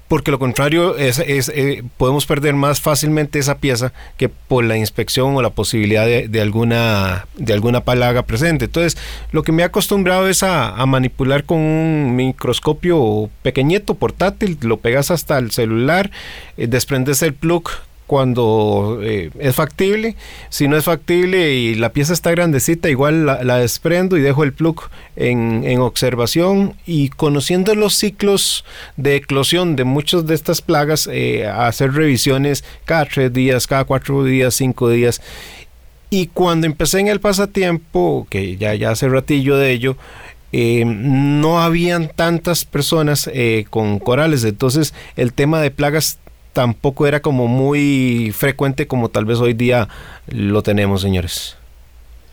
porque 0.10 0.32
lo 0.32 0.40
contrario 0.40 0.98
es, 0.98 1.20
eh, 1.20 1.84
podemos 1.98 2.26
perder 2.26 2.56
más 2.56 2.82
fácilmente 2.82 3.38
esa 3.38 3.60
pieza 3.60 3.94
que 4.18 4.28
por 4.28 4.66
la 4.66 4.76
inspección 4.76 5.36
o 5.36 5.42
la 5.44 5.52
posibilidad 5.52 6.06
de, 6.06 6.42
alguna 6.42 7.28
de 7.38 7.54
alguna 7.54 7.82
palaga 7.82 8.24
presente. 8.24 8.66
Entonces, 8.66 8.98
lo 9.32 9.44
que 9.44 9.52
me 9.52 9.62
he 9.62 9.66
acostumbrado 9.66 10.28
es 10.28 10.42
a, 10.42 10.84
manipular 10.88 11.44
con 11.44 11.60
un 11.60 12.16
microscopio 12.16 13.30
pequeñito, 13.44 13.94
portátil, 13.94 14.58
lo 14.62 14.78
pegas 14.78 15.12
hasta 15.12 15.38
el 15.38 15.52
celular, 15.52 16.10
eh, 16.58 16.66
desprendes 16.66 17.22
el 17.22 17.36
plug 17.36 17.70
cuando 18.10 19.02
eh, 19.04 19.30
es 19.38 19.56
factible. 19.56 20.16
Si 20.50 20.68
no 20.68 20.76
es 20.76 20.86
factible 20.86 21.54
y 21.54 21.76
la 21.76 21.94
pieza 21.94 22.12
está 22.12 22.32
grandecita, 22.32 22.90
igual 22.90 23.28
la, 23.28 23.58
desprendo 23.58 24.18
y 24.18 24.22
dejo 24.22 24.44
el 24.44 24.52
plug 24.52 24.90
en, 25.16 25.80
observación 25.80 26.74
y 26.88 27.10
conociendo 27.10 27.76
los 27.76 27.94
ciclos 27.94 28.66
de 28.98 29.18
eclosión 29.18 29.76
de 29.76 29.84
muchas 29.84 30.26
de 30.26 30.34
estas 30.34 30.64
plagas, 30.64 31.08
eh, 31.12 31.46
hacer 31.46 31.94
revisiones 31.94 32.64
cada 32.86 33.06
tres 33.06 33.32
días, 33.32 33.68
cada 33.68 33.84
cuatro 33.84 34.24
días, 34.24 34.56
cinco 34.56 34.90
días. 34.90 35.22
Y 36.10 36.28
cuando 36.34 36.66
empecé 36.66 37.02
en 37.02 37.10
el 37.10 37.20
pasatiempo, 37.20 38.26
que 38.28 38.58
ya, 38.58 38.74
ya 38.74 38.90
hace 38.90 39.08
ratillo 39.08 39.56
de 39.56 39.72
ello, 39.72 39.98
eh, 40.52 40.84
no 40.84 41.62
habían 41.62 42.08
tantas 42.08 42.66
personas 42.66 43.30
con 43.70 44.00
corales, 44.00 44.44
entonces 44.46 44.96
el 45.16 45.32
tema 45.32 45.62
de 45.62 45.70
plagas 45.70 46.18
tampoco 46.60 47.08
era 47.08 47.22
como 47.22 47.48
muy 47.48 48.34
frecuente 48.36 48.86
como 48.86 49.08
tal 49.08 49.24
vez 49.24 49.40
hoy 49.40 49.54
día 49.54 49.88
lo 50.28 50.62
tenemos, 50.62 51.00
señores. 51.00 51.56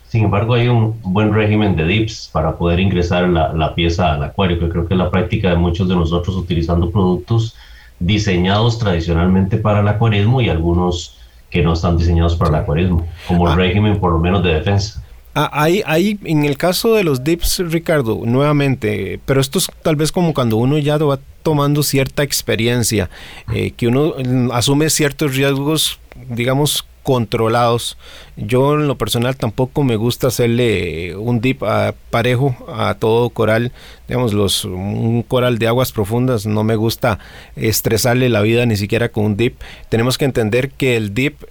Sin 0.09 0.25
embargo, 0.25 0.55
hay 0.55 0.67
un 0.67 0.99
buen 1.01 1.33
régimen 1.33 1.77
de 1.77 1.85
dips 1.85 2.29
para 2.33 2.57
poder 2.57 2.81
ingresar 2.81 3.29
la, 3.29 3.73
pieza 3.73 4.15
al 4.15 4.23
acuario, 4.25 4.59
que 4.59 4.67
creo 4.67 4.85
que 4.85 4.95
es 4.95 4.97
la 4.97 5.09
práctica 5.09 5.51
de 5.51 5.55
muchos 5.55 5.87
de 5.87 5.95
nosotros 5.95 6.35
utilizando 6.35 6.91
productos 6.91 7.55
diseñados 8.01 8.79
tradicionalmente 8.79 9.55
para 9.55 9.79
el 9.79 9.87
acuarismo 9.87 10.41
y 10.41 10.49
algunos 10.49 11.17
que 11.49 11.63
no 11.63 11.71
están 11.71 11.97
diseñados 11.97 12.35
para 12.35 12.49
el 12.49 12.55
acuarismo, 12.63 13.07
como 13.29 13.47
el 13.47 13.53
ah. 13.53 13.55
régimen 13.55 13.97
por 13.97 14.11
lo 14.11 14.19
menos 14.19 14.43
de 14.43 14.55
defensa. 14.55 15.01
Ah, 15.39 15.51
ahí, 15.53 16.17
en 16.23 16.45
el 16.45 16.57
caso 16.57 16.95
de 16.95 17.03
los 17.03 17.23
dips, 17.23 17.59
Ricardo, 17.59 18.21
nuevamente, 18.25 19.19
pero 19.23 19.39
esto 19.39 19.59
es 19.59 19.67
tal 19.83 19.95
vez 19.95 20.11
como 20.11 20.33
cuando 20.33 20.57
uno 20.57 20.79
ya 20.79 20.97
va 20.97 21.19
tomando 21.43 21.83
cierta 21.83 22.23
experiencia, 22.23 23.11
eh, 23.53 23.69
que 23.69 23.85
uno 23.85 24.15
mm, 24.17 24.49
asume 24.51 24.89
ciertos 24.89 25.35
riesgos, 25.35 25.99
digamos, 26.27 26.87
controlados. 27.03 27.99
Yo 28.35 28.73
en 28.73 28.87
lo 28.87 28.97
personal 28.97 29.35
tampoco 29.35 29.83
me 29.83 29.95
gusta 29.95 30.29
hacerle 30.29 31.15
un 31.15 31.39
dip 31.39 31.61
a, 31.61 31.93
parejo 32.09 32.55
a 32.67 32.95
todo 32.95 33.29
coral, 33.29 33.71
digamos 34.07 34.33
los 34.33 34.65
un 34.65 35.21
coral 35.21 35.59
de 35.59 35.67
aguas 35.67 35.91
profundas, 35.91 36.47
no 36.47 36.63
me 36.63 36.75
gusta 36.75 37.19
estresarle 37.55 38.29
la 38.29 38.41
vida 38.41 38.65
ni 38.65 38.75
siquiera 38.75 39.09
con 39.09 39.25
un 39.25 39.37
dip. 39.37 39.61
Tenemos 39.89 40.17
que 40.17 40.25
entender 40.25 40.71
que 40.71 40.97
el 40.97 41.13
dip 41.13 41.43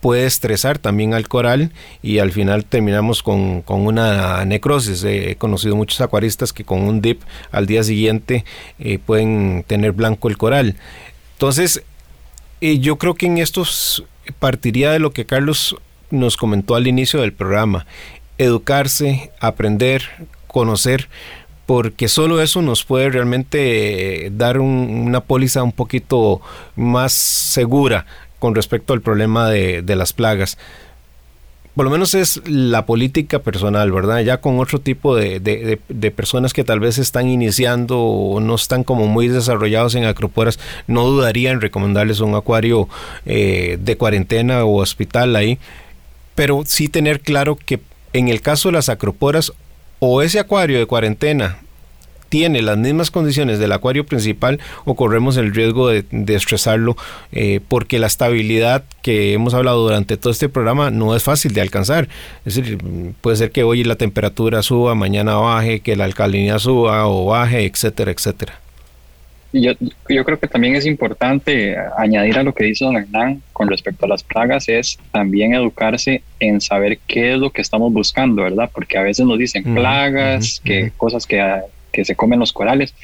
puede 0.00 0.26
estresar 0.26 0.78
también 0.78 1.14
al 1.14 1.28
coral 1.28 1.72
y 2.02 2.18
al 2.18 2.30
final 2.32 2.64
terminamos 2.64 3.22
con, 3.22 3.64
una 3.66 4.44
necrosis. 4.44 5.04
He 5.04 5.36
conocido 5.36 5.76
muchos 5.76 6.00
acuaristas 6.00 6.52
que 6.52 6.64
con 6.64 6.82
un 6.82 7.00
dip 7.00 7.22
al 7.50 7.66
día 7.66 7.82
siguiente 7.82 8.44
eh, 8.78 8.98
pueden 8.98 9.64
tener 9.66 9.92
blanco 9.92 10.28
el 10.28 10.38
coral. 10.38 10.76
Entonces, 11.34 11.82
eh, 12.60 12.78
yo 12.78 12.96
creo 12.96 13.14
que 13.14 13.26
en 13.26 13.38
esto 13.38 13.64
partiría 14.38 14.90
de 14.90 14.98
lo 14.98 15.12
que 15.12 15.24
Carlos 15.24 15.76
nos 16.10 16.36
comentó 16.36 16.74
al 16.74 16.86
inicio 16.86 17.20
del 17.20 17.32
programa. 17.32 17.86
Educarse, 18.38 19.30
aprender, 19.40 20.02
conocer, 20.46 21.08
porque 21.66 22.08
solo 22.08 22.40
eso 22.40 22.62
nos 22.62 22.84
puede 22.84 23.10
realmente 23.10 24.26
eh, 24.26 24.30
dar 24.32 24.58
una 24.60 25.20
póliza 25.20 25.62
un 25.62 25.72
poquito 25.72 26.40
más 26.76 27.12
segura 27.12 28.06
con 28.38 28.54
respecto 28.54 28.92
al 28.92 29.00
problema 29.00 29.48
de, 29.48 29.96
las 29.96 30.12
plagas. 30.12 30.58
Por 31.74 31.84
lo 31.84 31.90
menos 31.90 32.14
es 32.14 32.40
la 32.48 32.86
política 32.86 33.38
personal, 33.38 33.92
¿verdad? 33.92 34.20
Ya 34.20 34.40
con 34.40 34.58
otro 34.58 34.80
tipo 34.80 35.14
de, 35.14 35.78
personas 36.14 36.52
que 36.52 36.64
tal 36.64 36.80
vez 36.80 36.98
están 36.98 37.28
iniciando 37.28 38.00
o 38.00 38.40
no 38.40 38.56
están 38.56 38.82
como 38.82 39.06
muy 39.06 39.28
desarrollados 39.28 39.94
en 39.94 40.04
acroporas, 40.04 40.58
no 40.86 41.04
dudaría 41.04 41.50
en 41.50 41.60
recomendarles 41.60 42.20
un 42.20 42.34
acuario 42.34 42.88
eh, 43.26 43.78
de 43.80 43.96
cuarentena 43.96 44.64
o 44.64 44.82
hospital 44.82 45.36
ahí. 45.36 45.58
Pero 46.34 46.62
sí 46.66 46.88
tener 46.88 47.20
claro 47.20 47.56
que 47.56 47.80
en 48.12 48.28
el 48.28 48.40
caso 48.40 48.68
de 48.68 48.74
las 48.74 48.88
acroporas, 48.88 49.52
o 50.00 50.22
ese 50.22 50.38
acuario 50.38 50.78
de 50.78 50.86
cuarentena 50.86 51.58
tiene 52.28 52.62
las 52.62 52.78
mismas 52.78 53.10
condiciones 53.10 53.58
del 53.58 53.72
acuario 53.72 54.04
principal 54.06 54.60
o 54.84 54.94
corremos 54.94 55.36
el 55.36 55.54
riesgo 55.54 55.88
de, 55.88 56.04
estresarlo 56.28 56.96
eh, 57.32 57.60
porque 57.68 57.98
la 57.98 58.06
estabilidad 58.06 58.84
que 59.02 59.32
hemos 59.32 59.54
hablado 59.54 59.82
durante 59.82 60.16
todo 60.16 60.32
este 60.32 60.48
programa 60.48 60.90
no 60.90 61.16
es 61.16 61.22
fácil 61.22 61.52
de 61.54 61.60
alcanzar. 61.60 62.08
Es 62.44 62.56
decir, 62.56 62.78
puede 63.20 63.36
ser 63.36 63.50
que 63.50 63.62
hoy 63.62 63.84
la 63.84 63.96
temperatura 63.96 64.62
suba, 64.62 64.94
mañana 64.94 65.36
baje, 65.36 65.80
que 65.80 65.96
la 65.96 66.04
alcalinidad 66.04 66.58
suba 66.58 67.06
o 67.06 67.26
baje, 67.26 67.64
etcétera, 67.64 68.10
etcétera. 68.10 68.60
Yo, 69.52 69.72
yo 70.10 70.24
creo 70.24 70.38
que 70.38 70.46
también 70.46 70.76
es 70.76 70.84
importante 70.84 71.74
añadir 71.96 72.38
a 72.38 72.42
lo 72.42 72.52
que 72.52 72.64
dice 72.64 72.84
don 72.84 72.96
Hernán 72.96 73.42
con 73.54 73.68
respecto 73.68 74.04
a 74.04 74.08
las 74.08 74.22
plagas, 74.22 74.68
es 74.68 74.98
también 75.10 75.54
educarse 75.54 76.22
en 76.38 76.60
saber 76.60 76.98
qué 77.06 77.32
es 77.32 77.38
lo 77.38 77.50
que 77.50 77.62
estamos 77.62 77.90
buscando, 77.90 78.42
¿verdad? 78.42 78.70
Porque 78.72 78.98
a 78.98 79.02
veces 79.02 79.24
nos 79.24 79.38
dicen 79.38 79.64
plagas, 79.74 80.60
que 80.62 80.92
cosas 80.98 81.26
que 81.26 81.40
que 81.98 82.04
se 82.04 82.14
comen 82.14 82.38
los 82.38 82.52
corales, 82.52 82.94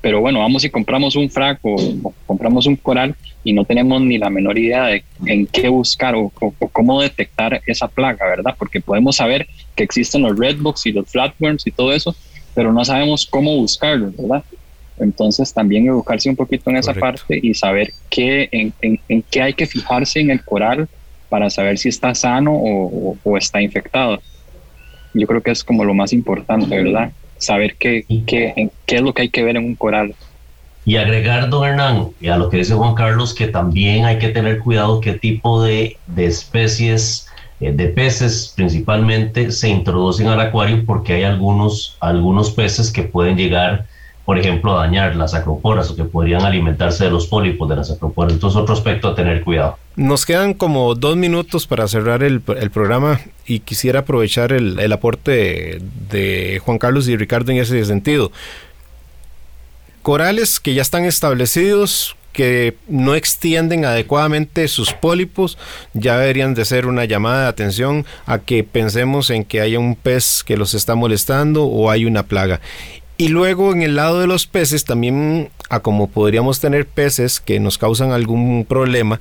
pero 0.00 0.22
bueno, 0.22 0.38
vamos 0.38 0.64
y 0.64 0.70
compramos 0.70 1.16
un 1.16 1.28
fraco 1.28 1.74
o 1.74 2.14
compramos 2.24 2.66
un 2.66 2.76
coral 2.76 3.14
y 3.44 3.52
no 3.52 3.66
tenemos 3.66 4.00
ni 4.00 4.16
la 4.16 4.30
menor 4.30 4.58
idea 4.58 4.86
de 4.86 5.04
en 5.26 5.46
qué 5.46 5.68
buscar 5.68 6.14
o, 6.14 6.32
cómo 6.72 7.02
detectar 7.02 7.60
esa 7.66 7.88
plaga, 7.88 8.26
¿verdad? 8.26 8.54
Porque 8.58 8.80
podemos 8.80 9.16
saber 9.16 9.46
que 9.76 9.84
existen 9.84 10.22
los 10.22 10.38
redbox 10.38 10.86
y 10.86 10.92
los 10.92 11.10
flatworms 11.10 11.66
y 11.66 11.72
todo 11.72 11.92
eso, 11.92 12.16
pero 12.54 12.72
no 12.72 12.86
sabemos 12.86 13.26
cómo 13.26 13.54
buscarlos, 13.56 14.16
¿verdad? 14.16 14.42
Entonces 14.98 15.52
también 15.52 15.86
educarse 15.86 16.30
un 16.30 16.36
poquito 16.36 16.70
en 16.70 16.78
esa 16.78 16.94
parte 16.94 17.38
y 17.42 17.52
saber 17.52 17.92
qué, 18.08 18.48
en, 18.50 18.72
en, 18.80 19.22
qué 19.30 19.42
hay 19.42 19.52
que 19.52 19.66
fijarse 19.66 20.20
en 20.20 20.30
el 20.30 20.42
coral 20.42 20.88
para 21.28 21.50
saber 21.50 21.76
si 21.76 21.90
está 21.90 22.14
sano 22.14 22.54
o, 22.54 23.16
o, 23.22 23.36
está 23.36 23.60
infectado. 23.60 24.22
Yo 25.12 25.26
creo 25.26 25.42
que 25.42 25.50
es 25.50 25.62
como 25.62 25.84
lo 25.84 25.92
más 25.92 26.14
importante, 26.14 26.82
¿verdad? 26.82 27.12
Saber 27.38 27.76
qué, 27.76 28.04
qué, 28.26 28.70
qué 28.86 28.96
es 28.96 29.02
lo 29.02 29.12
que 29.12 29.22
hay 29.22 29.28
que 29.30 29.42
ver 29.42 29.56
en 29.56 29.64
un 29.64 29.74
coral. 29.74 30.14
Y 30.84 30.96
agregar, 30.96 31.50
don 31.50 31.66
Hernán, 31.66 32.08
y 32.20 32.28
a 32.28 32.36
lo 32.36 32.48
que 32.48 32.58
dice 32.58 32.74
Juan 32.74 32.94
Carlos, 32.94 33.34
que 33.34 33.46
también 33.46 34.04
hay 34.04 34.18
que 34.18 34.28
tener 34.28 34.58
cuidado 34.60 35.00
qué 35.00 35.12
tipo 35.12 35.62
de, 35.62 35.96
de 36.06 36.26
especies 36.26 37.28
eh, 37.60 37.72
de 37.72 37.88
peces 37.88 38.52
principalmente 38.54 39.50
se 39.50 39.68
introducen 39.68 40.28
al 40.28 40.40
acuario 40.40 40.84
porque 40.86 41.14
hay 41.14 41.24
algunos, 41.24 41.96
algunos 42.00 42.50
peces 42.52 42.92
que 42.92 43.02
pueden 43.02 43.36
llegar 43.36 43.86
por 44.28 44.38
ejemplo, 44.38 44.76
dañar 44.76 45.16
las 45.16 45.32
acroporas 45.32 45.90
o 45.90 45.96
que 45.96 46.04
podrían 46.04 46.42
alimentarse 46.42 47.04
de 47.04 47.10
los 47.10 47.26
pólipos 47.28 47.66
de 47.66 47.76
las 47.76 47.90
acroporas. 47.90 48.34
Entonces, 48.34 48.60
otro 48.60 48.74
aspecto 48.74 49.08
a 49.08 49.14
tener 49.14 49.42
cuidado. 49.42 49.78
Nos 49.96 50.26
quedan 50.26 50.52
como 50.52 50.94
dos 50.94 51.16
minutos 51.16 51.66
para 51.66 51.88
cerrar 51.88 52.22
el, 52.22 52.42
programa 52.42 53.22
y 53.46 53.60
quisiera 53.60 54.00
aprovechar 54.00 54.52
el, 54.52 54.78
el 54.80 54.92
aporte 54.92 55.78
de 56.10 56.60
Juan 56.62 56.76
Carlos 56.76 57.08
y 57.08 57.16
Ricardo 57.16 57.52
en 57.52 57.56
ese 57.56 57.82
sentido. 57.86 58.30
Corales 60.02 60.60
que 60.60 60.74
ya 60.74 60.82
están 60.82 61.06
establecidos, 61.06 62.14
que 62.34 62.76
no 62.86 63.14
extienden 63.14 63.86
adecuadamente 63.86 64.68
sus 64.68 64.92
pólipos, 64.92 65.56
ya 65.94 66.18
deberían 66.18 66.52
de 66.52 66.66
ser 66.66 66.86
una 66.86 67.06
llamada 67.06 67.44
de 67.44 67.48
atención 67.48 68.04
a 68.26 68.38
que 68.38 68.62
pensemos 68.62 69.30
en 69.30 69.44
que 69.44 69.62
haya 69.62 69.78
un 69.78 69.96
pez 69.96 70.44
que 70.44 70.58
los 70.58 70.74
está 70.74 70.94
molestando 70.94 71.64
o 71.64 71.90
hay 71.90 72.04
una 72.04 72.24
plaga. 72.24 72.60
Y 73.20 73.28
luego 73.28 73.72
en 73.72 73.82
el 73.82 73.96
lado 73.96 74.20
de 74.20 74.28
los 74.28 74.46
peces 74.46 74.84
también, 74.84 75.50
a 75.68 75.80
como 75.80 76.08
podríamos 76.08 76.60
tener 76.60 76.86
peces 76.86 77.40
que 77.40 77.58
nos 77.58 77.76
causan 77.76 78.12
algún 78.12 78.64
problema, 78.64 79.18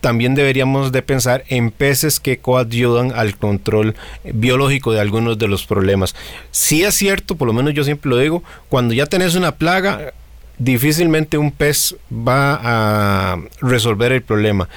también 0.00 0.36
deberíamos 0.36 0.92
de 0.92 1.02
pensar 1.02 1.44
en 1.48 1.72
peces 1.72 2.20
que 2.20 2.38
coayudan 2.38 3.10
al 3.12 3.36
control 3.36 3.96
biológico 4.22 4.92
de 4.92 5.00
algunos 5.00 5.36
de 5.38 5.48
los 5.48 5.66
problemas. 5.66 6.14
Si 6.52 6.84
es 6.84 6.94
cierto, 6.94 7.34
por 7.34 7.48
lo 7.48 7.54
menos 7.54 7.74
yo 7.74 7.82
siempre 7.82 8.08
lo 8.08 8.18
digo, 8.18 8.44
cuando 8.68 8.94
ya 8.94 9.06
tenés 9.06 9.34
una 9.34 9.56
plaga, 9.56 10.12
difícilmente 10.58 11.36
un 11.36 11.50
pez 11.50 11.96
va 12.12 12.60
a 12.62 13.38
resolver 13.60 14.12
el 14.12 14.22
problema. 14.22 14.68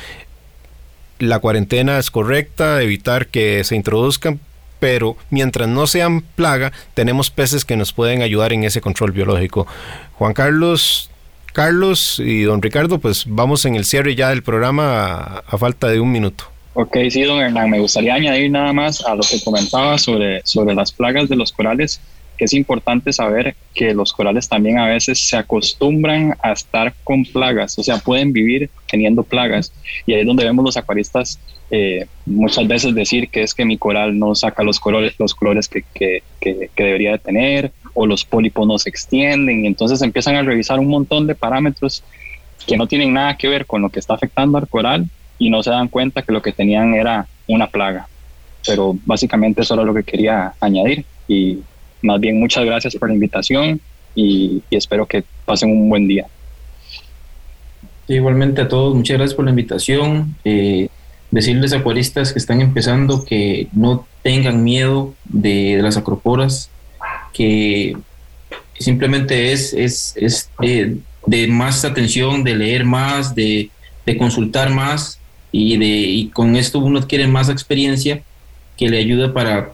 La 1.20 1.38
cuarentena 1.40 2.00
es 2.00 2.10
correcta, 2.10 2.82
evitar 2.82 3.28
que 3.28 3.64
se 3.64 3.76
introduzcan, 3.76 4.40
pero 4.80 5.18
mientras 5.30 5.68
no 5.68 5.88
sean 5.88 6.22
plaga, 6.22 6.72
tenemos 6.94 7.30
peces 7.30 7.66
que 7.66 7.78
nos 7.78 7.94
pueden 7.94 8.22
ayudar 8.22 8.54
en 8.54 8.64
ese 8.64 8.82
control 8.82 9.12
biológico. 9.12 9.68
Juan 10.14 10.34
Carlos, 10.34 11.10
Carlos 11.54 12.20
y 12.24 12.44
don 12.44 12.62
Ricardo, 12.62 13.00
pues 13.00 13.26
vamos 13.28 13.66
en 13.66 13.76
el 13.76 13.86
cierre 13.86 14.16
ya 14.16 14.30
del 14.30 14.44
programa 14.44 15.44
a, 15.48 15.58
falta 15.58 15.88
de 15.88 16.00
un 16.00 16.12
minuto. 16.12 16.46
Ok, 16.74 16.98
sí, 17.10 17.24
don 17.24 17.40
Hernán, 17.40 17.72
me 17.72 17.80
gustaría 17.80 18.14
añadir 18.14 18.52
nada 18.52 18.72
más 18.72 19.04
a 19.04 19.16
lo 19.16 19.24
que 19.24 19.42
comentaba 19.44 19.98
sobre, 19.98 20.42
sobre 20.44 20.76
las 20.76 20.92
plagas 20.92 21.28
de 21.28 21.36
los 21.36 21.52
corales 21.52 22.00
que 22.38 22.46
es 22.46 22.54
importante 22.54 23.12
saber 23.12 23.56
que 23.74 23.94
los 23.94 24.14
corales 24.14 24.48
también 24.48 24.80
a 24.80 24.88
veces 24.88 25.28
se 25.28 25.38
acostumbran 25.38 26.36
a 26.42 26.52
estar 26.52 26.94
con 27.04 27.24
plagas, 27.26 27.78
o 27.80 27.84
sea, 27.84 27.98
pueden 27.98 28.32
vivir 28.32 28.70
teniendo 28.90 29.24
plagas. 29.24 29.74
Y 30.06 30.14
ahí 30.14 30.22
es 30.22 30.28
donde 30.28 30.46
vemos 30.46 30.64
los 30.64 30.78
acuaristas 30.78 31.40
eh, 31.70 32.08
muchas 32.26 32.66
veces 32.68 32.96
decir 32.96 33.30
que 33.30 33.44
es 33.44 33.54
que 33.54 33.66
mi 33.66 33.78
coral 33.78 34.18
no 34.18 34.36
saca 34.36 34.64
los 34.64 34.80
colores, 34.80 35.16
los 35.20 35.36
colores 35.36 35.68
que, 35.68 35.84
que, 35.94 36.24
que, 36.40 36.70
debería 36.78 37.12
de 37.12 37.20
tener, 37.20 37.72
o 37.94 38.06
los 38.06 38.24
pólipos 38.24 38.66
no 38.66 38.78
se 38.78 38.90
extienden, 38.90 39.66
y 39.66 39.68
entonces 39.68 40.02
empiezan 40.02 40.36
a 40.36 40.44
revisar 40.44 40.80
un 40.80 40.88
montón 40.88 41.28
de 41.28 41.36
parámetros 41.36 42.04
que 42.66 42.78
no 42.78 42.88
tienen 42.88 43.14
nada 43.14 43.36
que 43.36 43.50
ver 43.50 43.66
con 43.66 43.82
lo 43.82 43.90
que 43.90 44.00
está 44.00 44.14
afectando 44.14 44.58
al 44.58 44.68
coral 44.68 45.10
y 45.40 45.50
no 45.50 45.62
se 45.62 45.70
dan 45.70 45.88
cuenta 45.90 46.22
que 46.22 46.32
lo 46.32 46.42
que 46.42 46.54
tenían 46.54 46.94
era 46.94 47.28
una 47.48 47.68
plaga. 47.68 48.08
Pero 48.66 48.96
básicamente 49.06 49.62
eso 49.62 49.74
era 49.74 49.84
lo 49.84 49.94
que 49.94 50.04
quería 50.04 50.54
añadir 50.60 51.06
y 51.28 51.60
más 52.02 52.20
bien 52.20 52.40
muchas 52.40 52.66
gracias 52.66 52.96
por 52.96 53.10
la 53.10 53.16
invitación 53.16 53.82
y, 54.16 54.64
espero 54.72 55.06
que 55.06 55.24
pasen 55.46 55.72
un 55.72 55.90
buen 55.90 56.08
día. 56.08 56.26
Igualmente 58.08 58.62
a 58.62 58.68
todos, 58.68 58.96
muchas 58.96 59.18
gracias 59.18 59.36
por 59.36 59.46
la 59.46 59.52
invitación. 59.52 60.36
Eh, 60.44 60.90
decirles 61.30 61.74
a 61.74 61.78
acuaristas 61.78 62.32
que 62.34 62.40
están 62.40 62.62
empezando 62.62 63.26
que 63.26 63.68
no 63.74 64.08
tengan 64.24 64.64
miedo 64.64 65.14
de, 65.26 65.80
las 65.82 65.98
acroporas, 65.98 66.70
que 67.34 67.96
simplemente 68.80 69.52
es, 69.52 69.74
es, 69.74 70.16
es 70.18 70.50
de, 70.60 71.48
más 71.48 71.86
atención, 71.86 72.44
de 72.44 72.56
leer 72.56 72.86
más, 72.86 73.36
de, 73.36 73.70
de 74.06 74.18
consultar 74.18 74.70
más 74.70 75.20
y, 75.52 75.78
de, 75.78 75.86
y 75.86 76.30
con 76.30 76.56
esto 76.56 76.80
uno 76.80 77.00
adquiere 77.00 77.28
más 77.28 77.50
experiencia 77.50 78.24
que 78.78 78.90
le 78.90 78.98
ayuda 78.98 79.34
para, 79.34 79.74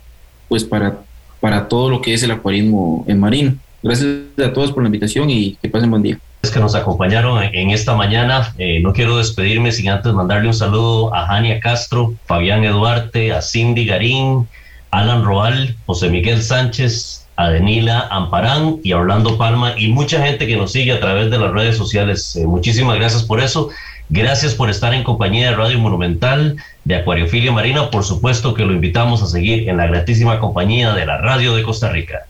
pues 0.49 0.63
para 0.63 1.03
para 1.43 1.67
todo 1.67 1.89
lo 1.89 2.01
que 2.01 2.13
es 2.13 2.23
el 2.23 2.31
acuarismo 2.31 3.03
en 3.05 3.19
marino. 3.19 3.55
Gracias 3.81 4.07
a 4.41 4.53
todos 4.53 4.71
por 4.71 4.81
la 4.81 4.87
invitación 4.87 5.29
y 5.29 5.57
que 5.61 5.67
pasen 5.67 5.91
buen 5.91 6.01
día. 6.01 6.17
Que 6.53 6.59
nos 6.61 6.73
acompañaron 6.73 7.43
en 7.43 7.71
esta 7.71 7.93
mañana. 7.95 8.53
Eh, 8.57 8.79
no 8.79 8.93
quiero 8.93 9.17
despedirme 9.17 9.73
sin 9.73 9.89
antes 9.89 10.13
mandarle 10.13 10.47
un 10.47 10.53
saludo 10.53 11.13
a 11.13 11.27
Jania 11.27 11.59
Castro, 11.59 12.13
Fabián 12.27 12.63
Eduarte, 12.63 13.33
a 13.33 13.41
Cindy 13.41 13.85
Garín, 13.85 14.47
Alan 14.91 15.25
Roal, 15.25 15.75
José 15.85 16.09
Miguel 16.09 16.41
Sánchez, 16.41 17.27
a 17.35 17.49
Denila 17.49 18.07
Amparán 18.09 18.77
y 18.81 18.93
a 18.93 18.99
Orlando 18.99 19.37
Palma 19.37 19.73
y 19.77 19.89
mucha 19.89 20.25
gente 20.25 20.47
que 20.47 20.55
nos 20.55 20.71
sigue 20.71 20.93
a 20.93 21.01
través 21.01 21.29
de 21.29 21.39
las 21.39 21.51
redes 21.51 21.75
sociales. 21.75 22.37
Eh, 22.37 22.47
muchísimas 22.47 22.95
gracias 22.95 23.23
por 23.23 23.41
eso. 23.41 23.67
Gracias 24.13 24.53
por 24.53 24.69
estar 24.69 24.93
en 24.93 25.03
compañía 25.03 25.49
de 25.49 25.55
Radio 25.55 25.79
Monumental, 25.79 26.57
de 26.85 26.97
Acuariofilia 26.97 27.51
Marina. 27.51 27.89
Por 27.89 28.03
supuesto 28.03 28.53
que 28.53 28.63
lo 28.63 28.71
invitamos 28.71 29.23
a 29.23 29.25
seguir 29.25 29.67
en 29.67 29.77
la 29.77 29.87
gratísima 29.87 30.39
compañía 30.39 30.93
de 30.93 31.03
la 31.03 31.17
Radio 31.17 31.55
de 31.55 31.63
Costa 31.63 31.89
Rica. 31.91 32.27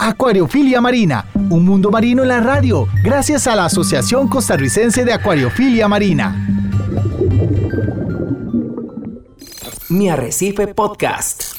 Acuariofilia 0.00 0.80
Marina, 0.80 1.26
un 1.48 1.64
mundo 1.64 1.92
marino 1.92 2.22
en 2.22 2.28
la 2.30 2.40
radio, 2.40 2.88
gracias 3.04 3.46
a 3.46 3.54
la 3.54 3.66
Asociación 3.66 4.26
Costarricense 4.26 5.04
de 5.04 5.12
Acuariofilia 5.12 5.86
Marina. 5.86 6.34
Mi 9.88 10.10
Arrecife 10.10 10.66
Podcast. 10.74 11.51